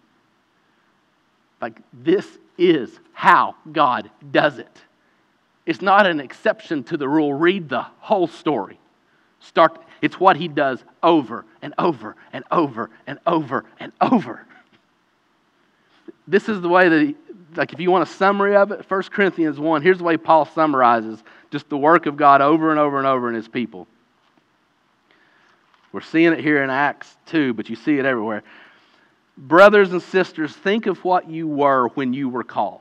Like, 1.60 1.80
this 1.92 2.26
is 2.58 3.00
how 3.14 3.54
God 3.72 4.10
does 4.30 4.58
it. 4.58 4.82
It's 5.64 5.80
not 5.80 6.06
an 6.06 6.20
exception 6.20 6.84
to 6.84 6.98
the 6.98 7.08
rule. 7.08 7.32
Read 7.32 7.70
the 7.70 7.86
whole 8.00 8.26
story. 8.26 8.78
Start, 9.40 9.82
it's 10.02 10.20
what 10.20 10.36
he 10.36 10.48
does 10.48 10.84
over 11.02 11.46
and 11.62 11.72
over 11.78 12.16
and 12.32 12.44
over 12.50 12.90
and 13.06 13.18
over 13.26 13.64
and 13.80 13.92
over. 14.00 14.46
This 16.26 16.48
is 16.48 16.60
the 16.60 16.68
way 16.68 16.88
that 16.88 17.00
he, 17.00 17.16
like 17.54 17.72
if 17.72 17.80
you 17.80 17.90
want 17.90 18.08
a 18.08 18.12
summary 18.12 18.56
of 18.56 18.72
it, 18.72 18.88
1 18.88 19.02
Corinthians 19.04 19.58
1, 19.58 19.82
here's 19.82 19.98
the 19.98 20.04
way 20.04 20.16
Paul 20.16 20.46
summarizes 20.46 21.22
just 21.50 21.68
the 21.68 21.76
work 21.76 22.06
of 22.06 22.16
God 22.16 22.40
over 22.40 22.70
and 22.70 22.80
over 22.80 22.98
and 22.98 23.06
over 23.06 23.28
in 23.28 23.34
his 23.34 23.48
people. 23.48 23.86
We're 25.92 26.00
seeing 26.00 26.32
it 26.32 26.40
here 26.40 26.64
in 26.64 26.70
Acts 26.70 27.16
2, 27.26 27.54
but 27.54 27.70
you 27.70 27.76
see 27.76 27.98
it 27.98 28.04
everywhere. 28.04 28.42
Brothers 29.36 29.92
and 29.92 30.02
sisters, 30.02 30.52
think 30.52 30.86
of 30.86 31.04
what 31.04 31.28
you 31.28 31.46
were 31.46 31.88
when 31.88 32.12
you 32.12 32.28
were 32.28 32.42
called. 32.42 32.80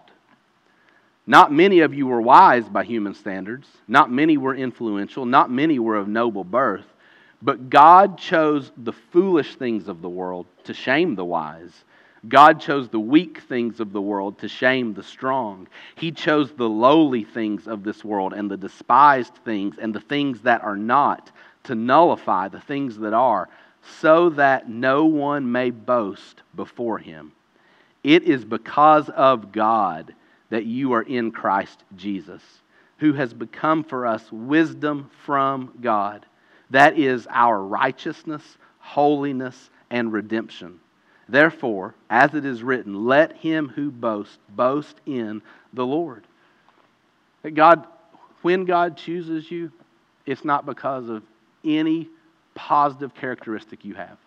Not 1.25 1.53
many 1.53 1.81
of 1.81 1.93
you 1.93 2.07
were 2.07 2.21
wise 2.21 2.67
by 2.67 2.83
human 2.83 3.13
standards. 3.13 3.67
Not 3.87 4.11
many 4.11 4.37
were 4.37 4.55
influential. 4.55 5.25
Not 5.25 5.51
many 5.51 5.79
were 5.79 5.95
of 5.95 6.07
noble 6.07 6.43
birth. 6.43 6.85
But 7.41 7.69
God 7.69 8.17
chose 8.17 8.71
the 8.77 8.93
foolish 8.93 9.55
things 9.55 9.87
of 9.87 10.01
the 10.01 10.09
world 10.09 10.47
to 10.63 10.73
shame 10.73 11.15
the 11.15 11.25
wise. 11.25 11.83
God 12.27 12.61
chose 12.61 12.87
the 12.87 12.99
weak 12.99 13.41
things 13.41 13.81
of 13.81 13.91
the 13.91 14.01
world 14.01 14.39
to 14.39 14.47
shame 14.47 14.93
the 14.93 15.03
strong. 15.03 15.67
He 15.95 16.11
chose 16.11 16.51
the 16.53 16.69
lowly 16.69 17.25
things 17.25 17.67
of 17.67 17.83
this 17.83 18.03
world 18.03 18.33
and 18.33 18.49
the 18.49 18.57
despised 18.57 19.35
things 19.43 19.77
and 19.77 19.93
the 19.93 19.99
things 19.99 20.41
that 20.41 20.63
are 20.63 20.77
not 20.77 21.31
to 21.63 21.75
nullify 21.75 22.47
the 22.47 22.61
things 22.61 22.97
that 22.99 23.13
are, 23.13 23.49
so 23.99 24.29
that 24.31 24.69
no 24.69 25.05
one 25.05 25.51
may 25.51 25.69
boast 25.69 26.41
before 26.55 26.97
him. 26.97 27.33
It 28.03 28.23
is 28.23 28.45
because 28.45 29.09
of 29.09 29.51
God 29.51 30.13
that 30.49 30.65
you 30.65 30.93
are 30.93 31.01
in 31.01 31.31
Christ 31.31 31.83
Jesus, 31.95 32.41
who 32.97 33.13
has 33.13 33.33
become 33.33 33.83
for 33.83 34.05
us 34.05 34.31
wisdom 34.31 35.09
from 35.25 35.73
God. 35.81 36.25
That 36.69 36.97
is 36.97 37.27
our 37.29 37.61
righteousness, 37.61 38.57
holiness, 38.79 39.69
and 39.89 40.11
redemption 40.11 40.79
Therefore, 41.33 41.95
as 42.11 42.35
it 42.35 42.45
is 42.45 42.61
written, 42.61 43.05
let 43.05 43.35
him 43.37 43.67
who 43.69 43.89
boasts 43.89 44.37
boast 44.49 45.01
in 45.07 45.41
the 45.73 45.83
Lord. 45.83 46.27
That 47.41 47.55
God, 47.55 47.87
when 48.43 48.65
God 48.65 48.97
chooses 48.97 49.49
you, 49.49 49.71
it's 50.27 50.45
not 50.45 50.67
because 50.67 51.09
of 51.09 51.23
any 51.65 52.07
positive 52.53 53.15
characteristic 53.15 53.83
you 53.83 53.95
have. 53.95 54.19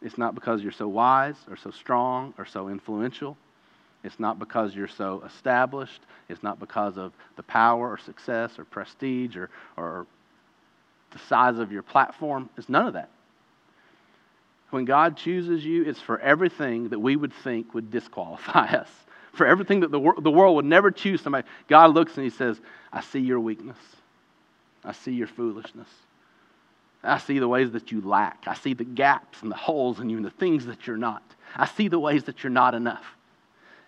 It's 0.00 0.16
not 0.16 0.34
because 0.34 0.62
you're 0.62 0.72
so 0.72 0.88
wise 0.88 1.36
or 1.50 1.58
so 1.58 1.70
strong 1.70 2.32
or 2.38 2.46
so 2.46 2.70
influential. 2.70 3.36
It's 4.04 4.18
not 4.18 4.38
because 4.38 4.74
you're 4.74 4.88
so 4.88 5.22
established. 5.26 6.00
It's 6.30 6.42
not 6.42 6.58
because 6.58 6.96
of 6.96 7.12
the 7.36 7.42
power 7.42 7.90
or 7.90 7.98
success 7.98 8.58
or 8.58 8.64
prestige 8.64 9.36
or, 9.36 9.50
or 9.76 10.06
the 11.10 11.18
size 11.18 11.58
of 11.58 11.72
your 11.72 11.82
platform. 11.82 12.48
It's 12.56 12.70
none 12.70 12.86
of 12.86 12.94
that. 12.94 13.10
When 14.70 14.84
God 14.84 15.16
chooses 15.16 15.64
you, 15.64 15.84
it's 15.84 16.00
for 16.00 16.18
everything 16.18 16.88
that 16.88 16.98
we 16.98 17.16
would 17.16 17.32
think 17.32 17.74
would 17.74 17.90
disqualify 17.90 18.66
us. 18.72 18.88
For 19.32 19.46
everything 19.46 19.80
that 19.80 19.90
the, 19.90 20.00
wor- 20.00 20.20
the 20.20 20.30
world 20.30 20.56
would 20.56 20.64
never 20.64 20.90
choose 20.90 21.20
somebody. 21.20 21.46
God 21.68 21.94
looks 21.94 22.16
and 22.16 22.24
He 22.24 22.30
says, 22.30 22.60
I 22.92 23.00
see 23.02 23.20
your 23.20 23.38
weakness. 23.38 23.78
I 24.84 24.92
see 24.92 25.12
your 25.12 25.26
foolishness. 25.26 25.88
I 27.02 27.18
see 27.18 27.38
the 27.38 27.48
ways 27.48 27.70
that 27.72 27.92
you 27.92 28.00
lack. 28.00 28.44
I 28.46 28.54
see 28.54 28.74
the 28.74 28.84
gaps 28.84 29.42
and 29.42 29.50
the 29.50 29.56
holes 29.56 30.00
in 30.00 30.10
you 30.10 30.16
and 30.16 30.24
the 30.24 30.30
things 30.30 30.66
that 30.66 30.86
you're 30.86 30.96
not. 30.96 31.22
I 31.54 31.66
see 31.66 31.88
the 31.88 31.98
ways 31.98 32.24
that 32.24 32.42
you're 32.42 32.50
not 32.50 32.74
enough. 32.74 33.04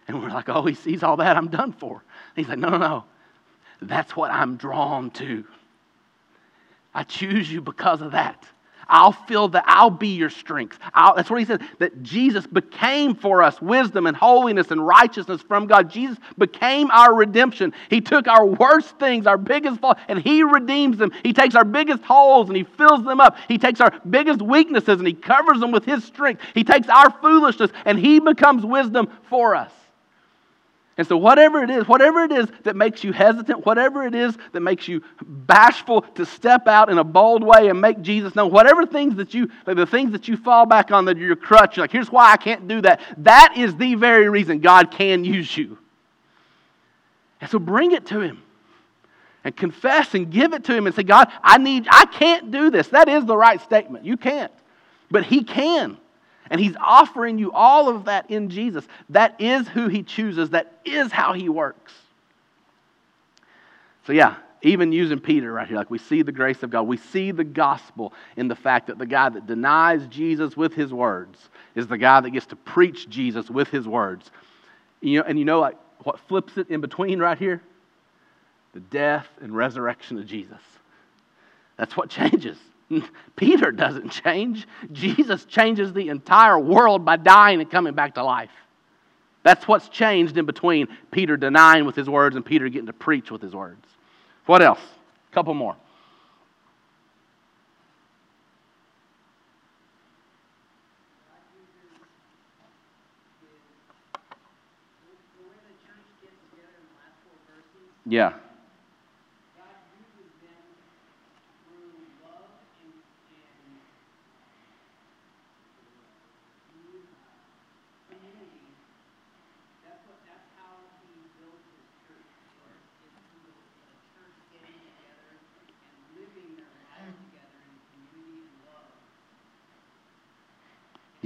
And 0.07 0.23
we're 0.23 0.31
like, 0.31 0.49
oh, 0.49 0.65
he 0.65 0.75
sees 0.75 1.03
all 1.03 1.17
that, 1.17 1.37
I'm 1.37 1.49
done 1.49 1.73
for. 1.73 1.93
And 1.93 2.37
he's 2.37 2.49
like, 2.49 2.59
no, 2.59 2.69
no, 2.69 2.79
no. 2.79 3.05
That's 3.81 4.17
what 4.17 4.31
I'm 4.31 4.57
drawn 4.57 5.11
to. 5.13 5.45
I 6.95 7.03
choose 7.05 7.51
you 7.51 7.61
because 7.61 8.01
of 8.01 8.13
that. 8.13 8.45
I'll 8.89 9.13
fill 9.13 9.49
that. 9.49 9.65
I'll 9.67 9.91
be 9.91 10.09
your 10.09 10.31
strength. 10.31 10.79
I'll, 10.95 11.15
that's 11.15 11.29
what 11.29 11.41
he 11.41 11.45
said. 11.45 11.63
That 11.79 12.03
Jesus 12.03 12.47
became 12.47 13.15
for 13.15 13.43
us 13.43 13.61
wisdom 13.61 14.07
and 14.07 14.17
holiness 14.17 14.71
and 14.71 14.87
righteousness 14.87 15.43
from 15.43 15.67
God. 15.67 15.91
Jesus 15.91 16.17
became 16.39 16.91
our 16.91 17.15
redemption. 17.15 17.75
He 17.91 18.01
took 18.01 18.27
our 18.29 18.47
worst 18.47 18.99
things, 18.99 19.27
our 19.27 19.37
biggest 19.37 19.81
faults, 19.81 20.01
and 20.09 20.19
he 20.19 20.43
redeems 20.43 20.97
them. 20.97 21.13
He 21.23 21.33
takes 21.33 21.55
our 21.55 21.65
biggest 21.65 22.03
holes 22.03 22.49
and 22.49 22.57
he 22.57 22.65
fills 22.65 23.05
them 23.05 23.21
up. 23.21 23.37
He 23.47 23.59
takes 23.59 23.81
our 23.81 23.93
biggest 24.09 24.41
weaknesses 24.41 24.99
and 24.99 25.07
he 25.07 25.15
covers 25.15 25.61
them 25.61 25.71
with 25.71 25.85
his 25.85 26.05
strength. 26.05 26.43
He 26.55 26.65
takes 26.65 26.89
our 26.89 27.11
foolishness 27.21 27.71
and 27.85 27.99
he 27.99 28.21
becomes 28.21 28.65
wisdom 28.65 29.09
for 29.29 29.55
us. 29.55 29.73
And 30.99 31.07
so, 31.07 31.17
whatever 31.17 31.63
it 31.63 31.71
is, 31.71 31.87
whatever 31.87 32.25
it 32.25 32.33
is 32.33 32.49
that 32.65 32.75
makes 32.75 33.05
you 33.05 33.13
hesitant, 33.13 33.65
whatever 33.65 34.05
it 34.05 34.17
is 34.17 34.37
that 34.51 34.61
makes 34.61 34.89
you 34.89 35.01
bashful 35.23 36.03
to 36.03 36.27
step 36.27 36.67
out 36.67 36.91
in 36.91 36.99
a 36.99 37.05
bold 37.05 37.45
way 37.45 37.69
and 37.69 37.81
make 37.81 38.03
Jesus 38.03 38.35
known, 38.35 38.51
whatever 38.51 38.85
things 38.85 39.15
that 39.15 39.33
you, 39.33 39.49
like 39.65 39.77
the 39.77 39.87
things 39.87 40.11
that 40.11 40.27
you 40.27 40.37
fall 40.37 40.67
back 40.67 40.91
on 40.91 41.05
that 41.05 41.17
your 41.17 41.37
crutch, 41.37 41.77
like, 41.77 41.93
here's 41.93 42.11
why 42.11 42.33
I 42.33 42.37
can't 42.37 42.67
do 42.67 42.81
that. 42.81 43.01
That 43.19 43.55
is 43.57 43.77
the 43.77 43.95
very 43.95 44.29
reason 44.29 44.59
God 44.59 44.91
can 44.91 45.25
use 45.25 45.57
you. 45.57 45.79
And 47.41 47.49
so, 47.49 47.61
bring 47.61 47.93
it 47.93 48.07
to 48.07 48.19
Him 48.19 48.43
and 49.45 49.57
confess 49.57 50.15
and 50.15 50.29
give 50.29 50.53
it 50.53 50.65
to 50.65 50.75
Him 50.75 50.89
and 50.89 50.97
say, 50.97 51.05
God, 51.05 51.31
I 51.45 51.59
need, 51.59 51.87
I 51.89 52.07
can't 52.07 52.51
do 52.51 52.71
this. 52.71 52.89
That 52.89 53.09
is 53.09 53.25
the 53.25 53.37
right 53.37 53.61
statement. 53.61 54.05
You 54.05 54.17
can't. 54.17 54.53
But 55.13 55.23
He 55.23 55.45
can. 55.45 55.97
And 56.51 56.61
he's 56.61 56.77
offering 56.81 57.39
you 57.39 57.53
all 57.53 57.89
of 57.89 58.07
that 58.07 58.31
in 58.31 58.51
Jesus. 58.51 58.87
That 59.11 59.41
is 59.41 59.69
who 59.69 59.89
he 59.89 60.03
chooses, 60.03 60.51
that 60.51 60.73
is 60.85 61.13
how 61.13 61.33
he 61.33 61.49
works. 61.49 61.93
So, 64.07 64.13
yeah, 64.13 64.37
even 64.63 64.91
using 64.91 65.21
Peter 65.21 65.53
right 65.53 65.69
here, 65.69 65.77
like 65.77 65.91
we 65.91 65.99
see 65.99 66.23
the 66.23 66.33
grace 66.33 66.63
of 66.63 66.71
God, 66.71 66.83
we 66.83 66.97
see 66.97 67.31
the 67.31 67.45
gospel 67.45 68.13
in 68.37 68.49
the 68.49 68.57
fact 68.57 68.89
that 68.89 68.99
the 68.99 69.07
guy 69.07 69.29
that 69.29 69.47
denies 69.47 70.07
Jesus 70.09 70.57
with 70.57 70.75
his 70.75 70.93
words 70.93 71.51
is 71.75 71.87
the 71.87 71.99
guy 71.99 72.21
that 72.21 72.31
gets 72.31 72.47
to 72.47 72.57
preach 72.57 73.09
Jesus 73.09 73.51
with 73.51 73.69
his 73.69 73.87
words. 73.87 74.31
You 75.01 75.19
know, 75.19 75.25
and 75.27 75.39
you 75.39 75.45
know 75.45 75.61
like 75.61 75.77
what 76.03 76.19
flips 76.21 76.57
it 76.57 76.71
in 76.71 76.81
between 76.81 77.19
right 77.19 77.39
here? 77.39 77.63
The 78.73 78.81
death 78.81 79.27
and 79.41 79.55
resurrection 79.55 80.19
of 80.19 80.27
Jesus. 80.27 80.61
That's 81.77 81.97
what 81.97 82.11
changes. 82.11 82.59
Peter 83.37 83.71
doesn't 83.71 84.11
change. 84.11 84.67
Jesus 84.93 85.45
changes 85.45 85.93
the 85.93 86.09
entire 86.09 86.59
world 86.59 87.05
by 87.05 87.17
dying 87.17 87.61
and 87.61 87.71
coming 87.71 87.95
back 87.95 88.15
to 88.15 88.25
life. 88.25 88.51
That's 89.43 89.67
what's 89.69 89.89
changed 89.89 90.37
in 90.37 90.47
between 90.47 90.89
Peter 91.11 91.37
denying 91.37 91.85
with 91.85 91.97
his 91.97 92.09
words 92.09 92.37
and 92.37 92.45
Peter 92.45 92.69
getting 92.69 92.87
to 92.87 92.93
preach 92.93 93.31
with 93.31 93.41
his 93.41 93.55
words. 93.55 93.85
What 94.47 94.63
else? 94.63 94.81
A 95.31 95.35
couple 95.35 95.55
more. 95.55 95.77
Yeah. 108.07 108.33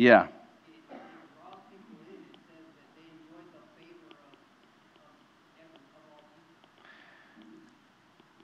Yeah. 0.03 0.27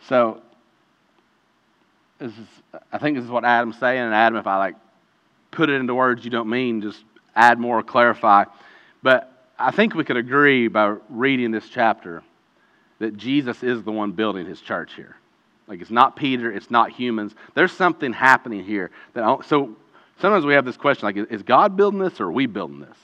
So, 0.09 0.41
this 2.21 2.31
is, 2.31 2.39
I 2.93 2.99
think 2.99 3.17
this 3.17 3.25
is 3.25 3.31
what 3.31 3.45
Adam's 3.45 3.77
saying. 3.79 4.01
And 4.01 4.15
Adam, 4.15 4.39
if 4.39 4.47
I 4.47 4.57
like 4.59 4.77
put 5.51 5.69
it 5.69 5.81
into 5.81 5.97
words 5.97 6.25
you 6.25 6.31
don't 6.31 6.49
mean, 6.49 6.81
just 6.81 7.03
add 7.35 7.59
more, 7.59 7.83
clarify. 7.83 8.45
But 9.03 9.51
I 9.59 9.73
think 9.73 9.97
we 9.97 10.05
could 10.05 10.17
agree 10.17 10.69
by 10.69 10.95
reading 11.11 11.51
this 11.51 11.69
chapter 11.69 12.23
that 13.01 13.17
Jesus 13.17 13.65
is 13.65 13.83
the 13.83 13.91
one 13.91 14.13
building 14.13 14.47
his 14.47 14.61
church 14.61 14.95
here. 14.95 15.17
Like 15.67 15.81
it's 15.81 15.91
not 15.91 16.15
Peter, 16.15 16.53
it's 16.53 16.71
not 16.71 16.93
humans. 16.93 17.35
There's 17.55 17.73
something 17.73 18.13
happening 18.13 18.65
here 18.65 18.93
that 19.15 19.45
so 19.45 19.75
sometimes 20.21 20.45
we 20.45 20.55
have 20.55 20.65
this 20.65 20.77
question 20.77 21.07
like, 21.07 21.17
is 21.17 21.43
God 21.43 21.77
building 21.77 22.01
this 22.01 22.21
or 22.21 22.25
are 22.25 22.33
we 22.33 22.47
building 22.47 22.81
this? 22.81 22.97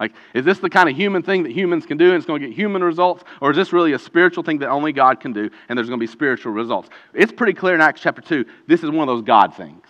Like, 0.00 0.12
is 0.34 0.44
this 0.44 0.58
the 0.58 0.68
kind 0.68 0.88
of 0.88 0.96
human 0.96 1.22
thing 1.22 1.44
that 1.44 1.52
humans 1.52 1.86
can 1.86 1.96
do 1.96 2.06
and 2.06 2.16
it's 2.16 2.26
going 2.26 2.40
to 2.40 2.48
get 2.48 2.56
human 2.56 2.82
results? 2.82 3.22
Or 3.40 3.52
is 3.52 3.56
this 3.56 3.72
really 3.72 3.92
a 3.92 3.98
spiritual 3.98 4.42
thing 4.42 4.58
that 4.58 4.68
only 4.68 4.92
God 4.92 5.20
can 5.20 5.32
do 5.32 5.48
and 5.68 5.76
there's 5.76 5.88
going 5.88 6.00
to 6.00 6.02
be 6.02 6.10
spiritual 6.10 6.52
results? 6.52 6.88
It's 7.14 7.30
pretty 7.30 7.52
clear 7.52 7.74
in 7.74 7.80
Acts 7.80 8.00
chapter 8.00 8.20
2, 8.20 8.44
this 8.66 8.82
is 8.82 8.90
one 8.90 9.08
of 9.08 9.14
those 9.14 9.24
God 9.24 9.54
things. 9.54 9.86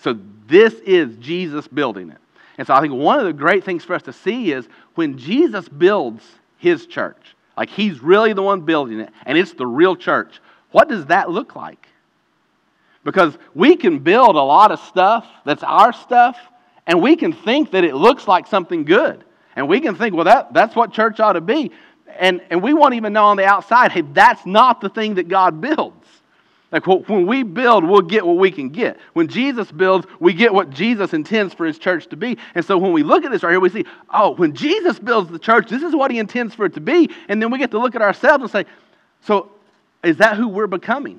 So 0.00 0.18
this 0.48 0.74
is 0.80 1.16
Jesus 1.18 1.68
building 1.68 2.10
it. 2.10 2.18
And 2.58 2.66
so 2.66 2.74
I 2.74 2.80
think 2.80 2.92
one 2.92 3.20
of 3.20 3.24
the 3.24 3.32
great 3.32 3.62
things 3.62 3.84
for 3.84 3.94
us 3.94 4.02
to 4.02 4.12
see 4.12 4.52
is 4.52 4.68
when 4.96 5.16
Jesus 5.16 5.68
builds 5.68 6.24
his 6.58 6.86
church, 6.86 7.36
like 7.56 7.70
he's 7.70 8.00
really 8.00 8.32
the 8.32 8.42
one 8.42 8.62
building 8.62 8.98
it 8.98 9.10
and 9.26 9.38
it's 9.38 9.52
the 9.52 9.66
real 9.66 9.94
church, 9.94 10.40
what 10.72 10.88
does 10.88 11.06
that 11.06 11.30
look 11.30 11.54
like? 11.54 11.86
Because 13.04 13.36
we 13.54 13.76
can 13.76 13.98
build 14.00 14.36
a 14.36 14.42
lot 14.42 14.72
of 14.72 14.80
stuff 14.80 15.26
that's 15.44 15.62
our 15.62 15.92
stuff, 15.92 16.38
and 16.86 17.00
we 17.00 17.16
can 17.16 17.32
think 17.32 17.70
that 17.70 17.84
it 17.84 17.94
looks 17.94 18.28
like 18.28 18.46
something 18.46 18.84
good. 18.84 19.24
And 19.56 19.68
we 19.68 19.80
can 19.80 19.94
think, 19.94 20.14
well, 20.14 20.24
that, 20.24 20.52
that's 20.52 20.76
what 20.76 20.92
church 20.92 21.20
ought 21.20 21.32
to 21.32 21.40
be. 21.40 21.70
And, 22.18 22.40
and 22.50 22.62
we 22.62 22.72
won't 22.74 22.94
even 22.94 23.12
know 23.12 23.26
on 23.26 23.36
the 23.36 23.44
outside, 23.44 23.92
hey, 23.92 24.02
that's 24.02 24.44
not 24.44 24.80
the 24.80 24.88
thing 24.88 25.14
that 25.14 25.28
God 25.28 25.60
builds. 25.60 26.06
Like 26.72 26.86
when 26.86 27.26
we 27.26 27.42
build, 27.42 27.84
we'll 27.84 28.02
get 28.02 28.24
what 28.24 28.36
we 28.36 28.52
can 28.52 28.68
get. 28.68 28.98
When 29.12 29.26
Jesus 29.26 29.72
builds, 29.72 30.06
we 30.20 30.32
get 30.32 30.54
what 30.54 30.70
Jesus 30.70 31.12
intends 31.12 31.52
for 31.52 31.66
his 31.66 31.78
church 31.78 32.06
to 32.08 32.16
be. 32.16 32.38
And 32.54 32.64
so 32.64 32.78
when 32.78 32.92
we 32.92 33.02
look 33.02 33.24
at 33.24 33.32
this 33.32 33.42
right 33.42 33.50
here, 33.50 33.60
we 33.60 33.70
see, 33.70 33.84
oh, 34.12 34.34
when 34.36 34.54
Jesus 34.54 34.98
builds 35.00 35.30
the 35.30 35.38
church, 35.38 35.68
this 35.68 35.82
is 35.82 35.96
what 35.96 36.12
he 36.12 36.18
intends 36.18 36.54
for 36.54 36.66
it 36.66 36.74
to 36.74 36.80
be. 36.80 37.10
And 37.28 37.42
then 37.42 37.50
we 37.50 37.58
get 37.58 37.72
to 37.72 37.78
look 37.80 37.96
at 37.96 38.02
ourselves 38.02 38.42
and 38.42 38.50
say, 38.50 38.64
so 39.22 39.50
is 40.04 40.18
that 40.18 40.36
who 40.36 40.46
we're 40.46 40.68
becoming? 40.68 41.18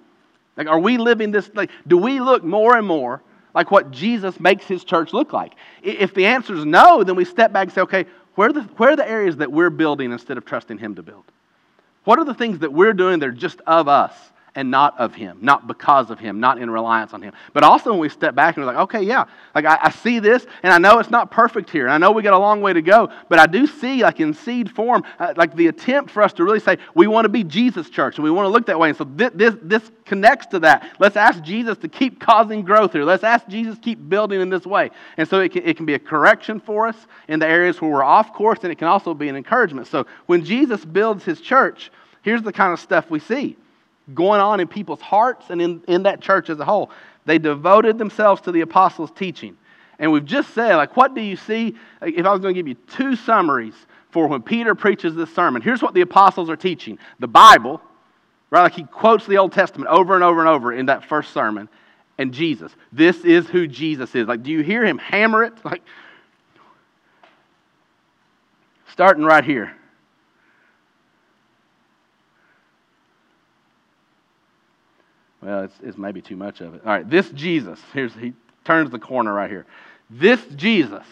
Like, 0.57 0.67
are 0.67 0.79
we 0.79 0.97
living 0.97 1.31
this? 1.31 1.49
Like, 1.53 1.71
do 1.87 1.97
we 1.97 2.19
look 2.19 2.43
more 2.43 2.77
and 2.77 2.85
more 2.85 3.21
like 3.53 3.71
what 3.71 3.91
Jesus 3.91 4.39
makes 4.39 4.65
his 4.65 4.83
church 4.83 5.13
look 5.13 5.33
like? 5.33 5.53
If 5.81 6.13
the 6.13 6.25
answer 6.25 6.53
is 6.53 6.65
no, 6.65 7.03
then 7.03 7.15
we 7.15 7.25
step 7.25 7.51
back 7.53 7.63
and 7.67 7.73
say, 7.73 7.81
okay, 7.81 8.05
where 8.35 8.49
are 8.49 8.53
the, 8.53 8.61
where 8.61 8.91
are 8.91 8.95
the 8.95 9.07
areas 9.07 9.37
that 9.37 9.51
we're 9.51 9.69
building 9.69 10.11
instead 10.11 10.37
of 10.37 10.45
trusting 10.45 10.77
him 10.77 10.95
to 10.95 11.03
build? 11.03 11.25
What 12.03 12.19
are 12.19 12.25
the 12.25 12.33
things 12.33 12.59
that 12.59 12.71
we're 12.71 12.93
doing 12.93 13.19
that 13.19 13.29
are 13.29 13.33
just 13.33 13.61
of 13.67 13.87
us? 13.87 14.13
And 14.53 14.69
not 14.69 14.99
of 14.99 15.15
him, 15.15 15.37
not 15.41 15.65
because 15.65 16.11
of 16.11 16.19
him, 16.19 16.41
not 16.41 16.57
in 16.57 16.69
reliance 16.69 17.13
on 17.13 17.21
him. 17.21 17.33
But 17.53 17.63
also 17.63 17.91
when 17.91 17.99
we 17.99 18.09
step 18.09 18.35
back 18.35 18.57
and 18.57 18.65
we're 18.65 18.73
like, 18.73 18.81
okay, 18.83 19.01
yeah, 19.01 19.25
like 19.55 19.63
I, 19.63 19.79
I, 19.83 19.89
see 19.91 20.19
this, 20.19 20.45
and 20.61 20.73
I 20.73 20.77
know 20.77 20.99
it's 20.99 21.09
not 21.09 21.31
perfect 21.31 21.69
here, 21.69 21.85
and 21.85 21.93
I 21.93 21.97
know 21.97 22.11
we 22.11 22.21
got 22.21 22.33
a 22.33 22.37
long 22.37 22.59
way 22.59 22.73
to 22.73 22.81
go, 22.81 23.09
but 23.29 23.39
I 23.39 23.45
do 23.45 23.65
see, 23.65 24.03
like 24.03 24.19
in 24.19 24.33
seed 24.33 24.69
form, 24.69 25.05
uh, 25.19 25.33
like 25.37 25.55
the 25.55 25.67
attempt 25.67 26.11
for 26.11 26.21
us 26.21 26.33
to 26.33 26.43
really 26.43 26.59
say, 26.59 26.77
we 26.95 27.07
want 27.07 27.23
to 27.25 27.29
be 27.29 27.45
Jesus' 27.45 27.89
church, 27.89 28.17
and 28.17 28.25
we 28.25 28.31
want 28.31 28.45
to 28.45 28.49
look 28.49 28.65
that 28.65 28.77
way. 28.77 28.89
And 28.89 28.97
so 28.97 29.05
this, 29.05 29.31
this, 29.33 29.55
this 29.61 29.89
connects 30.03 30.47
to 30.47 30.59
that. 30.59 30.95
Let's 30.99 31.15
ask 31.15 31.41
Jesus 31.41 31.77
to 31.77 31.87
keep 31.87 32.19
causing 32.19 32.61
growth 32.61 32.91
here. 32.91 33.05
Let's 33.05 33.23
ask 33.23 33.47
Jesus 33.47 33.79
keep 33.79 34.09
building 34.09 34.41
in 34.41 34.49
this 34.49 34.65
way. 34.65 34.91
And 35.15 35.29
so 35.29 35.39
it 35.39 35.53
can, 35.53 35.63
it 35.65 35.77
can 35.77 35.85
be 35.85 35.93
a 35.93 35.99
correction 35.99 36.59
for 36.59 36.87
us 36.87 36.97
in 37.29 37.39
the 37.39 37.47
areas 37.47 37.81
where 37.81 37.89
we're 37.89 38.03
off 38.03 38.33
course, 38.33 38.59
and 38.63 38.71
it 38.71 38.77
can 38.77 38.89
also 38.89 39.13
be 39.13 39.29
an 39.29 39.37
encouragement. 39.37 39.87
So 39.87 40.07
when 40.25 40.43
Jesus 40.43 40.83
builds 40.83 41.23
his 41.23 41.39
church, 41.39 41.89
here's 42.21 42.41
the 42.41 42.51
kind 42.51 42.73
of 42.73 42.79
stuff 42.81 43.09
we 43.09 43.19
see 43.19 43.55
going 44.13 44.41
on 44.41 44.59
in 44.59 44.67
people's 44.67 45.01
hearts 45.01 45.49
and 45.49 45.61
in, 45.61 45.83
in 45.87 46.03
that 46.03 46.21
church 46.21 46.49
as 46.49 46.59
a 46.59 46.65
whole. 46.65 46.91
They 47.25 47.37
devoted 47.37 47.97
themselves 47.97 48.41
to 48.41 48.51
the 48.51 48.61
apostles' 48.61 49.11
teaching. 49.11 49.57
And 49.99 50.11
we've 50.11 50.25
just 50.25 50.53
said, 50.53 50.75
like, 50.75 50.97
what 50.97 51.13
do 51.13 51.21
you 51.21 51.35
see? 51.35 51.75
If 52.01 52.25
I 52.25 52.31
was 52.31 52.41
going 52.41 52.55
to 52.55 52.59
give 52.59 52.67
you 52.67 52.75
two 52.95 53.15
summaries 53.15 53.75
for 54.09 54.27
when 54.27 54.41
Peter 54.41 54.73
preaches 54.73 55.15
this 55.15 55.33
sermon, 55.33 55.61
here's 55.61 55.81
what 55.81 55.93
the 55.93 56.01
apostles 56.01 56.49
are 56.49 56.55
teaching 56.55 56.97
the 57.19 57.27
Bible, 57.27 57.79
right? 58.49 58.63
Like 58.63 58.73
he 58.73 58.83
quotes 58.83 59.27
the 59.27 59.37
Old 59.37 59.51
Testament 59.51 59.89
over 59.91 60.15
and 60.15 60.23
over 60.23 60.39
and 60.39 60.49
over 60.49 60.73
in 60.73 60.87
that 60.87 61.05
first 61.05 61.33
sermon, 61.33 61.69
and 62.17 62.33
Jesus. 62.33 62.71
This 62.91 63.23
is 63.23 63.47
who 63.47 63.67
Jesus 63.67 64.13
is. 64.15 64.27
Like, 64.27 64.43
do 64.43 64.51
you 64.51 64.61
hear 64.61 64.83
him 64.85 64.97
hammer 64.97 65.43
it? 65.43 65.53
Like, 65.63 65.81
starting 68.91 69.23
right 69.23 69.43
here. 69.43 69.75
Well, 75.41 75.63
it's, 75.63 75.75
it's 75.81 75.97
maybe 75.97 76.21
too 76.21 76.35
much 76.35 76.61
of 76.61 76.75
it. 76.75 76.81
All 76.85 76.91
right, 76.91 77.09
this 77.09 77.29
Jesus, 77.29 77.79
here's 77.93 78.13
he 78.13 78.33
turns 78.63 78.91
the 78.91 78.99
corner 78.99 79.33
right 79.33 79.49
here. 79.49 79.65
This 80.09 80.39
Jesus, 80.55 81.05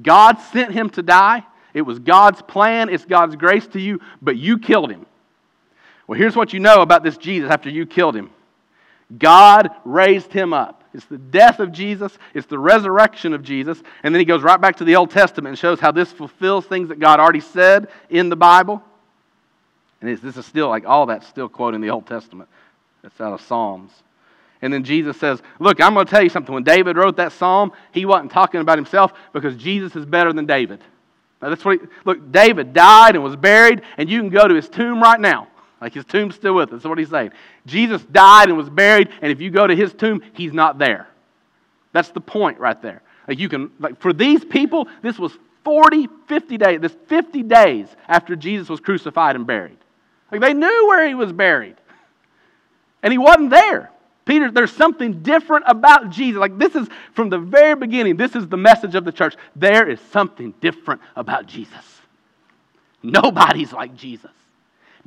God 0.00 0.38
sent 0.52 0.72
him 0.72 0.90
to 0.90 1.02
die. 1.02 1.44
It 1.74 1.82
was 1.82 1.98
God's 1.98 2.42
plan, 2.42 2.88
it's 2.88 3.04
God's 3.04 3.36
grace 3.36 3.66
to 3.68 3.80
you, 3.80 4.00
but 4.20 4.36
you 4.36 4.58
killed 4.58 4.90
him. 4.90 5.06
Well, 6.06 6.18
here's 6.18 6.34
what 6.34 6.52
you 6.52 6.60
know 6.60 6.82
about 6.82 7.04
this 7.04 7.16
Jesus 7.16 7.50
after 7.50 7.70
you 7.70 7.86
killed 7.86 8.16
him 8.16 8.30
God 9.16 9.70
raised 9.84 10.32
him 10.32 10.52
up. 10.52 10.84
It's 10.92 11.04
the 11.04 11.18
death 11.18 11.60
of 11.60 11.70
Jesus, 11.70 12.16
it's 12.34 12.46
the 12.46 12.58
resurrection 12.58 13.32
of 13.32 13.42
Jesus. 13.42 13.80
And 14.02 14.14
then 14.14 14.20
he 14.20 14.24
goes 14.24 14.42
right 14.42 14.60
back 14.60 14.76
to 14.76 14.84
the 14.84 14.96
Old 14.96 15.10
Testament 15.10 15.50
and 15.50 15.58
shows 15.58 15.78
how 15.78 15.92
this 15.92 16.10
fulfills 16.10 16.66
things 16.66 16.88
that 16.88 16.98
God 16.98 17.20
already 17.20 17.40
said 17.40 17.88
in 18.08 18.28
the 18.28 18.36
Bible. 18.36 18.82
And 20.00 20.16
this 20.18 20.36
is 20.36 20.46
still 20.46 20.68
like 20.68 20.86
all 20.86 21.06
that's 21.06 21.26
still 21.28 21.48
quoting 21.48 21.80
the 21.80 21.90
Old 21.90 22.06
Testament. 22.06 22.48
That's 23.02 23.20
out 23.20 23.32
of 23.32 23.40
Psalms. 23.40 23.92
And 24.62 24.72
then 24.72 24.84
Jesus 24.84 25.16
says, 25.16 25.42
Look, 25.58 25.80
I'm 25.80 25.94
going 25.94 26.06
to 26.06 26.10
tell 26.10 26.22
you 26.22 26.28
something. 26.28 26.54
When 26.54 26.64
David 26.64 26.96
wrote 26.96 27.16
that 27.16 27.32
psalm, 27.32 27.72
he 27.92 28.04
wasn't 28.04 28.30
talking 28.30 28.60
about 28.60 28.76
himself 28.76 29.12
because 29.32 29.56
Jesus 29.56 29.96
is 29.96 30.04
better 30.04 30.32
than 30.32 30.46
David. 30.46 30.80
Now, 31.40 31.48
that's 31.48 31.64
what 31.64 31.80
he, 31.80 31.86
look, 32.04 32.30
David 32.30 32.74
died 32.74 33.14
and 33.14 33.24
was 33.24 33.36
buried, 33.36 33.82
and 33.96 34.10
you 34.10 34.20
can 34.20 34.28
go 34.28 34.46
to 34.46 34.54
his 34.54 34.68
tomb 34.68 35.02
right 35.02 35.18
now. 35.18 35.48
Like 35.80 35.94
his 35.94 36.04
tomb's 36.04 36.34
still 36.34 36.54
with 36.54 36.68
us. 36.68 36.82
That's 36.82 36.84
what 36.84 36.98
he's 36.98 37.08
saying. 37.08 37.30
Jesus 37.64 38.02
died 38.02 38.48
and 38.48 38.58
was 38.58 38.68
buried, 38.68 39.08
and 39.22 39.32
if 39.32 39.40
you 39.40 39.50
go 39.50 39.66
to 39.66 39.74
his 39.74 39.94
tomb, 39.94 40.20
he's 40.34 40.52
not 40.52 40.78
there. 40.78 41.08
That's 41.92 42.10
the 42.10 42.20
point 42.20 42.58
right 42.58 42.80
there. 42.82 43.02
Like 43.26 43.38
you 43.38 43.48
can, 43.48 43.70
like 43.78 43.98
for 43.98 44.12
these 44.12 44.44
people, 44.44 44.88
this 45.00 45.18
was 45.18 45.32
40, 45.64 46.08
50 46.28 46.58
days, 46.58 46.80
this 46.80 46.94
50 47.06 47.42
days 47.44 47.88
after 48.08 48.36
Jesus 48.36 48.68
was 48.68 48.80
crucified 48.80 49.36
and 49.36 49.46
buried. 49.46 49.78
Like 50.30 50.42
they 50.42 50.52
knew 50.52 50.86
where 50.86 51.08
he 51.08 51.14
was 51.14 51.32
buried. 51.32 51.76
And 53.02 53.12
he 53.12 53.18
wasn't 53.18 53.50
there. 53.50 53.90
Peter, 54.24 54.50
there's 54.50 54.72
something 54.72 55.22
different 55.22 55.64
about 55.66 56.10
Jesus. 56.10 56.38
Like 56.38 56.58
this 56.58 56.74
is 56.74 56.88
from 57.14 57.30
the 57.30 57.38
very 57.38 57.74
beginning, 57.74 58.16
this 58.16 58.36
is 58.36 58.46
the 58.46 58.56
message 58.56 58.94
of 58.94 59.04
the 59.04 59.12
church. 59.12 59.34
There 59.56 59.88
is 59.88 59.98
something 60.12 60.54
different 60.60 61.00
about 61.16 61.46
Jesus. 61.46 62.00
Nobody's 63.02 63.72
like 63.72 63.96
Jesus. 63.96 64.30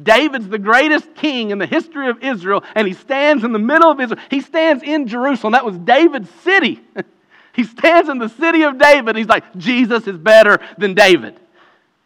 David's 0.02 0.48
the 0.48 0.58
greatest 0.58 1.14
king 1.16 1.52
in 1.52 1.60
the 1.60 1.68
history 1.68 2.10
of 2.10 2.24
Israel, 2.24 2.64
and 2.74 2.88
he 2.88 2.94
stands 2.94 3.44
in 3.44 3.52
the 3.52 3.60
middle 3.60 3.92
of 3.92 4.00
Israel. 4.00 4.20
He 4.30 4.42
stands 4.42 4.82
in 4.82 5.08
Jerusalem. 5.08 5.54
That 5.54 5.66
was 5.66 5.78
David's 5.78 6.30
city. 6.42 6.82
he 7.54 7.64
stands 7.64 8.10
in 8.10 8.18
the 8.18 8.30
city 8.30 8.64
of 8.64 8.80
David. 8.80 9.16
He's 9.16 9.28
like, 9.28 9.56
Jesus 9.56 10.08
is 10.08 10.18
better 10.18 10.60
than 10.80 10.96
David. 10.96 11.40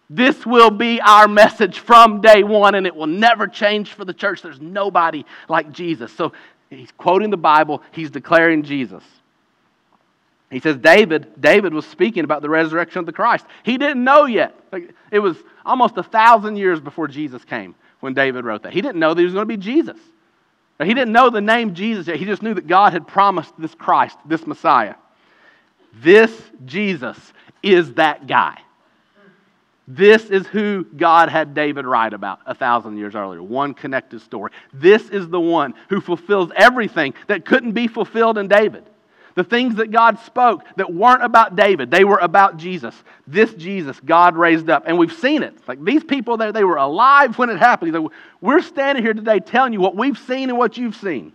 This 0.10 0.46
will 0.46 0.72
be 0.72 1.02
our 1.02 1.28
message 1.28 1.80
from 1.80 2.22
day 2.22 2.44
one, 2.44 2.76
and 2.76 2.88
it 2.88 2.96
will 2.96 3.08
never 3.08 3.48
change 3.48 3.92
for 3.92 4.06
the 4.06 4.14
church. 4.14 4.42
There's 4.42 4.62
nobody 4.62 5.26
like 5.50 5.72
Jesus. 5.72 6.14
So 6.14 6.32
he's 6.70 6.92
quoting 6.98 7.30
the 7.30 7.38
Bible, 7.38 7.82
he's 7.92 8.10
declaring 8.10 8.64
Jesus. 8.64 9.04
He 10.50 10.62
says 10.62 10.78
David, 10.78 11.42
David 11.42 11.74
was 11.74 11.86
speaking 11.86 12.24
about 12.24 12.42
the 12.42 12.50
resurrection 12.50 13.00
of 13.00 13.06
the 13.06 13.12
Christ. 13.12 13.46
He 13.64 13.78
didn't 13.78 14.02
know 14.02 14.26
yet. 14.26 14.56
It 15.12 15.20
was 15.20 15.36
almost 15.66 15.98
a 15.98 16.04
thousand 16.04 16.56
years 16.56 16.80
before 16.80 17.10
Jesus 17.10 17.44
came 17.44 17.76
when 18.00 18.14
David 18.14 18.46
wrote 18.46 18.64
that. 18.64 18.72
He 18.72 18.82
didn't 18.82 19.00
know 19.00 19.14
that 19.14 19.20
he 19.20 19.26
was 19.26 19.34
going 19.34 19.46
to 19.46 19.58
be 19.58 19.58
Jesus. 19.58 19.98
He 20.82 20.94
didn't 20.94 21.12
know 21.12 21.30
the 21.30 21.42
name 21.42 21.74
Jesus 21.74 22.08
yet. 22.08 22.16
He 22.16 22.24
just 22.24 22.42
knew 22.44 22.54
that 22.54 22.68
God 22.68 22.94
had 22.94 23.08
promised 23.08 23.52
this 23.60 23.76
Christ, 23.76 24.18
this 24.26 24.48
Messiah. 24.48 24.96
This 25.96 26.32
Jesus 26.66 27.18
is 27.62 27.96
that 27.96 28.26
guy. 28.28 28.62
This 29.88 30.26
is 30.26 30.46
who 30.48 30.84
God 30.84 31.30
had 31.30 31.54
David 31.54 31.86
write 31.86 32.14
about 32.14 32.40
a 32.46 32.54
thousand 32.54 32.98
years 32.98 33.16
earlier. 33.16 33.42
One 33.42 33.74
connected 33.74 34.22
story. 34.22 34.52
This 34.74 35.10
is 35.10 35.30
the 35.30 35.40
one 35.40 35.74
who 35.90 36.02
fulfills 36.02 36.52
everything 36.56 37.14
that 37.28 37.46
couldn't 37.46 37.72
be 37.72 37.88
fulfilled 37.88 38.38
in 38.38 38.50
David. 38.50 38.84
The 39.36 39.46
things 39.46 39.76
that 39.76 39.92
God 39.92 40.20
spoke 40.20 40.64
that 40.78 40.92
weren't 40.94 41.24
about 41.24 41.56
David, 41.56 41.92
they 41.92 42.04
were 42.04 42.18
about 42.18 42.58
Jesus. 42.58 42.96
This 43.28 43.54
Jesus, 43.54 43.98
God 44.00 44.36
raised 44.36 44.70
up. 44.70 44.84
And 44.88 44.98
we've 44.98 45.14
seen 45.14 45.44
it. 45.44 45.56
Like 45.68 45.82
these 45.82 46.04
people 46.04 46.36
there, 46.38 46.52
they 46.52 46.64
were 46.64 46.78
alive 46.78 47.38
when 47.38 47.50
it 47.50 47.58
happened. 47.58 47.94
Like, 47.94 48.12
we're 48.42 48.64
standing 48.64 49.04
here 49.04 49.14
today 49.14 49.40
telling 49.40 49.74
you 49.74 49.80
what 49.80 49.96
we've 49.96 50.18
seen 50.18 50.50
and 50.50 50.58
what 50.58 50.78
you've 50.78 50.96
seen. 50.96 51.32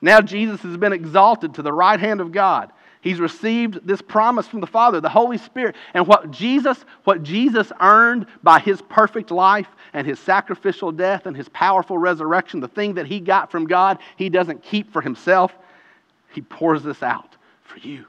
Now 0.00 0.20
Jesus 0.20 0.62
has 0.62 0.76
been 0.76 0.92
exalted 0.92 1.54
to 1.54 1.62
the 1.62 1.72
right 1.72 2.00
hand 2.00 2.20
of 2.20 2.32
God. 2.32 2.72
He's 3.02 3.18
received 3.18 3.84
this 3.84 4.00
promise 4.00 4.46
from 4.46 4.60
the 4.60 4.66
Father, 4.66 5.00
the 5.00 5.08
Holy 5.08 5.36
Spirit. 5.36 5.74
And 5.92 6.06
what 6.06 6.30
Jesus, 6.30 6.84
what 7.02 7.24
Jesus 7.24 7.72
earned 7.80 8.26
by 8.44 8.60
his 8.60 8.80
perfect 8.80 9.32
life 9.32 9.66
and 9.92 10.06
his 10.06 10.20
sacrificial 10.20 10.92
death 10.92 11.26
and 11.26 11.36
his 11.36 11.48
powerful 11.48 11.98
resurrection, 11.98 12.60
the 12.60 12.68
thing 12.68 12.94
that 12.94 13.06
he 13.06 13.18
got 13.18 13.50
from 13.50 13.66
God, 13.66 13.98
he 14.16 14.28
doesn't 14.28 14.62
keep 14.62 14.92
for 14.92 15.02
himself. 15.02 15.52
He 16.30 16.42
pours 16.42 16.84
this 16.84 17.02
out 17.02 17.36
for 17.64 17.78
you. 17.80 18.06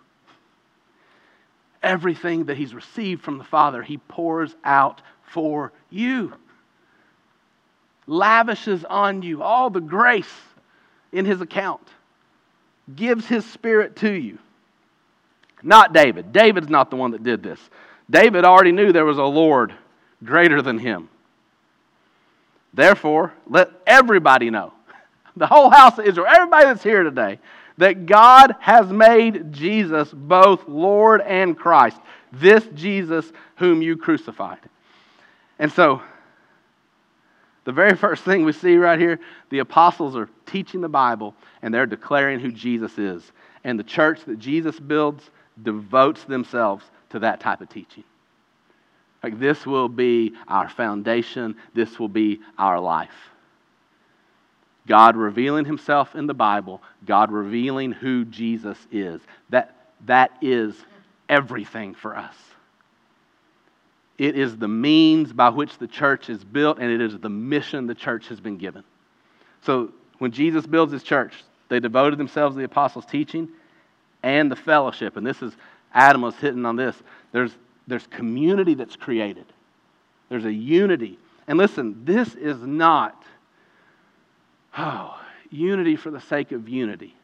Everything 1.81 2.45
that 2.45 2.57
he's 2.57 2.75
received 2.75 3.23
from 3.23 3.39
the 3.39 3.43
Father, 3.43 3.81
he 3.81 3.97
pours 3.97 4.55
out 4.63 5.01
for 5.23 5.73
you. 5.89 6.33
Lavishes 8.05 8.85
on 8.85 9.23
you 9.23 9.41
all 9.41 9.71
the 9.71 9.81
grace 9.81 10.35
in 11.11 11.25
his 11.25 11.41
account, 11.41 11.81
gives 12.95 13.25
his 13.25 13.43
spirit 13.43 13.95
to 13.95 14.11
you. 14.11 14.37
Not 15.63 15.93
David. 15.93 16.33
David's 16.33 16.69
not 16.69 16.89
the 16.89 16.97
one 16.97 17.11
that 17.11 17.23
did 17.23 17.41
this. 17.41 17.59
David 18.09 18.43
already 18.43 18.73
knew 18.73 18.91
there 18.91 19.05
was 19.05 19.17
a 19.17 19.23
Lord 19.23 19.73
greater 20.23 20.61
than 20.61 20.77
him. 20.77 21.09
Therefore, 22.73 23.33
let 23.47 23.71
everybody 23.87 24.49
know, 24.49 24.73
the 25.35 25.47
whole 25.47 25.69
house 25.69 25.97
of 25.97 26.05
Israel, 26.05 26.27
everybody 26.27 26.65
that's 26.65 26.83
here 26.83 27.03
today, 27.03 27.39
that 27.77 28.05
God 28.05 28.55
has 28.59 28.91
made 28.91 29.51
Jesus 29.51 30.11
both 30.11 30.67
Lord 30.67 31.21
and 31.21 31.57
Christ. 31.57 31.97
This 32.31 32.67
Jesus 32.73 33.31
whom 33.55 33.81
you 33.81 33.97
crucified. 33.97 34.59
And 35.59 35.71
so, 35.71 36.01
the 37.63 37.71
very 37.71 37.95
first 37.95 38.23
thing 38.23 38.43
we 38.43 38.51
see 38.51 38.75
right 38.75 38.99
here, 38.99 39.19
the 39.49 39.59
apostles 39.59 40.15
are 40.15 40.29
teaching 40.45 40.81
the 40.81 40.89
Bible 40.89 41.35
and 41.61 41.73
they're 41.73 41.85
declaring 41.85 42.39
who 42.39 42.51
Jesus 42.51 42.97
is. 42.97 43.31
And 43.63 43.79
the 43.79 43.83
church 43.83 44.25
that 44.25 44.39
Jesus 44.39 44.79
builds 44.79 45.29
devotes 45.61 46.23
themselves 46.23 46.83
to 47.09 47.19
that 47.19 47.39
type 47.39 47.61
of 47.61 47.69
teaching. 47.69 48.03
Like, 49.21 49.39
this 49.39 49.65
will 49.65 49.87
be 49.87 50.33
our 50.47 50.67
foundation, 50.67 51.55
this 51.73 51.97
will 51.97 52.09
be 52.09 52.41
our 52.57 52.79
life. 52.79 53.13
God 54.85 55.15
revealing 55.15 55.63
himself 55.63 56.13
in 56.15 56.27
the 56.27 56.33
Bible, 56.33 56.81
God 57.05 57.31
revealing 57.31 57.93
who 57.93 58.25
Jesus 58.25 58.77
is. 58.91 59.21
That, 59.49 59.93
that 60.07 60.31
is 60.41 60.75
everything 61.29 61.93
for 61.93 62.17
us. 62.17 62.35
It 64.17 64.37
is 64.37 64.57
the 64.57 64.67
means 64.67 65.31
by 65.31 65.49
which 65.49 65.77
the 65.77 65.87
church 65.87 66.29
is 66.29 66.43
built, 66.43 66.79
and 66.79 66.91
it 66.91 67.01
is 67.01 67.17
the 67.17 67.29
mission 67.29 67.87
the 67.87 67.95
church 67.95 68.27
has 68.27 68.41
been 68.41 68.57
given. 68.57 68.83
So, 69.61 69.93
when 70.19 70.31
Jesus 70.31 70.67
builds 70.67 70.91
his 70.91 71.03
church, 71.03 71.33
they 71.69 71.79
devoted 71.79 72.19
themselves 72.19 72.55
to 72.55 72.59
the 72.59 72.65
apostles' 72.65 73.05
teaching 73.05 73.49
and 74.23 74.49
the 74.49 74.55
fellowship. 74.55 75.17
And 75.17 75.27
this 75.27 75.41
is, 75.41 75.53
Adam 75.93 76.21
was 76.21 76.35
hitting 76.35 76.65
on 76.65 76.77
this. 76.77 76.95
There's, 77.31 77.51
there's 77.85 78.07
community 78.07 78.73
that's 78.73 78.95
created, 78.95 79.45
there's 80.29 80.45
a 80.45 80.53
unity. 80.53 81.19
And 81.45 81.57
listen, 81.59 82.05
this 82.05 82.35
is 82.35 82.57
not, 82.59 83.21
oh, 84.77 85.19
unity 85.51 85.97
for 85.97 86.09
the 86.09 86.21
sake 86.21 86.51
of 86.53 86.67
unity. 86.67 87.13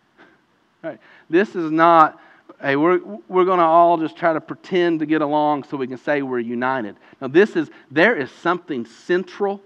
Right? 0.82 1.00
This 1.30 1.58
is 1.58 1.72
not, 1.72 2.22
hey, 2.62 2.78
we're, 2.78 3.02
we're 3.28 3.44
going 3.44 3.60
to 3.60 3.66
all 3.66 3.98
just 3.98 4.16
try 4.16 4.32
to 4.32 4.40
pretend 4.40 5.02
to 5.02 5.06
get 5.06 5.22
along 5.22 5.66
so 5.66 5.76
we 5.76 5.88
can 5.88 5.98
say 5.98 6.22
we're 6.22 6.40
united. 6.40 6.96
Now, 7.20 7.28
this 7.28 7.58
is, 7.58 7.70
there 7.92 8.16
is 8.16 8.32
something 8.32 8.86
central 8.86 9.62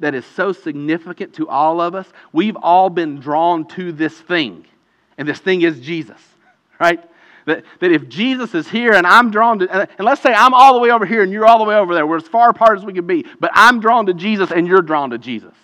that 0.00 0.12
is 0.12 0.24
so 0.26 0.52
significant 0.52 1.34
to 1.34 1.48
all 1.48 1.80
of 1.80 1.94
us. 1.94 2.08
We've 2.32 2.56
all 2.56 2.90
been 2.90 3.20
drawn 3.20 3.68
to 3.68 3.92
this 3.92 4.20
thing, 4.20 4.66
and 5.16 5.28
this 5.28 5.38
thing 5.38 5.62
is 5.62 5.78
Jesus 5.78 6.20
right? 6.78 7.02
That, 7.46 7.64
that 7.80 7.92
if 7.92 8.08
Jesus 8.08 8.54
is 8.54 8.68
here 8.68 8.92
and 8.92 9.06
I'm 9.06 9.30
drawn 9.30 9.60
to, 9.60 9.70
and 9.70 9.88
let's 10.04 10.20
say 10.20 10.32
I'm 10.32 10.52
all 10.52 10.74
the 10.74 10.80
way 10.80 10.90
over 10.90 11.06
here 11.06 11.22
and 11.22 11.32
you're 11.32 11.46
all 11.46 11.58
the 11.58 11.64
way 11.64 11.76
over 11.76 11.94
there, 11.94 12.06
we're 12.06 12.16
as 12.16 12.26
far 12.26 12.50
apart 12.50 12.78
as 12.78 12.84
we 12.84 12.92
can 12.92 13.06
be, 13.06 13.24
but 13.38 13.50
I'm 13.54 13.80
drawn 13.80 14.06
to 14.06 14.14
Jesus 14.14 14.50
and 14.50 14.66
you're 14.66 14.82
drawn 14.82 15.10
to 15.10 15.18
Jesus. 15.18 15.54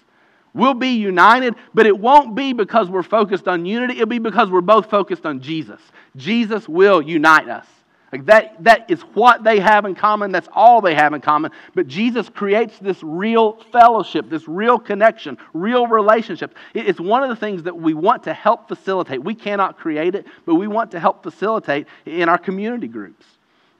We'll 0.54 0.74
be 0.74 0.96
united, 0.96 1.54
but 1.72 1.86
it 1.86 1.98
won't 1.98 2.34
be 2.34 2.52
because 2.52 2.88
we're 2.88 3.02
focused 3.02 3.48
on 3.48 3.64
unity. 3.64 3.94
It'll 3.94 4.06
be 4.06 4.18
because 4.18 4.50
we're 4.50 4.60
both 4.60 4.90
focused 4.90 5.24
on 5.24 5.40
Jesus. 5.40 5.80
Jesus 6.14 6.68
will 6.68 7.00
unite 7.00 7.48
us. 7.48 7.66
Like 8.12 8.26
that, 8.26 8.62
that 8.64 8.90
is 8.90 9.00
what 9.14 9.42
they 9.42 9.58
have 9.58 9.86
in 9.86 9.94
common. 9.94 10.32
That's 10.32 10.48
all 10.52 10.82
they 10.82 10.94
have 10.94 11.14
in 11.14 11.22
common. 11.22 11.50
But 11.74 11.88
Jesus 11.88 12.28
creates 12.28 12.78
this 12.78 13.02
real 13.02 13.54
fellowship, 13.72 14.28
this 14.28 14.46
real 14.46 14.78
connection, 14.78 15.38
real 15.54 15.86
relationship. 15.86 16.54
It's 16.74 17.00
one 17.00 17.22
of 17.22 17.30
the 17.30 17.36
things 17.36 17.62
that 17.62 17.76
we 17.76 17.94
want 17.94 18.24
to 18.24 18.34
help 18.34 18.68
facilitate. 18.68 19.24
We 19.24 19.34
cannot 19.34 19.78
create 19.78 20.14
it, 20.14 20.26
but 20.44 20.56
we 20.56 20.68
want 20.68 20.90
to 20.90 21.00
help 21.00 21.22
facilitate 21.22 21.86
in 22.04 22.28
our 22.28 22.38
community 22.38 22.86
groups 22.86 23.24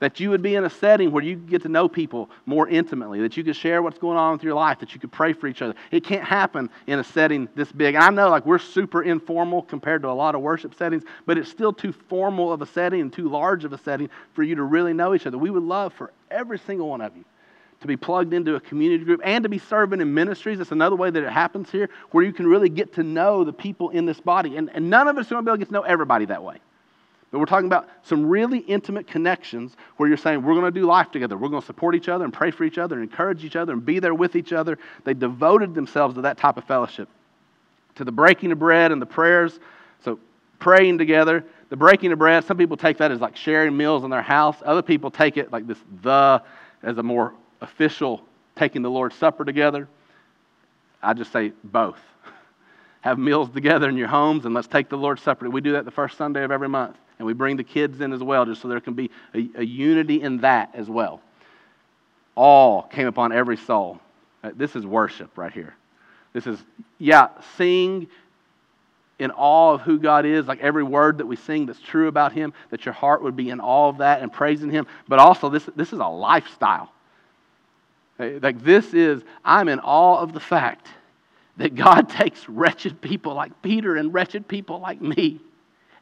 that 0.02 0.18
you 0.18 0.30
would 0.30 0.42
be 0.42 0.56
in 0.56 0.64
a 0.64 0.68
setting 0.68 1.12
where 1.12 1.22
you 1.22 1.36
get 1.36 1.62
to 1.62 1.68
know 1.68 1.88
people 1.88 2.28
more 2.44 2.68
intimately, 2.68 3.20
that 3.20 3.36
you 3.36 3.44
could 3.44 3.54
share 3.54 3.82
what's 3.82 3.98
going 3.98 4.18
on 4.18 4.32
with 4.32 4.42
your 4.42 4.52
life, 4.52 4.80
that 4.80 4.92
you 4.94 5.00
could 5.00 5.12
pray 5.12 5.32
for 5.32 5.46
each 5.46 5.62
other. 5.62 5.76
It 5.92 6.02
can't 6.02 6.24
happen 6.24 6.70
in 6.88 6.98
a 6.98 7.04
setting 7.04 7.48
this 7.54 7.70
big. 7.70 7.94
And 7.94 8.02
I 8.02 8.10
know 8.10 8.28
like 8.28 8.44
we're 8.44 8.58
super 8.58 9.04
informal 9.04 9.62
compared 9.62 10.02
to 10.02 10.08
a 10.08 10.10
lot 10.10 10.34
of 10.34 10.40
worship 10.40 10.74
settings, 10.74 11.04
but 11.24 11.38
it's 11.38 11.48
still 11.48 11.72
too 11.72 11.92
formal 11.92 12.52
of 12.52 12.62
a 12.62 12.66
setting 12.66 13.00
and 13.00 13.12
too 13.12 13.28
large 13.28 13.64
of 13.64 13.72
a 13.72 13.78
setting 13.78 14.10
for 14.32 14.42
you 14.42 14.56
to 14.56 14.64
really 14.64 14.92
know 14.92 15.14
each 15.14 15.24
other. 15.24 15.38
We 15.38 15.50
would 15.50 15.62
love 15.62 15.92
for 15.92 16.12
every 16.32 16.58
single 16.58 16.88
one 16.88 17.00
of 17.00 17.16
you 17.16 17.24
to 17.80 17.86
be 17.86 17.96
plugged 17.96 18.34
into 18.34 18.56
a 18.56 18.60
community 18.60 19.04
group 19.04 19.20
and 19.22 19.44
to 19.44 19.48
be 19.48 19.58
serving 19.58 20.00
in 20.00 20.12
ministries. 20.12 20.58
That's 20.58 20.72
another 20.72 20.96
way 20.96 21.10
that 21.10 21.22
it 21.22 21.30
happens 21.30 21.70
here, 21.70 21.90
where 22.10 22.24
you 22.24 22.32
can 22.32 22.48
really 22.48 22.68
get 22.68 22.92
to 22.94 23.04
know 23.04 23.44
the 23.44 23.52
people 23.52 23.90
in 23.90 24.06
this 24.06 24.18
body. 24.18 24.56
And, 24.56 24.68
and 24.74 24.90
none 24.90 25.06
of 25.06 25.16
us 25.16 25.26
are 25.26 25.36
going 25.36 25.44
to 25.44 25.48
be 25.48 25.50
able 25.50 25.58
to 25.58 25.60
get 25.60 25.68
to 25.68 25.74
know 25.74 25.82
everybody 25.82 26.24
that 26.24 26.42
way. 26.42 26.58
But 27.32 27.38
we're 27.38 27.46
talking 27.46 27.66
about 27.66 27.88
some 28.02 28.26
really 28.26 28.58
intimate 28.58 29.06
connections 29.06 29.74
where 29.96 30.06
you're 30.06 30.18
saying, 30.18 30.42
we're 30.42 30.52
going 30.52 30.72
to 30.72 30.80
do 30.80 30.86
life 30.86 31.10
together. 31.10 31.36
We're 31.38 31.48
going 31.48 31.62
to 31.62 31.66
support 31.66 31.94
each 31.94 32.10
other 32.10 32.24
and 32.24 32.32
pray 32.32 32.50
for 32.50 32.64
each 32.64 32.76
other 32.76 32.94
and 32.94 33.10
encourage 33.10 33.42
each 33.42 33.56
other 33.56 33.72
and 33.72 33.84
be 33.84 33.98
there 33.98 34.14
with 34.14 34.36
each 34.36 34.52
other. 34.52 34.78
They 35.04 35.14
devoted 35.14 35.74
themselves 35.74 36.14
to 36.16 36.20
that 36.22 36.36
type 36.36 36.58
of 36.58 36.64
fellowship, 36.64 37.08
to 37.94 38.04
the 38.04 38.12
breaking 38.12 38.52
of 38.52 38.58
bread 38.58 38.92
and 38.92 39.00
the 39.00 39.06
prayers. 39.06 39.58
So, 40.04 40.20
praying 40.58 40.98
together. 40.98 41.42
The 41.70 41.76
breaking 41.76 42.12
of 42.12 42.18
bread, 42.18 42.44
some 42.44 42.58
people 42.58 42.76
take 42.76 42.98
that 42.98 43.10
as 43.10 43.20
like 43.20 43.34
sharing 43.34 43.74
meals 43.74 44.04
in 44.04 44.10
their 44.10 44.20
house. 44.20 44.56
Other 44.62 44.82
people 44.82 45.10
take 45.10 45.38
it 45.38 45.50
like 45.50 45.66
this, 45.66 45.78
the, 46.02 46.42
as 46.82 46.98
a 46.98 47.02
more 47.02 47.32
official 47.62 48.22
taking 48.56 48.82
the 48.82 48.90
Lord's 48.90 49.16
Supper 49.16 49.42
together. 49.42 49.88
I 51.02 51.14
just 51.14 51.32
say 51.32 51.52
both. 51.64 51.98
Have 53.00 53.18
meals 53.18 53.48
together 53.48 53.88
in 53.88 53.96
your 53.96 54.08
homes 54.08 54.44
and 54.44 54.54
let's 54.54 54.68
take 54.68 54.90
the 54.90 54.98
Lord's 54.98 55.22
Supper. 55.22 55.48
We 55.48 55.62
do 55.62 55.72
that 55.72 55.86
the 55.86 55.90
first 55.90 56.18
Sunday 56.18 56.44
of 56.44 56.50
every 56.50 56.68
month. 56.68 56.98
And 57.22 57.26
we 57.28 57.34
bring 57.34 57.56
the 57.56 57.62
kids 57.62 58.00
in 58.00 58.12
as 58.12 58.20
well, 58.20 58.44
just 58.44 58.60
so 58.60 58.66
there 58.66 58.80
can 58.80 58.94
be 58.94 59.08
a, 59.32 59.48
a 59.58 59.64
unity 59.64 60.22
in 60.22 60.38
that 60.38 60.70
as 60.74 60.90
well. 60.90 61.20
All 62.34 62.82
came 62.82 63.06
upon 63.06 63.30
every 63.30 63.56
soul. 63.56 64.00
Uh, 64.42 64.50
this 64.56 64.74
is 64.74 64.84
worship 64.84 65.38
right 65.38 65.52
here. 65.52 65.76
This 66.32 66.48
is, 66.48 66.58
yeah, 66.98 67.28
sing 67.56 68.08
in 69.20 69.30
awe 69.30 69.74
of 69.74 69.82
who 69.82 70.00
God 70.00 70.26
is, 70.26 70.48
like 70.48 70.58
every 70.58 70.82
word 70.82 71.18
that 71.18 71.26
we 71.26 71.36
sing 71.36 71.64
that's 71.64 71.78
true 71.78 72.08
about 72.08 72.32
Him, 72.32 72.52
that 72.70 72.84
your 72.86 72.92
heart 72.92 73.22
would 73.22 73.36
be 73.36 73.50
in 73.50 73.60
awe 73.60 73.88
of 73.88 73.98
that 73.98 74.20
and 74.20 74.32
praising 74.32 74.72
Him. 74.72 74.88
But 75.06 75.20
also, 75.20 75.48
this, 75.48 75.62
this 75.76 75.92
is 75.92 76.00
a 76.00 76.08
lifestyle. 76.08 76.90
Like, 78.18 78.64
this 78.64 78.94
is, 78.94 79.22
I'm 79.44 79.68
in 79.68 79.78
awe 79.78 80.18
of 80.18 80.32
the 80.32 80.40
fact 80.40 80.88
that 81.58 81.76
God 81.76 82.08
takes 82.08 82.48
wretched 82.48 83.00
people 83.00 83.34
like 83.34 83.62
Peter 83.62 83.94
and 83.94 84.12
wretched 84.12 84.48
people 84.48 84.80
like 84.80 85.00
me 85.00 85.40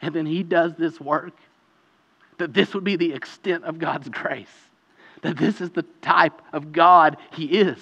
and 0.02 0.14
then 0.14 0.26
he 0.26 0.42
does 0.42 0.74
this 0.76 1.00
work. 1.00 1.34
That 2.38 2.54
this 2.54 2.74
would 2.74 2.84
be 2.84 2.96
the 2.96 3.12
extent 3.12 3.64
of 3.64 3.78
God's 3.78 4.08
grace. 4.08 4.48
That 5.22 5.36
this 5.36 5.60
is 5.60 5.70
the 5.70 5.84
type 6.00 6.40
of 6.52 6.72
God 6.72 7.18
he 7.32 7.46
is. 7.46 7.78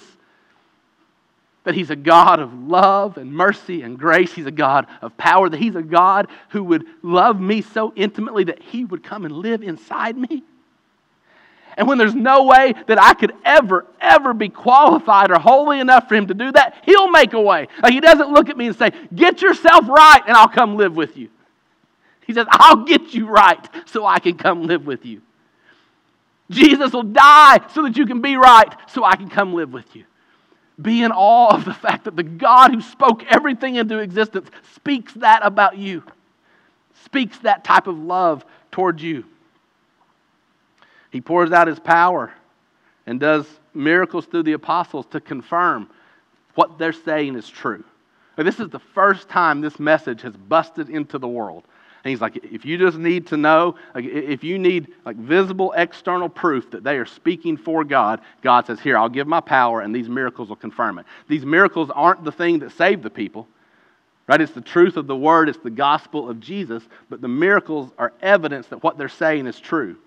That 1.63 1.75
he's 1.75 1.89
a 1.89 1.95
God 1.95 2.39
of 2.39 2.53
love 2.53 3.17
and 3.17 3.31
mercy 3.31 3.81
and 3.81 3.97
grace. 3.97 4.33
He's 4.33 4.45
a 4.45 4.51
God 4.51 4.87
of 5.01 5.15
power. 5.17 5.49
That 5.49 5.59
he's 5.59 5.75
a 5.75 5.81
God 5.81 6.27
who 6.49 6.63
would 6.65 6.85
love 7.01 7.39
me 7.39 7.61
so 7.61 7.93
intimately 7.95 8.45
that 8.45 8.61
he 8.61 8.83
would 8.83 9.03
come 9.03 9.23
and 9.23 9.33
live 9.33 9.63
inside 9.63 10.17
me. 10.17 10.43
And 11.77 11.87
when 11.87 11.97
there's 11.97 12.15
no 12.15 12.43
way 12.43 12.73
that 12.87 13.01
I 13.01 13.13
could 13.13 13.31
ever, 13.45 13.85
ever 14.01 14.33
be 14.33 14.49
qualified 14.49 15.31
or 15.31 15.39
holy 15.39 15.79
enough 15.79 16.09
for 16.09 16.15
him 16.15 16.27
to 16.27 16.33
do 16.33 16.51
that, 16.51 16.81
he'll 16.83 17.09
make 17.09 17.31
a 17.31 17.39
way. 17.39 17.69
Like 17.81 17.93
he 17.93 18.01
doesn't 18.01 18.29
look 18.33 18.49
at 18.49 18.57
me 18.57 18.67
and 18.67 18.75
say, 18.75 18.91
Get 19.15 19.41
yourself 19.41 19.87
right 19.87 20.21
and 20.27 20.35
I'll 20.35 20.49
come 20.49 20.75
live 20.75 20.97
with 20.97 21.15
you. 21.15 21.29
He 22.29 22.35
says, 22.35 22.45
I'll 22.51 22.83
get 22.83 23.15
you 23.15 23.25
right 23.25 23.67
so 23.87 24.05
I 24.05 24.19
can 24.19 24.37
come 24.37 24.67
live 24.67 24.85
with 24.85 25.03
you. 25.03 25.23
Jesus 26.51 26.93
will 26.93 27.01
die 27.01 27.59
so 27.73 27.81
that 27.81 27.97
you 27.97 28.05
can 28.05 28.21
be 28.21 28.35
right 28.35 28.71
so 28.87 29.03
I 29.03 29.15
can 29.15 29.29
come 29.29 29.55
live 29.55 29.73
with 29.73 29.95
you. 29.95 30.03
Be 30.79 31.01
in 31.01 31.11
awe 31.11 31.55
of 31.55 31.65
the 31.65 31.73
fact 31.73 32.03
that 32.03 32.15
the 32.15 32.21
God 32.21 32.69
who 32.69 32.81
spoke 32.81 33.23
everything 33.31 33.77
into 33.77 33.97
existence 33.97 34.47
speaks 34.75 35.11
that 35.15 35.39
about 35.43 35.79
you, 35.79 36.03
speaks 37.03 37.39
that 37.39 37.63
type 37.63 37.87
of 37.87 37.97
love 37.97 38.45
towards 38.69 39.01
you. 39.01 39.25
He 41.09 41.21
pours 41.21 41.51
out 41.51 41.65
his 41.67 41.79
power 41.79 42.31
and 43.07 43.19
does 43.19 43.47
miracles 43.73 44.27
through 44.27 44.43
the 44.43 44.53
apostles 44.53 45.07
to 45.07 45.19
confirm 45.19 45.89
what 46.53 46.77
they're 46.77 46.93
saying 46.93 47.35
is 47.35 47.49
true. 47.49 47.83
this 48.37 48.59
is 48.59 48.69
the 48.69 48.77
first 48.77 49.29
time 49.29 49.61
this 49.61 49.79
message 49.79 50.21
has 50.21 50.37
busted 50.37 50.91
into 50.91 51.17
the 51.17 51.27
world. 51.27 51.63
And 52.03 52.11
he's 52.11 52.21
like, 52.21 52.37
if 52.37 52.65
you 52.65 52.77
just 52.77 52.97
need 52.97 53.27
to 53.27 53.37
know, 53.37 53.75
if 53.93 54.43
you 54.43 54.57
need 54.57 54.93
like 55.05 55.17
visible 55.17 55.73
external 55.73 56.29
proof 56.29 56.71
that 56.71 56.83
they 56.83 56.97
are 56.97 57.05
speaking 57.05 57.57
for 57.57 57.83
God, 57.83 58.21
God 58.41 58.65
says, 58.67 58.79
Here, 58.79 58.97
I'll 58.97 59.09
give 59.09 59.27
my 59.27 59.41
power, 59.41 59.81
and 59.81 59.93
these 59.93 60.07
miracles 60.07 60.47
will 60.47 60.55
confirm 60.55 60.99
it. 60.99 61.05
These 61.27 61.45
miracles 61.45 61.89
aren't 61.93 62.23
the 62.23 62.31
thing 62.31 62.59
that 62.59 62.71
saved 62.71 63.03
the 63.03 63.09
people, 63.09 63.47
right? 64.27 64.39
It's 64.39 64.53
the 64.53 64.61
truth 64.61 64.95
of 64.95 65.07
the 65.07 65.15
word, 65.15 65.49
it's 65.49 65.59
the 65.59 65.69
gospel 65.69 66.29
of 66.29 66.39
Jesus, 66.39 66.83
but 67.09 67.19
the 67.19 67.27
miracles 67.27 67.91
are 67.97 68.13
evidence 68.21 68.67
that 68.67 68.81
what 68.81 68.97
they're 68.97 69.09
saying 69.09 69.45
is 69.45 69.59
true. 69.59 69.97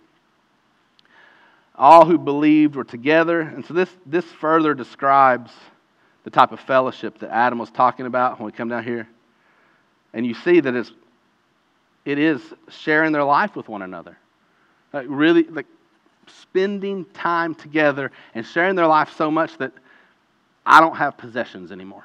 All 1.75 2.07
who 2.07 2.17
believed 2.17 2.75
were 2.75 2.85
together, 2.85 3.41
and 3.41 3.67
so 3.67 3.75
this, 3.75 3.91
this 4.07 4.25
further 4.25 4.73
describes 4.73 5.51
the 6.25 6.31
type 6.31 6.53
of 6.53 6.61
fellowship 6.61 7.19
that 7.19 7.31
Adam 7.31 7.59
was 7.59 7.71
talking 7.71 8.07
about 8.07 8.39
when 8.39 8.47
we 8.47 8.53
come 8.53 8.69
down 8.69 8.85
here. 8.85 9.09
And 10.15 10.25
you 10.25 10.35
see 10.35 10.61
that 10.61 10.75
it's 10.75 10.93
it 12.05 12.19
is 12.19 12.41
sharing 12.69 13.13
their 13.13 13.25
life 13.25 13.55
with 13.57 13.69
one 13.69 13.83
another. 13.83 14.17
Like 14.93 15.07
really, 15.09 15.45
like 15.45 15.67
spending 16.27 17.05
time 17.07 17.55
together 17.55 18.11
and 18.35 18.47
sharing 18.47 18.77
their 18.77 18.87
life 18.87 19.15
so 19.17 19.31
much 19.31 19.57
that 19.59 19.73
I 20.65 20.81
don't 20.81 20.97
have 20.97 21.17
possessions 21.17 21.73
anymore. 21.73 22.05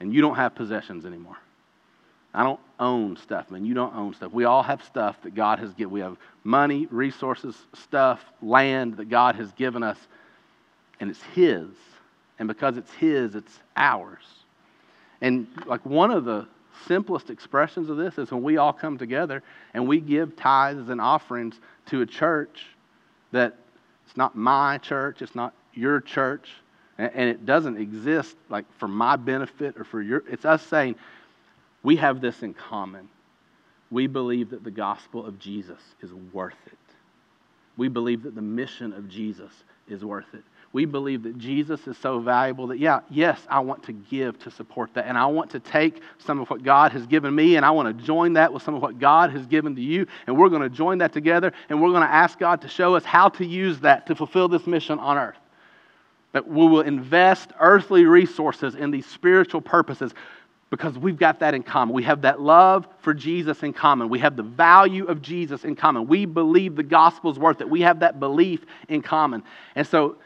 And 0.00 0.12
you 0.12 0.20
don't 0.20 0.36
have 0.36 0.54
possessions 0.54 1.04
anymore. 1.04 1.36
I 2.34 2.44
don't 2.44 2.60
own 2.78 3.16
stuff, 3.16 3.50
man. 3.50 3.64
You 3.64 3.74
don't 3.74 3.94
own 3.96 4.14
stuff. 4.14 4.32
We 4.32 4.44
all 4.44 4.62
have 4.62 4.84
stuff 4.84 5.16
that 5.22 5.34
God 5.34 5.58
has 5.58 5.72
given. 5.72 5.92
We 5.92 6.00
have 6.00 6.16
money, 6.44 6.86
resources, 6.90 7.56
stuff, 7.74 8.24
land 8.42 8.98
that 8.98 9.08
God 9.08 9.34
has 9.36 9.50
given 9.52 9.82
us, 9.82 9.98
and 11.00 11.10
it's 11.10 11.22
His. 11.34 11.68
And 12.38 12.46
because 12.46 12.76
it's 12.76 12.92
His, 12.94 13.34
it's 13.34 13.58
ours. 13.76 14.24
And 15.20 15.48
like 15.66 15.84
one 15.84 16.10
of 16.10 16.24
the 16.24 16.46
simplest 16.86 17.30
expressions 17.30 17.90
of 17.90 17.96
this 17.96 18.18
is 18.18 18.30
when 18.30 18.42
we 18.42 18.56
all 18.56 18.72
come 18.72 18.98
together 18.98 19.42
and 19.74 19.86
we 19.86 20.00
give 20.00 20.36
tithes 20.36 20.88
and 20.88 21.00
offerings 21.00 21.58
to 21.86 22.02
a 22.02 22.06
church 22.06 22.66
that 23.32 23.56
it's 24.06 24.16
not 24.16 24.36
my 24.36 24.78
church, 24.78 25.22
it's 25.22 25.34
not 25.34 25.54
your 25.74 26.00
church, 26.00 26.48
and 26.96 27.28
it 27.28 27.46
doesn't 27.46 27.76
exist 27.76 28.36
like 28.48 28.64
for 28.78 28.88
my 28.88 29.16
benefit 29.16 29.76
or 29.78 29.84
for 29.84 30.02
your 30.02 30.24
it's 30.28 30.44
us 30.44 30.66
saying 30.66 30.96
we 31.82 31.96
have 31.96 32.20
this 32.20 32.42
in 32.42 32.54
common. 32.54 33.08
We 33.90 34.06
believe 34.06 34.50
that 34.50 34.64
the 34.64 34.70
gospel 34.70 35.24
of 35.24 35.38
Jesus 35.38 35.80
is 36.02 36.12
worth 36.32 36.58
it. 36.66 36.78
We 37.76 37.88
believe 37.88 38.24
that 38.24 38.34
the 38.34 38.42
mission 38.42 38.92
of 38.92 39.08
Jesus 39.08 39.52
is 39.88 40.04
worth 40.04 40.34
it 40.34 40.42
we 40.72 40.84
believe 40.84 41.22
that 41.22 41.38
Jesus 41.38 41.86
is 41.86 41.96
so 41.96 42.20
valuable 42.20 42.66
that, 42.66 42.78
yeah, 42.78 43.00
yes, 43.08 43.40
I 43.48 43.60
want 43.60 43.82
to 43.84 43.92
give 43.92 44.38
to 44.40 44.50
support 44.50 44.92
that. 44.94 45.06
And 45.06 45.16
I 45.16 45.24
want 45.26 45.50
to 45.52 45.60
take 45.60 46.02
some 46.18 46.40
of 46.40 46.50
what 46.50 46.62
God 46.62 46.92
has 46.92 47.06
given 47.06 47.34
me 47.34 47.56
and 47.56 47.64
I 47.64 47.70
want 47.70 47.96
to 47.96 48.04
join 48.04 48.34
that 48.34 48.52
with 48.52 48.62
some 48.62 48.74
of 48.74 48.82
what 48.82 48.98
God 48.98 49.30
has 49.30 49.46
given 49.46 49.74
to 49.76 49.80
you. 49.80 50.06
And 50.26 50.36
we're 50.36 50.50
going 50.50 50.62
to 50.62 50.68
join 50.68 50.98
that 50.98 51.12
together 51.12 51.52
and 51.70 51.80
we're 51.80 51.90
going 51.90 52.02
to 52.02 52.12
ask 52.12 52.38
God 52.38 52.60
to 52.62 52.68
show 52.68 52.94
us 52.96 53.04
how 53.04 53.30
to 53.30 53.46
use 53.46 53.80
that 53.80 54.06
to 54.08 54.14
fulfill 54.14 54.48
this 54.48 54.66
mission 54.66 54.98
on 54.98 55.16
earth. 55.16 55.38
That 56.32 56.46
we 56.46 56.66
will 56.66 56.82
invest 56.82 57.50
earthly 57.58 58.04
resources 58.04 58.74
in 58.74 58.90
these 58.90 59.06
spiritual 59.06 59.62
purposes 59.62 60.12
because 60.70 60.98
we've 60.98 61.18
got 61.18 61.40
that 61.40 61.54
in 61.54 61.62
common. 61.62 61.94
We 61.94 62.02
have 62.02 62.22
that 62.22 62.40
love 62.40 62.86
for 62.98 63.14
Jesus 63.14 63.62
in 63.62 63.72
common. 63.72 64.10
We 64.10 64.18
have 64.18 64.36
the 64.36 64.42
value 64.42 65.06
of 65.06 65.22
Jesus 65.22 65.64
in 65.64 65.74
common. 65.74 66.06
We 66.06 66.26
believe 66.26 66.76
the 66.76 66.82
gospel's 66.82 67.38
worth 67.38 67.62
it. 67.62 67.70
We 67.70 67.80
have 67.80 68.00
that 68.00 68.20
belief 68.20 68.66
in 68.88 69.00
common. 69.00 69.42
And 69.74 69.86
so, 69.86 70.16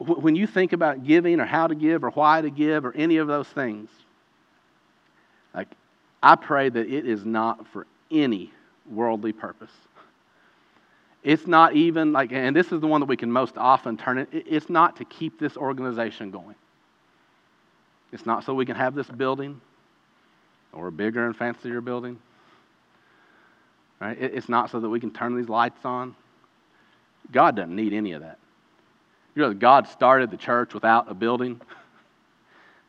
when 0.00 0.34
you 0.34 0.46
think 0.46 0.72
about 0.72 1.04
giving 1.04 1.40
or 1.40 1.44
how 1.44 1.66
to 1.66 1.74
give 1.74 2.04
or 2.04 2.10
why 2.10 2.40
to 2.40 2.50
give 2.50 2.86
or 2.86 2.92
any 2.94 3.18
of 3.18 3.26
those 3.28 3.46
things, 3.48 3.90
like 5.54 5.68
I 6.22 6.36
pray 6.36 6.68
that 6.68 6.88
it 6.88 7.06
is 7.06 7.24
not 7.24 7.66
for 7.66 7.86
any 8.10 8.50
worldly 8.90 9.32
purpose. 9.32 9.70
It's 11.22 11.46
not 11.46 11.76
even 11.76 12.12
like, 12.12 12.32
and 12.32 12.56
this 12.56 12.72
is 12.72 12.80
the 12.80 12.86
one 12.86 13.00
that 13.00 13.06
we 13.06 13.16
can 13.16 13.30
most 13.30 13.58
often 13.58 13.98
turn 13.98 14.18
it, 14.18 14.28
it's 14.32 14.70
not 14.70 14.96
to 14.96 15.04
keep 15.04 15.38
this 15.38 15.56
organization 15.56 16.30
going. 16.30 16.54
It's 18.10 18.24
not 18.24 18.44
so 18.44 18.54
we 18.54 18.64
can 18.64 18.76
have 18.76 18.94
this 18.94 19.06
building 19.06 19.60
or 20.72 20.88
a 20.88 20.92
bigger 20.92 21.26
and 21.26 21.36
fancier 21.36 21.82
building. 21.82 22.18
Right? 24.00 24.16
It's 24.18 24.48
not 24.48 24.70
so 24.70 24.80
that 24.80 24.88
we 24.88 24.98
can 24.98 25.10
turn 25.10 25.36
these 25.36 25.50
lights 25.50 25.84
on. 25.84 26.16
God 27.30 27.54
doesn't 27.54 27.76
need 27.76 27.92
any 27.92 28.12
of 28.12 28.22
that. 28.22 28.38
You 29.34 29.42
know, 29.42 29.54
God 29.54 29.88
started 29.88 30.30
the 30.30 30.36
church 30.36 30.74
without 30.74 31.10
a 31.10 31.14
building. 31.14 31.60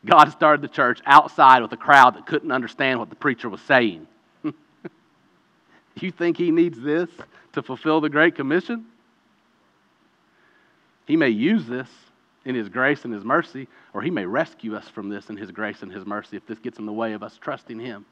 God 0.05 0.31
started 0.31 0.61
the 0.61 0.67
church 0.67 0.99
outside 1.05 1.61
with 1.61 1.71
a 1.73 1.77
crowd 1.77 2.15
that 2.15 2.25
couldn't 2.25 2.51
understand 2.51 2.99
what 2.99 3.09
the 3.09 3.15
preacher 3.15 3.49
was 3.49 3.61
saying. 3.61 4.07
you 5.95 6.11
think 6.11 6.37
he 6.37 6.49
needs 6.49 6.79
this 6.79 7.09
to 7.53 7.61
fulfill 7.61 8.01
the 8.01 8.09
Great 8.09 8.35
Commission? 8.35 8.85
He 11.05 11.15
may 11.15 11.29
use 11.29 11.67
this 11.67 11.89
in 12.45 12.55
His 12.55 12.69
grace 12.69 13.05
and 13.05 13.13
His 13.13 13.23
mercy, 13.23 13.67
or 13.93 14.01
He 14.01 14.09
may 14.09 14.25
rescue 14.25 14.75
us 14.75 14.87
from 14.87 15.09
this 15.09 15.29
in 15.29 15.37
His 15.37 15.51
grace 15.51 15.83
and 15.83 15.91
His 15.91 16.05
mercy 16.05 16.37
if 16.37 16.45
this 16.47 16.59
gets 16.59 16.79
in 16.79 16.85
the 16.85 16.93
way 16.93 17.13
of 17.13 17.21
us 17.21 17.37
trusting 17.39 17.79
Him. 17.79 18.05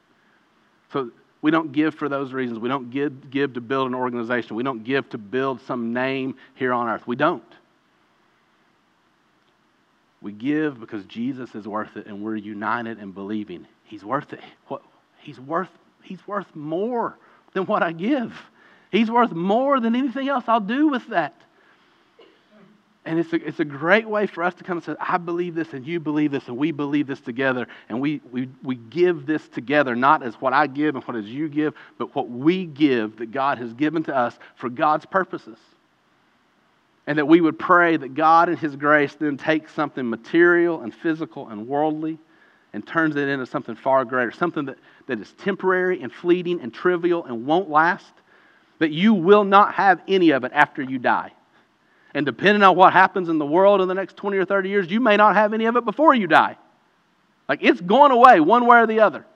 So 0.92 1.10
we 1.42 1.50
don't 1.50 1.72
give 1.72 1.94
for 1.94 2.08
those 2.08 2.32
reasons. 2.32 2.58
We 2.58 2.68
don't 2.68 2.90
give, 2.90 3.30
give 3.30 3.54
to 3.54 3.60
build 3.60 3.88
an 3.88 3.94
organization. 3.94 4.56
We 4.56 4.62
don't 4.62 4.84
give 4.84 5.08
to 5.10 5.18
build 5.18 5.60
some 5.62 5.92
name 5.92 6.36
here 6.54 6.72
on 6.72 6.88
earth. 6.88 7.06
We 7.06 7.16
don't. 7.16 7.42
We 10.20 10.32
give 10.32 10.78
because 10.78 11.04
Jesus 11.06 11.54
is 11.54 11.66
worth 11.66 11.96
it 11.96 12.06
and 12.06 12.22
we're 12.22 12.36
united 12.36 12.98
in 12.98 13.12
believing 13.12 13.66
He's 13.90 14.04
worth 14.04 14.32
it. 14.32 14.40
What, 14.68 14.82
he's, 15.18 15.40
worth, 15.40 15.68
he's 16.02 16.24
worth 16.24 16.46
more 16.54 17.18
than 17.54 17.66
what 17.66 17.82
I 17.82 17.90
give. 17.90 18.32
He's 18.92 19.10
worth 19.10 19.32
more 19.32 19.80
than 19.80 19.96
anything 19.96 20.28
else 20.28 20.44
I'll 20.46 20.60
do 20.60 20.86
with 20.86 21.08
that. 21.08 21.34
And 23.04 23.18
it's 23.18 23.32
a, 23.32 23.44
it's 23.44 23.58
a 23.58 23.64
great 23.64 24.08
way 24.08 24.28
for 24.28 24.44
us 24.44 24.54
to 24.54 24.64
come 24.64 24.76
and 24.76 24.84
say, 24.84 24.94
I 25.00 25.18
believe 25.18 25.56
this 25.56 25.72
and 25.72 25.84
you 25.84 25.98
believe 25.98 26.30
this 26.30 26.46
and 26.46 26.56
we 26.56 26.70
believe 26.70 27.08
this 27.08 27.20
together. 27.20 27.66
And 27.88 28.00
we, 28.00 28.20
we, 28.30 28.48
we 28.62 28.76
give 28.76 29.26
this 29.26 29.48
together, 29.48 29.96
not 29.96 30.22
as 30.22 30.34
what 30.34 30.52
I 30.52 30.68
give 30.68 30.94
and 30.94 31.02
what 31.02 31.16
as 31.16 31.26
you 31.26 31.48
give, 31.48 31.74
but 31.98 32.14
what 32.14 32.30
we 32.30 32.64
give 32.64 33.16
that 33.16 33.32
God 33.32 33.58
has 33.58 33.72
given 33.72 34.04
to 34.04 34.16
us 34.16 34.38
for 34.54 34.68
God's 34.68 35.06
purposes. 35.06 35.58
And 37.10 37.18
that 37.18 37.26
we 37.26 37.40
would 37.40 37.58
pray 37.58 37.96
that 37.96 38.14
God 38.14 38.48
in 38.48 38.56
His 38.56 38.76
grace 38.76 39.16
then 39.16 39.36
takes 39.36 39.74
something 39.74 40.08
material 40.08 40.82
and 40.82 40.94
physical 40.94 41.48
and 41.48 41.66
worldly 41.66 42.20
and 42.72 42.86
turns 42.86 43.16
it 43.16 43.26
into 43.26 43.46
something 43.46 43.74
far 43.74 44.04
greater, 44.04 44.30
something 44.30 44.66
that, 44.66 44.78
that 45.08 45.18
is 45.18 45.32
temporary 45.32 46.02
and 46.02 46.12
fleeting 46.12 46.60
and 46.60 46.72
trivial 46.72 47.24
and 47.24 47.46
won't 47.46 47.68
last, 47.68 48.12
that 48.78 48.92
you 48.92 49.12
will 49.12 49.42
not 49.42 49.74
have 49.74 50.00
any 50.06 50.30
of 50.30 50.44
it 50.44 50.52
after 50.54 50.82
you 50.82 51.00
die. 51.00 51.32
And 52.14 52.24
depending 52.24 52.62
on 52.62 52.76
what 52.76 52.92
happens 52.92 53.28
in 53.28 53.38
the 53.38 53.44
world 53.44 53.80
in 53.80 53.88
the 53.88 53.94
next 53.94 54.16
20 54.16 54.38
or 54.38 54.44
30 54.44 54.68
years, 54.68 54.88
you 54.88 55.00
may 55.00 55.16
not 55.16 55.34
have 55.34 55.52
any 55.52 55.64
of 55.64 55.74
it 55.74 55.84
before 55.84 56.14
you 56.14 56.28
die. 56.28 56.56
Like 57.48 57.58
it's 57.60 57.80
going 57.80 58.12
away 58.12 58.38
one 58.38 58.66
way 58.66 58.78
or 58.78 58.86
the 58.86 59.00
other. 59.00 59.26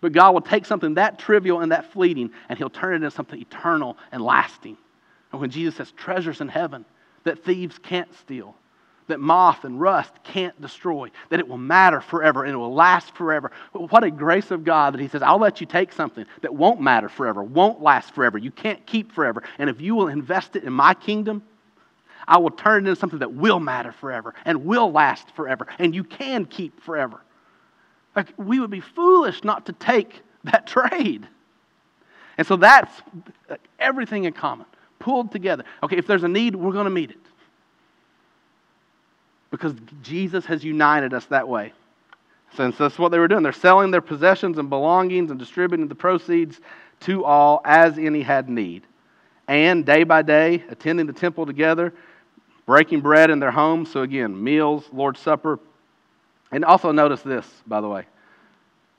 But 0.00 0.12
God 0.12 0.32
will 0.32 0.40
take 0.40 0.64
something 0.64 0.94
that 0.94 1.18
trivial 1.18 1.60
and 1.60 1.70
that 1.72 1.92
fleeting 1.92 2.30
and 2.48 2.56
He'll 2.58 2.70
turn 2.70 2.94
it 2.94 2.96
into 2.96 3.10
something 3.10 3.38
eternal 3.38 3.98
and 4.10 4.22
lasting. 4.22 4.78
And 5.32 5.40
when 5.40 5.50
Jesus 5.50 5.76
says 5.76 5.92
treasures 5.92 6.40
in 6.40 6.48
heaven 6.48 6.84
that 7.24 7.44
thieves 7.44 7.78
can't 7.78 8.12
steal, 8.14 8.54
that 9.08 9.20
moth 9.20 9.64
and 9.64 9.80
rust 9.80 10.12
can't 10.24 10.58
destroy, 10.60 11.10
that 11.28 11.40
it 11.40 11.48
will 11.48 11.58
matter 11.58 12.00
forever 12.00 12.44
and 12.44 12.54
it 12.54 12.56
will 12.56 12.74
last 12.74 13.14
forever. 13.14 13.50
What 13.72 14.04
a 14.04 14.10
grace 14.10 14.50
of 14.50 14.64
God 14.64 14.94
that 14.94 15.00
He 15.00 15.08
says, 15.08 15.22
I'll 15.22 15.38
let 15.38 15.60
you 15.60 15.66
take 15.66 15.92
something 15.92 16.24
that 16.42 16.54
won't 16.54 16.80
matter 16.80 17.08
forever, 17.08 17.42
won't 17.42 17.82
last 17.82 18.14
forever, 18.14 18.38
you 18.38 18.50
can't 18.50 18.84
keep 18.86 19.12
forever. 19.12 19.42
And 19.58 19.68
if 19.68 19.80
you 19.80 19.94
will 19.94 20.08
invest 20.08 20.56
it 20.56 20.64
in 20.64 20.72
my 20.72 20.94
kingdom, 20.94 21.42
I 22.26 22.38
will 22.38 22.50
turn 22.50 22.86
it 22.86 22.88
into 22.88 23.00
something 23.00 23.18
that 23.18 23.32
will 23.32 23.60
matter 23.60 23.92
forever 23.92 24.34
and 24.44 24.64
will 24.64 24.92
last 24.92 25.30
forever 25.32 25.66
and 25.78 25.94
you 25.94 26.04
can 26.04 26.44
keep 26.44 26.80
forever. 26.80 27.20
Like, 28.14 28.28
we 28.36 28.60
would 28.60 28.70
be 28.70 28.80
foolish 28.80 29.44
not 29.44 29.66
to 29.66 29.72
take 29.72 30.22
that 30.44 30.66
trade. 30.68 31.26
And 32.38 32.46
so 32.46 32.56
that's 32.56 32.92
everything 33.78 34.24
in 34.24 34.32
common, 34.32 34.66
pulled 35.00 35.32
together. 35.32 35.64
Okay, 35.82 35.96
if 35.96 36.06
there's 36.06 36.22
a 36.22 36.28
need, 36.28 36.54
we're 36.54 36.72
going 36.72 36.84
to 36.84 36.90
meet 36.90 37.10
it 37.10 37.18
because 39.50 39.74
Jesus 40.02 40.46
has 40.46 40.62
united 40.62 41.12
us 41.12 41.26
that 41.26 41.48
way. 41.48 41.72
Since 42.56 42.78
that's 42.78 42.98
what 42.98 43.10
they 43.10 43.18
were 43.18 43.28
doing. 43.28 43.42
They're 43.42 43.52
selling 43.52 43.90
their 43.90 44.00
possessions 44.00 44.58
and 44.58 44.68
belongings 44.68 45.30
and 45.30 45.38
distributing 45.38 45.88
the 45.88 45.94
proceeds 45.94 46.60
to 47.00 47.24
all 47.24 47.60
as 47.64 47.98
any 47.98 48.22
had 48.22 48.48
need. 48.48 48.84
And 49.48 49.84
day 49.84 50.04
by 50.04 50.22
day, 50.22 50.64
attending 50.68 51.06
the 51.06 51.12
temple 51.12 51.46
together, 51.46 51.92
breaking 52.66 53.00
bread 53.00 53.30
in 53.30 53.40
their 53.40 53.50
homes. 53.50 53.90
So 53.90 54.02
again, 54.02 54.42
meals, 54.42 54.84
Lord's 54.92 55.20
Supper. 55.20 55.58
And 56.52 56.64
also 56.64 56.92
notice 56.92 57.22
this, 57.22 57.46
by 57.66 57.80
the 57.80 57.88
way. 57.88 58.04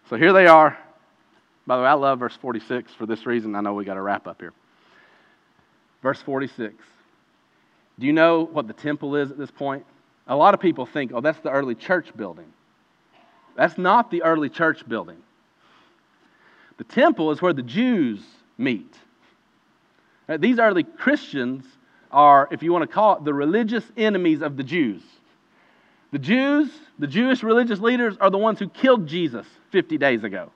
So 0.10 0.16
here 0.16 0.34
they 0.34 0.48
are. 0.48 0.78
By 1.68 1.78
the 1.78 1.84
way, 1.84 1.90
I 1.90 1.94
love 1.94 2.20
verse 2.20 2.36
46 2.36 2.94
for 2.94 3.06
this 3.06 3.26
reason. 3.26 3.56
I 3.56 3.62
know 3.62 3.74
we 3.74 3.86
got 3.86 3.94
to 3.96 4.02
wrap 4.02 4.28
up 4.28 4.42
here. 4.42 4.54
Verse 6.02 6.22
46. 6.22 6.74
Do 8.00 8.08
you 8.08 8.14
know 8.14 8.46
what 8.46 8.68
the 8.68 8.74
temple 8.74 9.16
is 9.16 9.32
at 9.32 9.38
this 9.38 9.52
point? 9.52 9.86
A 10.28 10.36
lot 10.36 10.54
of 10.54 10.60
people 10.60 10.86
think, 10.86 11.12
oh, 11.14 11.22
that's 11.22 11.40
the 11.40 11.52
early 11.52 11.76
church 11.76 12.16
building. 12.16 12.52
That's 13.56 13.78
not 13.78 14.10
the 14.10 14.24
early 14.24 14.50
church 14.50 14.88
building. 14.88 15.18
The 16.78 16.84
temple 16.86 17.32
is 17.32 17.42
where 17.42 17.54
the 17.54 17.62
Jews 17.62 18.22
meet. 18.58 18.96
These 20.40 20.58
early 20.58 20.84
Christians 20.84 21.66
are, 22.12 22.48
if 22.52 22.64
you 22.64 22.72
want 22.72 22.84
to 22.84 22.94
call 22.94 23.18
it, 23.18 23.26
the 23.26 23.34
religious 23.34 23.84
enemies 23.98 24.42
of 24.42 24.58
the 24.58 24.64
Jews. 24.64 25.04
The 26.12 26.20
Jews, 26.20 26.70
the 26.98 27.08
Jewish 27.08 27.44
religious 27.44 27.80
leaders, 27.80 28.18
are 28.20 28.30
the 28.30 28.38
ones 28.38 28.60
who 28.60 28.70
killed 28.70 29.08
Jesus 29.08 29.46
50 29.72 29.98
days 29.98 30.24
ago. 30.24 30.52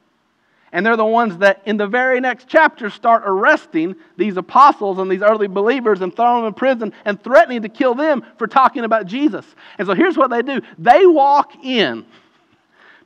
And 0.72 0.86
they're 0.86 0.98
the 0.98 1.06
ones 1.06 1.38
that, 1.38 1.62
in 1.66 1.78
the 1.78 1.88
very 1.88 2.20
next 2.20 2.48
chapter, 2.48 2.90
start 2.90 3.24
arresting 3.26 3.96
these 4.18 4.36
apostles 4.36 5.00
and 5.00 5.10
these 5.10 5.22
early 5.22 5.48
believers 5.48 6.02
and 6.02 6.14
throwing 6.14 6.44
them 6.44 6.48
in 6.48 6.54
prison 6.54 6.94
and 7.06 7.22
threatening 7.24 7.62
to 7.62 7.70
kill 7.70 7.96
them 7.96 8.26
for 8.38 8.48
talking 8.48 8.84
about 8.84 9.06
Jesus. 9.06 9.46
And 9.78 9.88
so 9.88 9.94
here's 9.94 10.18
what 10.18 10.30
they 10.30 10.42
do 10.42 10.62
they 10.78 11.06
walk 11.06 11.64
in 11.64 12.06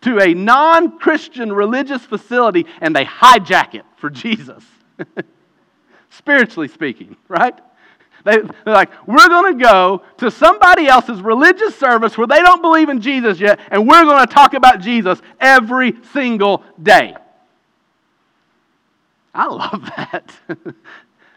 to 0.02 0.20
a 0.20 0.34
non 0.34 0.98
Christian 0.98 1.52
religious 1.52 2.04
facility 2.06 2.66
and 2.82 2.96
they 2.96 3.06
hijack 3.06 3.76
it 3.76 3.86
for 3.98 4.10
Jesus. 4.10 4.64
Spiritually 6.10 6.68
speaking, 6.68 7.16
right? 7.28 7.60
They, 8.26 8.40
are 8.40 8.50
like, 8.66 8.90
we're 9.08 9.28
going 9.28 9.58
to 9.58 9.64
go 9.64 10.04
to 10.18 10.32
somebody 10.32 10.88
else's 10.88 11.22
religious 11.22 11.76
service 11.76 12.18
where 12.18 12.28
they 12.28 12.42
don't 12.42 12.62
believe 12.62 12.90
in 12.90 13.00
Jesus 13.00 13.40
yet, 13.40 13.60
and 13.72 13.88
we're 13.88 14.04
going 14.04 14.26
to 14.26 14.34
talk 14.34 14.54
about 14.54 14.82
Jesus 14.82 15.22
every 15.40 15.94
single 16.14 16.64
day. 16.82 17.16
I 19.40 19.46
love 19.46 19.90
that. 19.96 20.34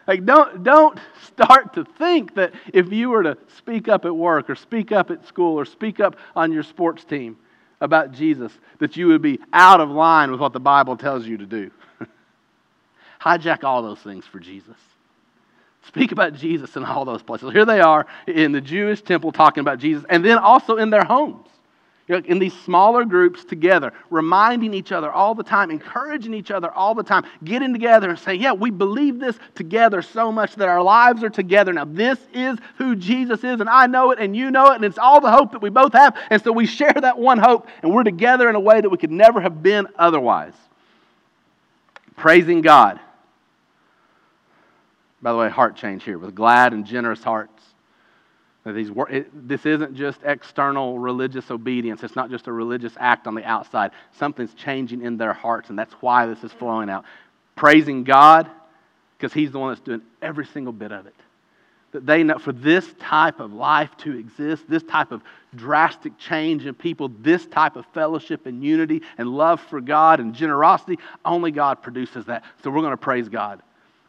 like 0.07 0.25
don't 0.25 0.61
don't 0.61 0.99
start 1.25 1.73
to 1.75 1.85
think 1.85 2.35
that 2.35 2.53
if 2.73 2.91
you 2.91 3.09
were 3.09 3.23
to 3.23 3.37
speak 3.55 3.87
up 3.87 4.03
at 4.03 4.13
work 4.13 4.49
or 4.49 4.55
speak 4.55 4.91
up 4.91 5.09
at 5.09 5.25
school 5.25 5.57
or 5.57 5.63
speak 5.63 6.01
up 6.01 6.17
on 6.35 6.51
your 6.51 6.63
sports 6.63 7.05
team 7.05 7.37
about 7.79 8.11
Jesus 8.11 8.51
that 8.79 8.97
you 8.97 9.07
would 9.07 9.21
be 9.21 9.39
out 9.53 9.79
of 9.79 9.89
line 9.89 10.31
with 10.31 10.41
what 10.41 10.51
the 10.51 10.59
Bible 10.59 10.97
tells 10.97 11.25
you 11.25 11.37
to 11.37 11.45
do. 11.45 11.71
Hijack 13.21 13.63
all 13.63 13.81
those 13.81 13.99
things 13.99 14.25
for 14.25 14.39
Jesus. 14.39 14.75
Speak 15.87 16.11
about 16.11 16.33
Jesus 16.33 16.75
in 16.75 16.83
all 16.83 17.05
those 17.05 17.23
places. 17.23 17.53
Here 17.53 17.65
they 17.65 17.79
are 17.79 18.05
in 18.27 18.51
the 18.51 18.59
Jewish 18.59 19.01
temple 19.01 19.31
talking 19.31 19.61
about 19.61 19.79
Jesus, 19.79 20.03
and 20.09 20.25
then 20.25 20.37
also 20.37 20.75
in 20.75 20.89
their 20.89 21.05
homes 21.05 21.47
in 22.17 22.39
these 22.39 22.53
smaller 22.61 23.05
groups 23.05 23.43
together, 23.43 23.93
reminding 24.09 24.73
each 24.73 24.91
other 24.91 25.11
all 25.11 25.35
the 25.35 25.43
time, 25.43 25.71
encouraging 25.71 26.33
each 26.33 26.51
other 26.51 26.71
all 26.71 26.95
the 26.95 27.03
time, 27.03 27.25
getting 27.43 27.73
together 27.73 28.09
and 28.09 28.19
saying, 28.19 28.41
Yeah, 28.41 28.53
we 28.53 28.69
believe 28.69 29.19
this 29.19 29.37
together 29.55 30.01
so 30.01 30.31
much 30.31 30.55
that 30.55 30.67
our 30.67 30.81
lives 30.81 31.23
are 31.23 31.29
together. 31.29 31.73
Now, 31.73 31.85
this 31.85 32.19
is 32.33 32.57
who 32.77 32.95
Jesus 32.95 33.43
is, 33.43 33.59
and 33.59 33.69
I 33.69 33.87
know 33.87 34.11
it, 34.11 34.19
and 34.19 34.35
you 34.35 34.51
know 34.51 34.71
it, 34.71 34.75
and 34.75 34.85
it's 34.85 34.97
all 34.97 35.21
the 35.21 35.31
hope 35.31 35.51
that 35.51 35.61
we 35.61 35.69
both 35.69 35.93
have. 35.93 36.17
And 36.29 36.41
so 36.41 36.51
we 36.51 36.65
share 36.65 36.93
that 36.93 37.17
one 37.17 37.37
hope, 37.37 37.67
and 37.81 37.93
we're 37.93 38.03
together 38.03 38.49
in 38.49 38.55
a 38.55 38.59
way 38.59 38.79
that 38.79 38.89
we 38.89 38.97
could 38.97 39.11
never 39.11 39.41
have 39.41 39.63
been 39.63 39.87
otherwise. 39.97 40.53
Praising 42.15 42.61
God. 42.61 42.99
By 45.21 45.31
the 45.31 45.37
way, 45.37 45.49
heart 45.49 45.75
change 45.75 46.03
here 46.03 46.17
with 46.17 46.35
glad 46.35 46.73
and 46.73 46.85
generous 46.85 47.23
hearts 47.23 47.72
these, 48.71 48.89
it, 49.09 49.47
this 49.47 49.65
isn't 49.65 49.93
just 49.95 50.19
external 50.23 50.97
religious 50.97 51.51
obedience. 51.51 52.01
It's 52.01 52.15
not 52.15 52.29
just 52.29 52.47
a 52.47 52.51
religious 52.51 52.93
act 52.97 53.27
on 53.27 53.35
the 53.35 53.43
outside. 53.43 53.91
Something's 54.13 54.53
changing 54.53 55.01
in 55.01 55.17
their 55.17 55.33
hearts, 55.33 55.69
and 55.69 55.77
that's 55.77 55.93
why 55.95 56.27
this 56.27 56.43
is 56.45 56.51
flowing 56.53 56.89
out. 56.89 57.03
Praising 57.55 58.05
God, 58.05 58.49
because 59.17 59.33
He's 59.33 59.51
the 59.51 59.59
one 59.59 59.71
that's 59.71 59.81
doing 59.81 60.01
every 60.21 60.45
single 60.45 60.71
bit 60.71 60.93
of 60.93 61.07
it. 61.07 61.15
That 61.91 62.05
they 62.05 62.23
know 62.23 62.39
for 62.39 62.53
this 62.53 62.91
type 62.99 63.41
of 63.41 63.51
life 63.51 63.89
to 63.97 64.17
exist, 64.17 64.63
this 64.69 64.81
type 64.83 65.11
of 65.11 65.21
drastic 65.53 66.17
change 66.17 66.65
in 66.65 66.73
people, 66.73 67.11
this 67.19 67.45
type 67.45 67.75
of 67.75 67.85
fellowship 67.87 68.45
and 68.45 68.63
unity 68.63 69.01
and 69.17 69.27
love 69.27 69.59
for 69.59 69.81
God 69.81 70.21
and 70.21 70.33
generosity, 70.33 70.97
only 71.25 71.51
God 71.51 71.83
produces 71.83 72.25
that. 72.25 72.43
So 72.63 72.71
we're 72.71 72.79
going 72.79 72.91
to 72.91 72.97
praise 72.97 73.27
God. 73.27 73.61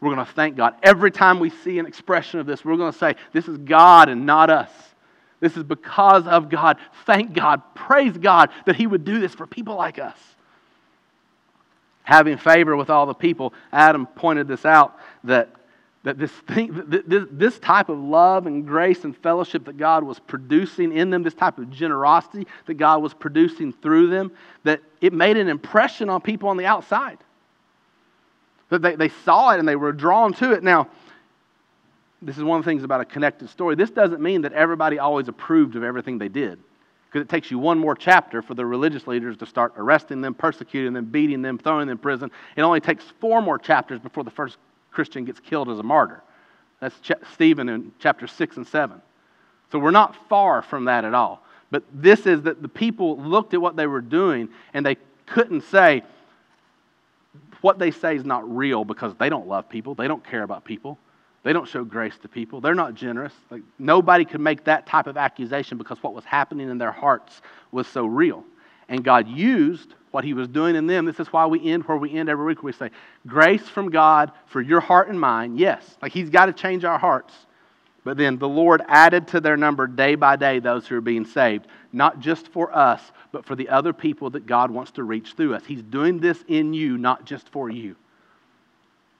We're 0.04 0.14
going 0.14 0.26
to 0.26 0.32
thank 0.34 0.54
God. 0.54 0.74
Every 0.82 1.10
time 1.10 1.40
we 1.40 1.48
see 1.48 1.78
an 1.78 1.86
expression 1.86 2.38
of 2.38 2.44
this, 2.44 2.62
we're 2.62 2.76
going 2.76 2.92
to 2.92 2.98
say, 2.98 3.14
This 3.32 3.48
is 3.48 3.56
God 3.56 4.10
and 4.10 4.26
not 4.26 4.50
us 4.50 4.70
This 5.40 5.56
is 5.56 5.64
because 5.64 6.26
of 6.26 6.50
God. 6.50 6.76
Thank 7.06 7.32
God. 7.32 7.62
Praise 7.74 8.18
God 8.18 8.50
that 8.66 8.76
He 8.76 8.86
would 8.86 9.06
do 9.06 9.18
this 9.18 9.34
for 9.34 9.46
people 9.46 9.76
like 9.76 9.98
us. 9.98 10.18
Having 12.02 12.36
favor 12.36 12.76
with 12.76 12.90
all 12.90 13.06
the 13.06 13.14
people, 13.14 13.54
Adam 13.72 14.04
pointed 14.04 14.46
this 14.46 14.66
out 14.66 14.98
that, 15.24 15.48
that 16.02 16.18
this, 16.18 16.32
thing, 16.32 16.82
this, 16.86 17.24
this 17.30 17.58
type 17.58 17.88
of 17.88 17.98
love 17.98 18.46
and 18.46 18.66
grace 18.66 19.04
and 19.04 19.16
fellowship 19.16 19.64
that 19.64 19.78
God 19.78 20.04
was 20.04 20.18
producing 20.18 20.94
in 20.94 21.08
them, 21.08 21.22
this 21.22 21.32
type 21.32 21.56
of 21.56 21.70
generosity 21.70 22.46
that 22.66 22.74
God 22.74 23.02
was 23.02 23.14
producing 23.14 23.72
through 23.72 24.08
them, 24.08 24.32
that 24.64 24.82
it 25.00 25.14
made 25.14 25.38
an 25.38 25.48
impression 25.48 26.10
on 26.10 26.20
people 26.20 26.50
on 26.50 26.58
the 26.58 26.66
outside. 26.66 27.16
They, 28.78 28.96
they 28.96 29.08
saw 29.08 29.50
it 29.50 29.58
and 29.58 29.68
they 29.68 29.76
were 29.76 29.92
drawn 29.92 30.32
to 30.34 30.52
it. 30.52 30.62
Now, 30.62 30.88
this 32.22 32.36
is 32.36 32.42
one 32.42 32.58
of 32.58 32.64
the 32.64 32.70
things 32.70 32.84
about 32.84 33.00
a 33.00 33.04
connected 33.04 33.50
story. 33.50 33.74
This 33.74 33.90
doesn't 33.90 34.20
mean 34.20 34.42
that 34.42 34.52
everybody 34.52 34.98
always 34.98 35.28
approved 35.28 35.76
of 35.76 35.82
everything 35.82 36.18
they 36.18 36.28
did. 36.28 36.58
Because 37.06 37.26
it 37.26 37.28
takes 37.28 37.50
you 37.50 37.58
one 37.58 37.78
more 37.78 37.94
chapter 37.94 38.42
for 38.42 38.54
the 38.54 38.66
religious 38.66 39.06
leaders 39.06 39.36
to 39.36 39.46
start 39.46 39.74
arresting 39.76 40.20
them, 40.20 40.34
persecuting 40.34 40.94
them, 40.94 41.04
beating 41.04 41.42
them, 41.42 41.58
throwing 41.58 41.86
them 41.86 41.90
in 41.90 41.98
prison. 41.98 42.30
It 42.56 42.62
only 42.62 42.80
takes 42.80 43.04
four 43.20 43.40
more 43.40 43.58
chapters 43.58 44.00
before 44.00 44.24
the 44.24 44.30
first 44.30 44.56
Christian 44.90 45.24
gets 45.24 45.38
killed 45.38 45.68
as 45.68 45.78
a 45.78 45.82
martyr. 45.82 46.22
That's 46.80 46.96
Stephen 47.32 47.68
in 47.68 47.92
chapter 47.98 48.26
6 48.26 48.56
and 48.56 48.66
7. 48.66 49.00
So 49.70 49.78
we're 49.78 49.90
not 49.90 50.28
far 50.28 50.62
from 50.62 50.86
that 50.86 51.04
at 51.04 51.14
all. 51.14 51.44
But 51.70 51.82
this 51.92 52.26
is 52.26 52.42
that 52.42 52.62
the 52.62 52.68
people 52.68 53.18
looked 53.18 53.54
at 53.54 53.60
what 53.60 53.76
they 53.76 53.86
were 53.86 54.00
doing 54.00 54.48
and 54.72 54.84
they 54.84 54.96
couldn't 55.26 55.62
say, 55.62 56.02
what 57.64 57.78
they 57.78 57.90
say 57.90 58.14
is 58.14 58.26
not 58.26 58.44
real 58.54 58.84
because 58.84 59.14
they 59.14 59.30
don't 59.30 59.48
love 59.48 59.70
people, 59.70 59.94
they 59.94 60.06
don't 60.06 60.22
care 60.22 60.42
about 60.42 60.66
people. 60.66 60.98
They 61.44 61.54
don't 61.54 61.66
show 61.66 61.82
grace 61.82 62.16
to 62.22 62.28
people. 62.28 62.60
They're 62.60 62.74
not 62.74 62.94
generous. 62.94 63.32
Like, 63.50 63.62
nobody 63.78 64.26
could 64.26 64.40
make 64.40 64.64
that 64.64 64.86
type 64.86 65.06
of 65.06 65.16
accusation 65.18 65.76
because 65.78 66.02
what 66.02 66.14
was 66.14 66.24
happening 66.24 66.70
in 66.70 66.78
their 66.78 66.92
hearts 66.92 67.40
was 67.70 67.86
so 67.86 68.04
real. 68.06 68.44
And 68.88 69.02
God 69.02 69.28
used 69.28 69.94
what 70.10 70.24
He 70.24 70.34
was 70.34 70.48
doing 70.48 70.74
in 70.76 70.86
them. 70.86 71.06
This 71.06 71.20
is 71.20 71.28
why 71.28 71.46
we 71.46 71.70
end 71.70 71.84
where 71.84 71.96
we 71.96 72.12
end 72.12 72.28
every 72.28 72.44
week. 72.44 72.62
We 72.62 72.72
say, 72.72 72.90
Grace 73.26 73.66
from 73.68 73.90
God 73.90 74.32
for 74.46 74.62
your 74.62 74.80
heart 74.80 75.08
and 75.08 75.18
mind. 75.20 75.58
Yes, 75.58 75.96
like 76.02 76.12
He's 76.12 76.30
got 76.30 76.46
to 76.46 76.52
change 76.52 76.84
our 76.84 76.98
hearts. 76.98 77.34
But 78.04 78.18
then 78.18 78.38
the 78.38 78.48
Lord 78.48 78.82
added 78.86 79.28
to 79.28 79.40
their 79.40 79.56
number 79.56 79.86
day 79.86 80.14
by 80.14 80.36
day 80.36 80.58
those 80.58 80.86
who 80.86 80.96
are 80.96 81.00
being 81.00 81.24
saved, 81.24 81.66
not 81.90 82.20
just 82.20 82.48
for 82.48 82.74
us, 82.76 83.00
but 83.32 83.46
for 83.46 83.56
the 83.56 83.70
other 83.70 83.94
people 83.94 84.30
that 84.30 84.46
God 84.46 84.70
wants 84.70 84.92
to 84.92 85.02
reach 85.02 85.32
through 85.32 85.54
us. 85.54 85.64
He's 85.64 85.82
doing 85.82 86.20
this 86.20 86.44
in 86.46 86.74
you, 86.74 86.98
not 86.98 87.24
just 87.24 87.48
for 87.48 87.70
you. 87.70 87.96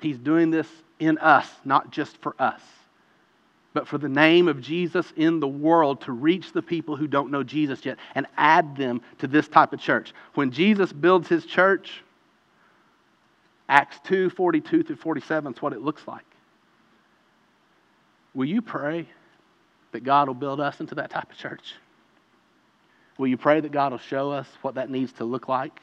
He's 0.00 0.18
doing 0.18 0.50
this 0.50 0.68
in 1.00 1.16
us, 1.16 1.48
not 1.64 1.90
just 1.90 2.18
for 2.18 2.36
us, 2.38 2.60
but 3.72 3.88
for 3.88 3.96
the 3.96 4.08
name 4.08 4.48
of 4.48 4.60
Jesus 4.60 5.10
in 5.16 5.40
the 5.40 5.48
world 5.48 6.02
to 6.02 6.12
reach 6.12 6.52
the 6.52 6.62
people 6.62 6.94
who 6.94 7.06
don't 7.06 7.30
know 7.30 7.42
Jesus 7.42 7.86
yet 7.86 7.96
and 8.14 8.26
add 8.36 8.76
them 8.76 9.00
to 9.18 9.26
this 9.26 9.48
type 9.48 9.72
of 9.72 9.80
church. 9.80 10.12
When 10.34 10.50
Jesus 10.50 10.92
builds 10.92 11.26
his 11.26 11.46
church, 11.46 12.02
Acts 13.66 13.98
2 14.04 14.28
42 14.28 14.82
through 14.82 14.96
47 14.96 15.54
is 15.54 15.62
what 15.62 15.72
it 15.72 15.80
looks 15.80 16.06
like. 16.06 16.24
Will 18.34 18.46
you 18.46 18.62
pray 18.62 19.08
that 19.92 20.04
God 20.04 20.28
will 20.28 20.34
build 20.34 20.60
us 20.60 20.80
into 20.80 20.96
that 20.96 21.10
type 21.10 21.30
of 21.30 21.38
church? 21.38 21.74
Will 23.16 23.28
you 23.28 23.36
pray 23.36 23.60
that 23.60 23.70
God 23.70 23.92
will 23.92 23.98
show 23.98 24.32
us 24.32 24.48
what 24.62 24.74
that 24.74 24.90
needs 24.90 25.12
to 25.14 25.24
look 25.24 25.48
like 25.48 25.80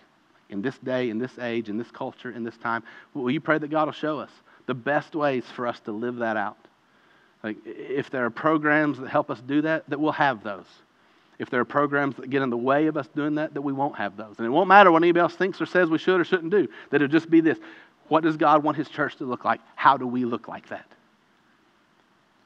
in 0.50 0.62
this 0.62 0.78
day, 0.80 1.10
in 1.10 1.18
this 1.18 1.40
age, 1.40 1.70
in 1.70 1.78
this 1.78 1.90
culture, 1.92 2.32
in 2.32 2.44
this 2.44 2.58
time? 2.58 2.84
Will 3.14 3.32
you 3.32 3.40
pray 3.40 3.58
that 3.58 3.70
God 3.70 3.86
will 3.86 3.94
show 3.94 4.20
us? 4.20 4.32
the 4.72 4.74
best 4.74 5.16
ways 5.16 5.44
for 5.54 5.68
us 5.68 5.80
to 5.82 5.92
live 5.92 6.18
that 6.18 6.38
out. 6.38 6.58
Like, 7.44 7.58
if 7.66 8.10
there 8.10 8.26
are 8.26 8.30
programs 8.30 9.00
that 9.00 9.10
help 9.10 9.30
us 9.30 9.42
do 9.42 9.64
that, 9.64 9.90
that 9.90 10.00
we'll 10.00 10.12
have 10.12 10.44
those. 10.44 10.68
If 11.40 11.50
there 11.50 11.60
are 11.60 11.66
programs 11.66 12.16
that 12.18 12.30
get 12.30 12.42
in 12.42 12.50
the 12.50 12.58
way 12.58 12.86
of 12.86 12.98
us 12.98 13.08
doing 13.16 13.36
that, 13.36 13.56
that 13.56 13.62
we 13.62 13.74
won't 13.74 13.98
have 13.98 14.16
those. 14.16 14.36
And 14.38 14.46
it 14.46 14.50
won't 14.50 14.68
matter 14.68 14.90
what 14.90 15.02
anybody 15.02 15.22
else 15.22 15.36
thinks 15.36 15.60
or 15.60 15.66
says 15.66 15.90
we 15.90 15.98
should 15.98 16.22
or 16.22 16.24
shouldn't 16.24 16.52
do, 16.52 16.68
that 16.90 17.02
it'll 17.02 17.12
just 17.12 17.30
be 17.30 17.42
this. 17.42 17.58
What 18.08 18.24
does 18.24 18.38
God 18.38 18.64
want 18.64 18.78
His 18.78 18.88
church 18.88 19.18
to 19.18 19.26
look 19.26 19.44
like? 19.44 19.60
How 19.76 19.98
do 19.98 20.06
we 20.06 20.24
look 20.24 20.48
like 20.48 20.70
that? 20.70 20.86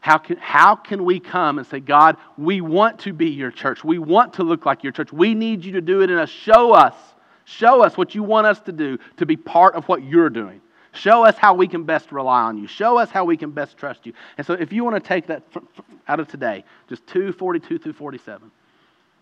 How 0.05 0.19
can, 0.19 0.37
how 0.37 0.75
can 0.75 1.03
we 1.03 1.19
come 1.19 1.57
and 1.57 1.65
say, 1.65 1.79
God, 1.79 2.17
we 2.37 2.61
want 2.61 2.99
to 2.99 3.11
be 3.11 3.31
your 3.31 3.49
church. 3.49 3.83
We 3.83 3.97
want 3.97 4.33
to 4.33 4.43
look 4.43 4.63
like 4.63 4.83
your 4.83 4.93
church. 4.93 5.11
We 5.11 5.33
need 5.33 5.65
you 5.65 5.71
to 5.71 5.81
do 5.81 6.03
it 6.03 6.11
in 6.11 6.19
us. 6.19 6.29
Show 6.29 6.73
us. 6.73 6.93
Show 7.45 7.81
us 7.81 7.97
what 7.97 8.13
you 8.13 8.21
want 8.21 8.45
us 8.45 8.59
to 8.61 8.71
do 8.71 8.99
to 9.17 9.25
be 9.25 9.35
part 9.35 9.73
of 9.73 9.85
what 9.85 10.03
you're 10.03 10.29
doing. 10.29 10.61
Show 10.91 11.25
us 11.25 11.37
how 11.37 11.55
we 11.55 11.67
can 11.67 11.85
best 11.85 12.11
rely 12.11 12.43
on 12.43 12.55
you. 12.59 12.67
Show 12.67 12.99
us 12.99 13.09
how 13.09 13.25
we 13.25 13.35
can 13.35 13.49
best 13.49 13.77
trust 13.77 14.05
you. 14.05 14.13
And 14.37 14.45
so, 14.45 14.53
if 14.53 14.71
you 14.71 14.83
want 14.83 14.95
to 14.95 14.99
take 14.99 15.25
that 15.25 15.41
out 16.07 16.19
of 16.19 16.27
today, 16.27 16.65
just 16.87 17.07
242 17.07 17.79
through 17.79 17.93
47, 17.93 18.51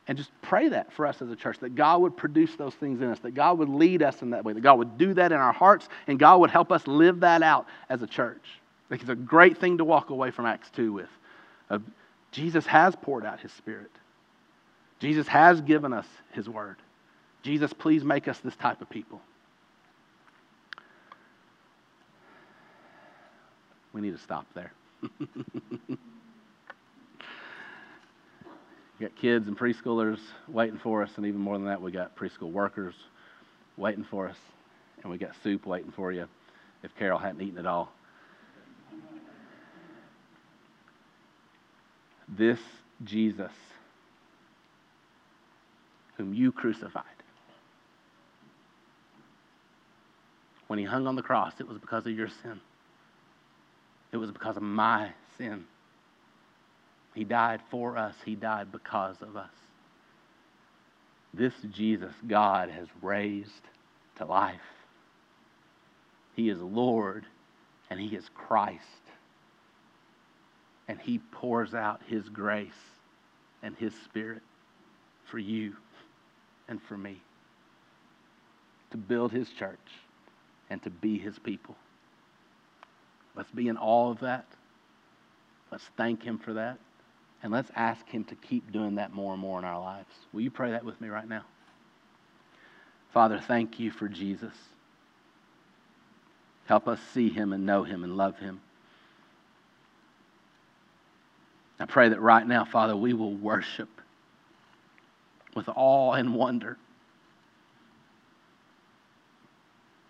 and 0.09 0.17
just 0.17 0.31
pray 0.41 0.67
that 0.67 0.91
for 0.91 1.07
us 1.07 1.21
as 1.21 1.29
a 1.29 1.36
church, 1.38 1.59
that 1.59 1.75
God 1.75 2.01
would 2.01 2.17
produce 2.17 2.57
those 2.57 2.75
things 2.75 2.99
in 2.99 3.07
us, 3.07 3.19
that 3.19 3.36
God 3.36 3.57
would 3.57 3.69
lead 3.69 4.03
us 4.03 4.21
in 4.21 4.31
that 4.31 4.43
way, 4.43 4.51
that 4.51 4.59
God 4.59 4.79
would 4.79 4.97
do 4.97 5.13
that 5.13 5.31
in 5.31 5.38
our 5.38 5.53
hearts, 5.53 5.88
and 6.07 6.19
God 6.19 6.41
would 6.41 6.51
help 6.51 6.73
us 6.73 6.88
live 6.88 7.21
that 7.21 7.41
out 7.41 7.67
as 7.88 8.01
a 8.01 8.07
church. 8.07 8.59
It's 9.01 9.09
a 9.09 9.15
great 9.15 9.57
thing 9.57 9.79
to 9.79 9.83
walk 9.83 10.09
away 10.09 10.31
from 10.31 10.45
Acts 10.45 10.69
2 10.71 10.93
with. 10.93 11.09
Uh, 11.69 11.79
Jesus 12.31 12.65
has 12.65 12.95
poured 12.95 13.25
out 13.25 13.39
his 13.39 13.51
Spirit, 13.51 13.91
Jesus 14.99 15.27
has 15.27 15.61
given 15.61 15.93
us 15.93 16.07
his 16.31 16.49
word. 16.49 16.77
Jesus, 17.41 17.73
please 17.73 18.05
make 18.05 18.29
us 18.29 18.39
this 18.39 18.55
type 18.55 18.81
of 18.81 18.89
people. 18.89 19.21
we 23.93 24.01
need 24.01 24.11
to 24.11 24.21
stop 24.21 24.45
there. 24.53 24.73
you 25.19 25.97
got 28.99 29.15
kids 29.15 29.47
and 29.47 29.57
preschoolers 29.57 30.19
waiting 30.47 30.79
for 30.79 31.03
us, 31.03 31.11
and 31.15 31.25
even 31.25 31.39
more 31.39 31.57
than 31.57 31.67
that, 31.67 31.81
we 31.81 31.91
got 31.91 32.15
preschool 32.17 32.51
workers 32.51 32.95
waiting 33.77 34.03
for 34.03 34.27
us, 34.27 34.37
and 35.03 35.11
we 35.11 35.17
got 35.17 35.31
soup 35.43 35.65
waiting 35.65 35.91
for 35.91 36.11
you 36.11 36.27
if 36.81 36.93
Carol 36.95 37.19
hadn't 37.19 37.41
eaten 37.41 37.59
it 37.59 37.67
all. 37.67 37.93
This 42.38 42.59
Jesus, 43.03 43.51
whom 46.17 46.34
you 46.34 46.51
crucified, 46.51 47.03
when 50.67 50.79
he 50.79 50.86
hung 50.86 51.05
on 51.05 51.15
the 51.15 51.21
cross, 51.21 51.53
it 51.59 51.67
was 51.67 51.77
because 51.77 52.05
of 52.05 52.13
your 52.13 52.29
sin. 52.41 52.59
It 54.11 54.17
was 54.17 54.31
because 54.31 54.57
of 54.57 54.63
my 54.63 55.11
sin. 55.38 55.65
He 57.13 57.23
died 57.23 57.61
for 57.69 57.97
us, 57.97 58.15
He 58.25 58.36
died 58.36 58.71
because 58.71 59.17
of 59.21 59.36
us. 59.36 59.51
This 61.34 61.53
Jesus, 61.71 62.13
God 62.27 62.69
has 62.69 62.88
raised 63.01 63.51
to 64.17 64.25
life. 64.25 64.59
He 66.36 66.49
is 66.49 66.59
Lord 66.59 67.25
and 67.89 67.99
He 67.99 68.15
is 68.15 68.29
Christ. 68.34 68.81
And 70.88 70.99
He 70.99 71.19
pours 71.31 71.73
out 71.73 72.01
His 72.07 72.29
grace 72.29 72.71
and 73.61 73.75
His 73.75 73.93
Spirit 74.05 74.41
for 75.25 75.39
you 75.39 75.75
and 76.67 76.81
for 76.81 76.97
me 76.97 77.21
to 78.91 78.97
build 78.97 79.31
His 79.31 79.49
church 79.49 79.79
and 80.69 80.81
to 80.84 80.89
be 80.89 81.17
His 81.17 81.39
people. 81.39 81.75
Let's 83.36 83.51
be 83.51 83.67
in 83.67 83.77
awe 83.77 84.11
of 84.11 84.19
that. 84.19 84.45
Let's 85.71 85.89
thank 85.97 86.23
Him 86.23 86.38
for 86.38 86.53
that. 86.53 86.77
And 87.41 87.51
let's 87.51 87.71
ask 87.75 88.07
Him 88.07 88.23
to 88.25 88.36
keep 88.36 88.71
doing 88.71 88.95
that 88.95 89.11
more 89.11 89.34
and 89.34 89.41
more 89.41 89.59
in 89.59 89.65
our 89.65 89.79
lives. 89.79 90.13
Will 90.31 90.41
you 90.41 90.51
pray 90.51 90.71
that 90.71 90.86
with 90.86 91.01
me 91.01 91.09
right 91.09 91.27
now? 91.27 91.43
Father, 93.11 93.39
thank 93.39 93.79
you 93.79 93.91
for 93.91 94.07
Jesus. 94.07 94.53
Help 96.65 96.88
us 96.88 96.99
see 97.13 97.29
Him 97.29 97.53
and 97.53 97.65
know 97.65 97.84
Him 97.84 98.03
and 98.03 98.15
love 98.15 98.38
Him. 98.38 98.61
I 101.80 101.86
pray 101.86 102.09
that 102.09 102.21
right 102.21 102.45
now, 102.45 102.65
Father, 102.65 102.95
we 102.95 103.13
will 103.13 103.34
worship 103.34 103.89
with 105.55 105.67
awe 105.69 106.13
and 106.13 106.36
wonder 106.36 106.78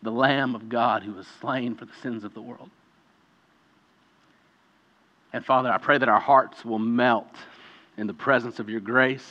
the 0.02 0.12
Lamb 0.12 0.54
of 0.54 0.70
God 0.70 1.04
who 1.04 1.14
was 1.14 1.26
slain 1.40 1.76
for 1.76 1.86
the 1.86 1.94
sins 2.02 2.24
of 2.24 2.34
the 2.34 2.42
world. 2.42 2.70
And 5.32 5.44
Father, 5.44 5.72
I 5.72 5.78
pray 5.78 5.98
that 5.98 6.10
our 6.10 6.20
hearts 6.20 6.64
will 6.64 6.80
melt 6.80 7.36
in 7.98 8.08
the 8.08 8.14
presence 8.14 8.60
of 8.60 8.70
your 8.70 8.82
grace 8.82 9.28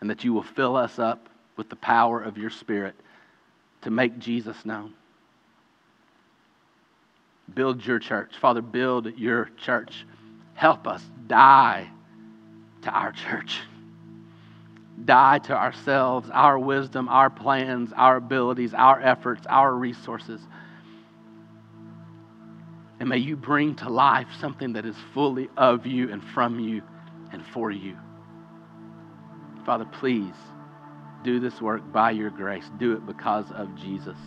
and 0.00 0.10
that 0.10 0.24
you 0.24 0.32
will 0.32 0.42
fill 0.42 0.76
us 0.76 0.98
up 0.98 1.28
with 1.56 1.68
the 1.68 1.76
power 1.76 2.20
of 2.20 2.38
your 2.38 2.50
Spirit 2.50 2.94
to 3.82 3.90
make 3.90 4.18
Jesus 4.18 4.64
known. 4.64 4.94
Build 7.54 7.84
your 7.84 7.98
church. 7.98 8.36
Father, 8.40 8.62
build 8.62 9.18
your 9.18 9.50
church. 9.62 10.04
Help 10.60 10.86
us 10.86 11.02
die 11.26 11.88
to 12.82 12.90
our 12.90 13.12
church. 13.12 13.60
Die 15.02 15.38
to 15.38 15.56
ourselves, 15.56 16.28
our 16.30 16.58
wisdom, 16.58 17.08
our 17.08 17.30
plans, 17.30 17.94
our 17.96 18.16
abilities, 18.16 18.74
our 18.74 19.00
efforts, 19.00 19.46
our 19.48 19.72
resources. 19.72 20.38
And 22.98 23.08
may 23.08 23.16
you 23.16 23.36
bring 23.36 23.74
to 23.76 23.88
life 23.88 24.26
something 24.38 24.74
that 24.74 24.84
is 24.84 24.94
fully 25.14 25.48
of 25.56 25.86
you 25.86 26.12
and 26.12 26.22
from 26.22 26.60
you 26.60 26.82
and 27.32 27.42
for 27.54 27.70
you. 27.70 27.96
Father, 29.64 29.86
please 29.86 30.34
do 31.24 31.40
this 31.40 31.58
work 31.62 31.90
by 31.90 32.10
your 32.10 32.28
grace. 32.28 32.70
Do 32.78 32.92
it 32.92 33.06
because 33.06 33.50
of 33.52 33.74
Jesus. 33.76 34.18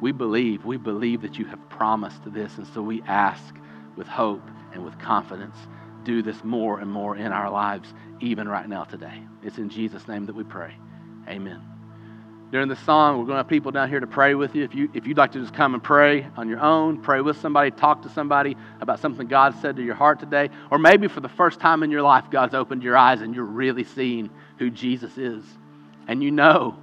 We 0.00 0.12
believe, 0.12 0.64
we 0.64 0.76
believe 0.76 1.22
that 1.22 1.40
you 1.40 1.44
have 1.46 1.68
promised 1.68 2.20
this, 2.32 2.56
and 2.56 2.68
so 2.68 2.82
we 2.82 3.02
ask 3.02 3.56
with 3.96 4.06
hope 4.06 4.48
and 4.72 4.84
with 4.84 4.98
confidence 4.98 5.56
do 6.04 6.22
this 6.22 6.42
more 6.42 6.80
and 6.80 6.90
more 6.90 7.16
in 7.16 7.32
our 7.32 7.50
lives, 7.50 7.92
even 8.20 8.48
right 8.48 8.68
now 8.68 8.84
today. 8.84 9.22
It's 9.42 9.58
in 9.58 9.68
Jesus' 9.68 10.08
name 10.08 10.24
that 10.26 10.34
we 10.34 10.44
pray. 10.44 10.74
Amen. 11.28 11.62
During 12.50 12.68
the 12.68 12.76
song, 12.76 13.18
we're 13.18 13.26
going 13.26 13.34
to 13.34 13.40
have 13.40 13.48
people 13.48 13.72
down 13.72 13.90
here 13.90 14.00
to 14.00 14.06
pray 14.06 14.34
with 14.34 14.54
you. 14.54 14.64
If, 14.64 14.74
you. 14.74 14.88
if 14.94 15.06
you'd 15.06 15.18
like 15.18 15.32
to 15.32 15.40
just 15.40 15.52
come 15.52 15.74
and 15.74 15.82
pray 15.82 16.26
on 16.38 16.48
your 16.48 16.60
own, 16.60 17.02
pray 17.02 17.20
with 17.20 17.38
somebody, 17.38 17.70
talk 17.70 18.02
to 18.02 18.08
somebody 18.08 18.56
about 18.80 19.00
something 19.00 19.26
God 19.26 19.54
said 19.60 19.76
to 19.76 19.82
your 19.82 19.94
heart 19.94 20.18
today, 20.18 20.48
or 20.70 20.78
maybe 20.78 21.08
for 21.08 21.20
the 21.20 21.28
first 21.28 21.60
time 21.60 21.82
in 21.82 21.90
your 21.90 22.00
life, 22.00 22.24
God's 22.30 22.54
opened 22.54 22.82
your 22.82 22.96
eyes 22.96 23.20
and 23.20 23.34
you're 23.34 23.44
really 23.44 23.84
seeing 23.84 24.30
who 24.58 24.70
Jesus 24.70 25.18
is. 25.18 25.44
And 26.06 26.22
you 26.22 26.30
know, 26.30 26.78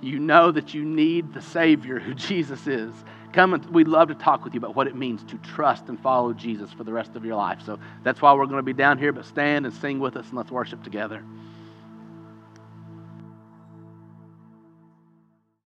you 0.00 0.20
know 0.20 0.52
that 0.52 0.74
you 0.74 0.84
need 0.84 1.34
the 1.34 1.42
Savior 1.42 1.98
who 1.98 2.14
Jesus 2.28 2.68
is. 2.68 2.94
Come 3.32 3.54
and 3.54 3.64
we'd 3.66 3.88
love 3.88 4.08
to 4.08 4.14
talk 4.14 4.44
with 4.44 4.54
you 4.54 4.58
about 4.58 4.74
what 4.74 4.88
it 4.88 4.96
means 4.96 5.22
to 5.24 5.38
trust 5.38 5.88
and 5.88 5.98
follow 6.00 6.32
Jesus 6.32 6.72
for 6.72 6.84
the 6.84 6.92
rest 6.92 7.14
of 7.14 7.24
your 7.24 7.36
life. 7.36 7.60
So 7.64 7.78
that's 8.02 8.20
why 8.20 8.32
we're 8.32 8.46
going 8.46 8.56
to 8.56 8.62
be 8.62 8.72
down 8.72 8.98
here, 8.98 9.12
but 9.12 9.24
stand 9.24 9.66
and 9.66 9.74
sing 9.74 10.00
with 10.00 10.16
us 10.16 10.26
and 10.28 10.36
let's 10.36 10.50
worship 10.50 10.82
together. 10.82 11.22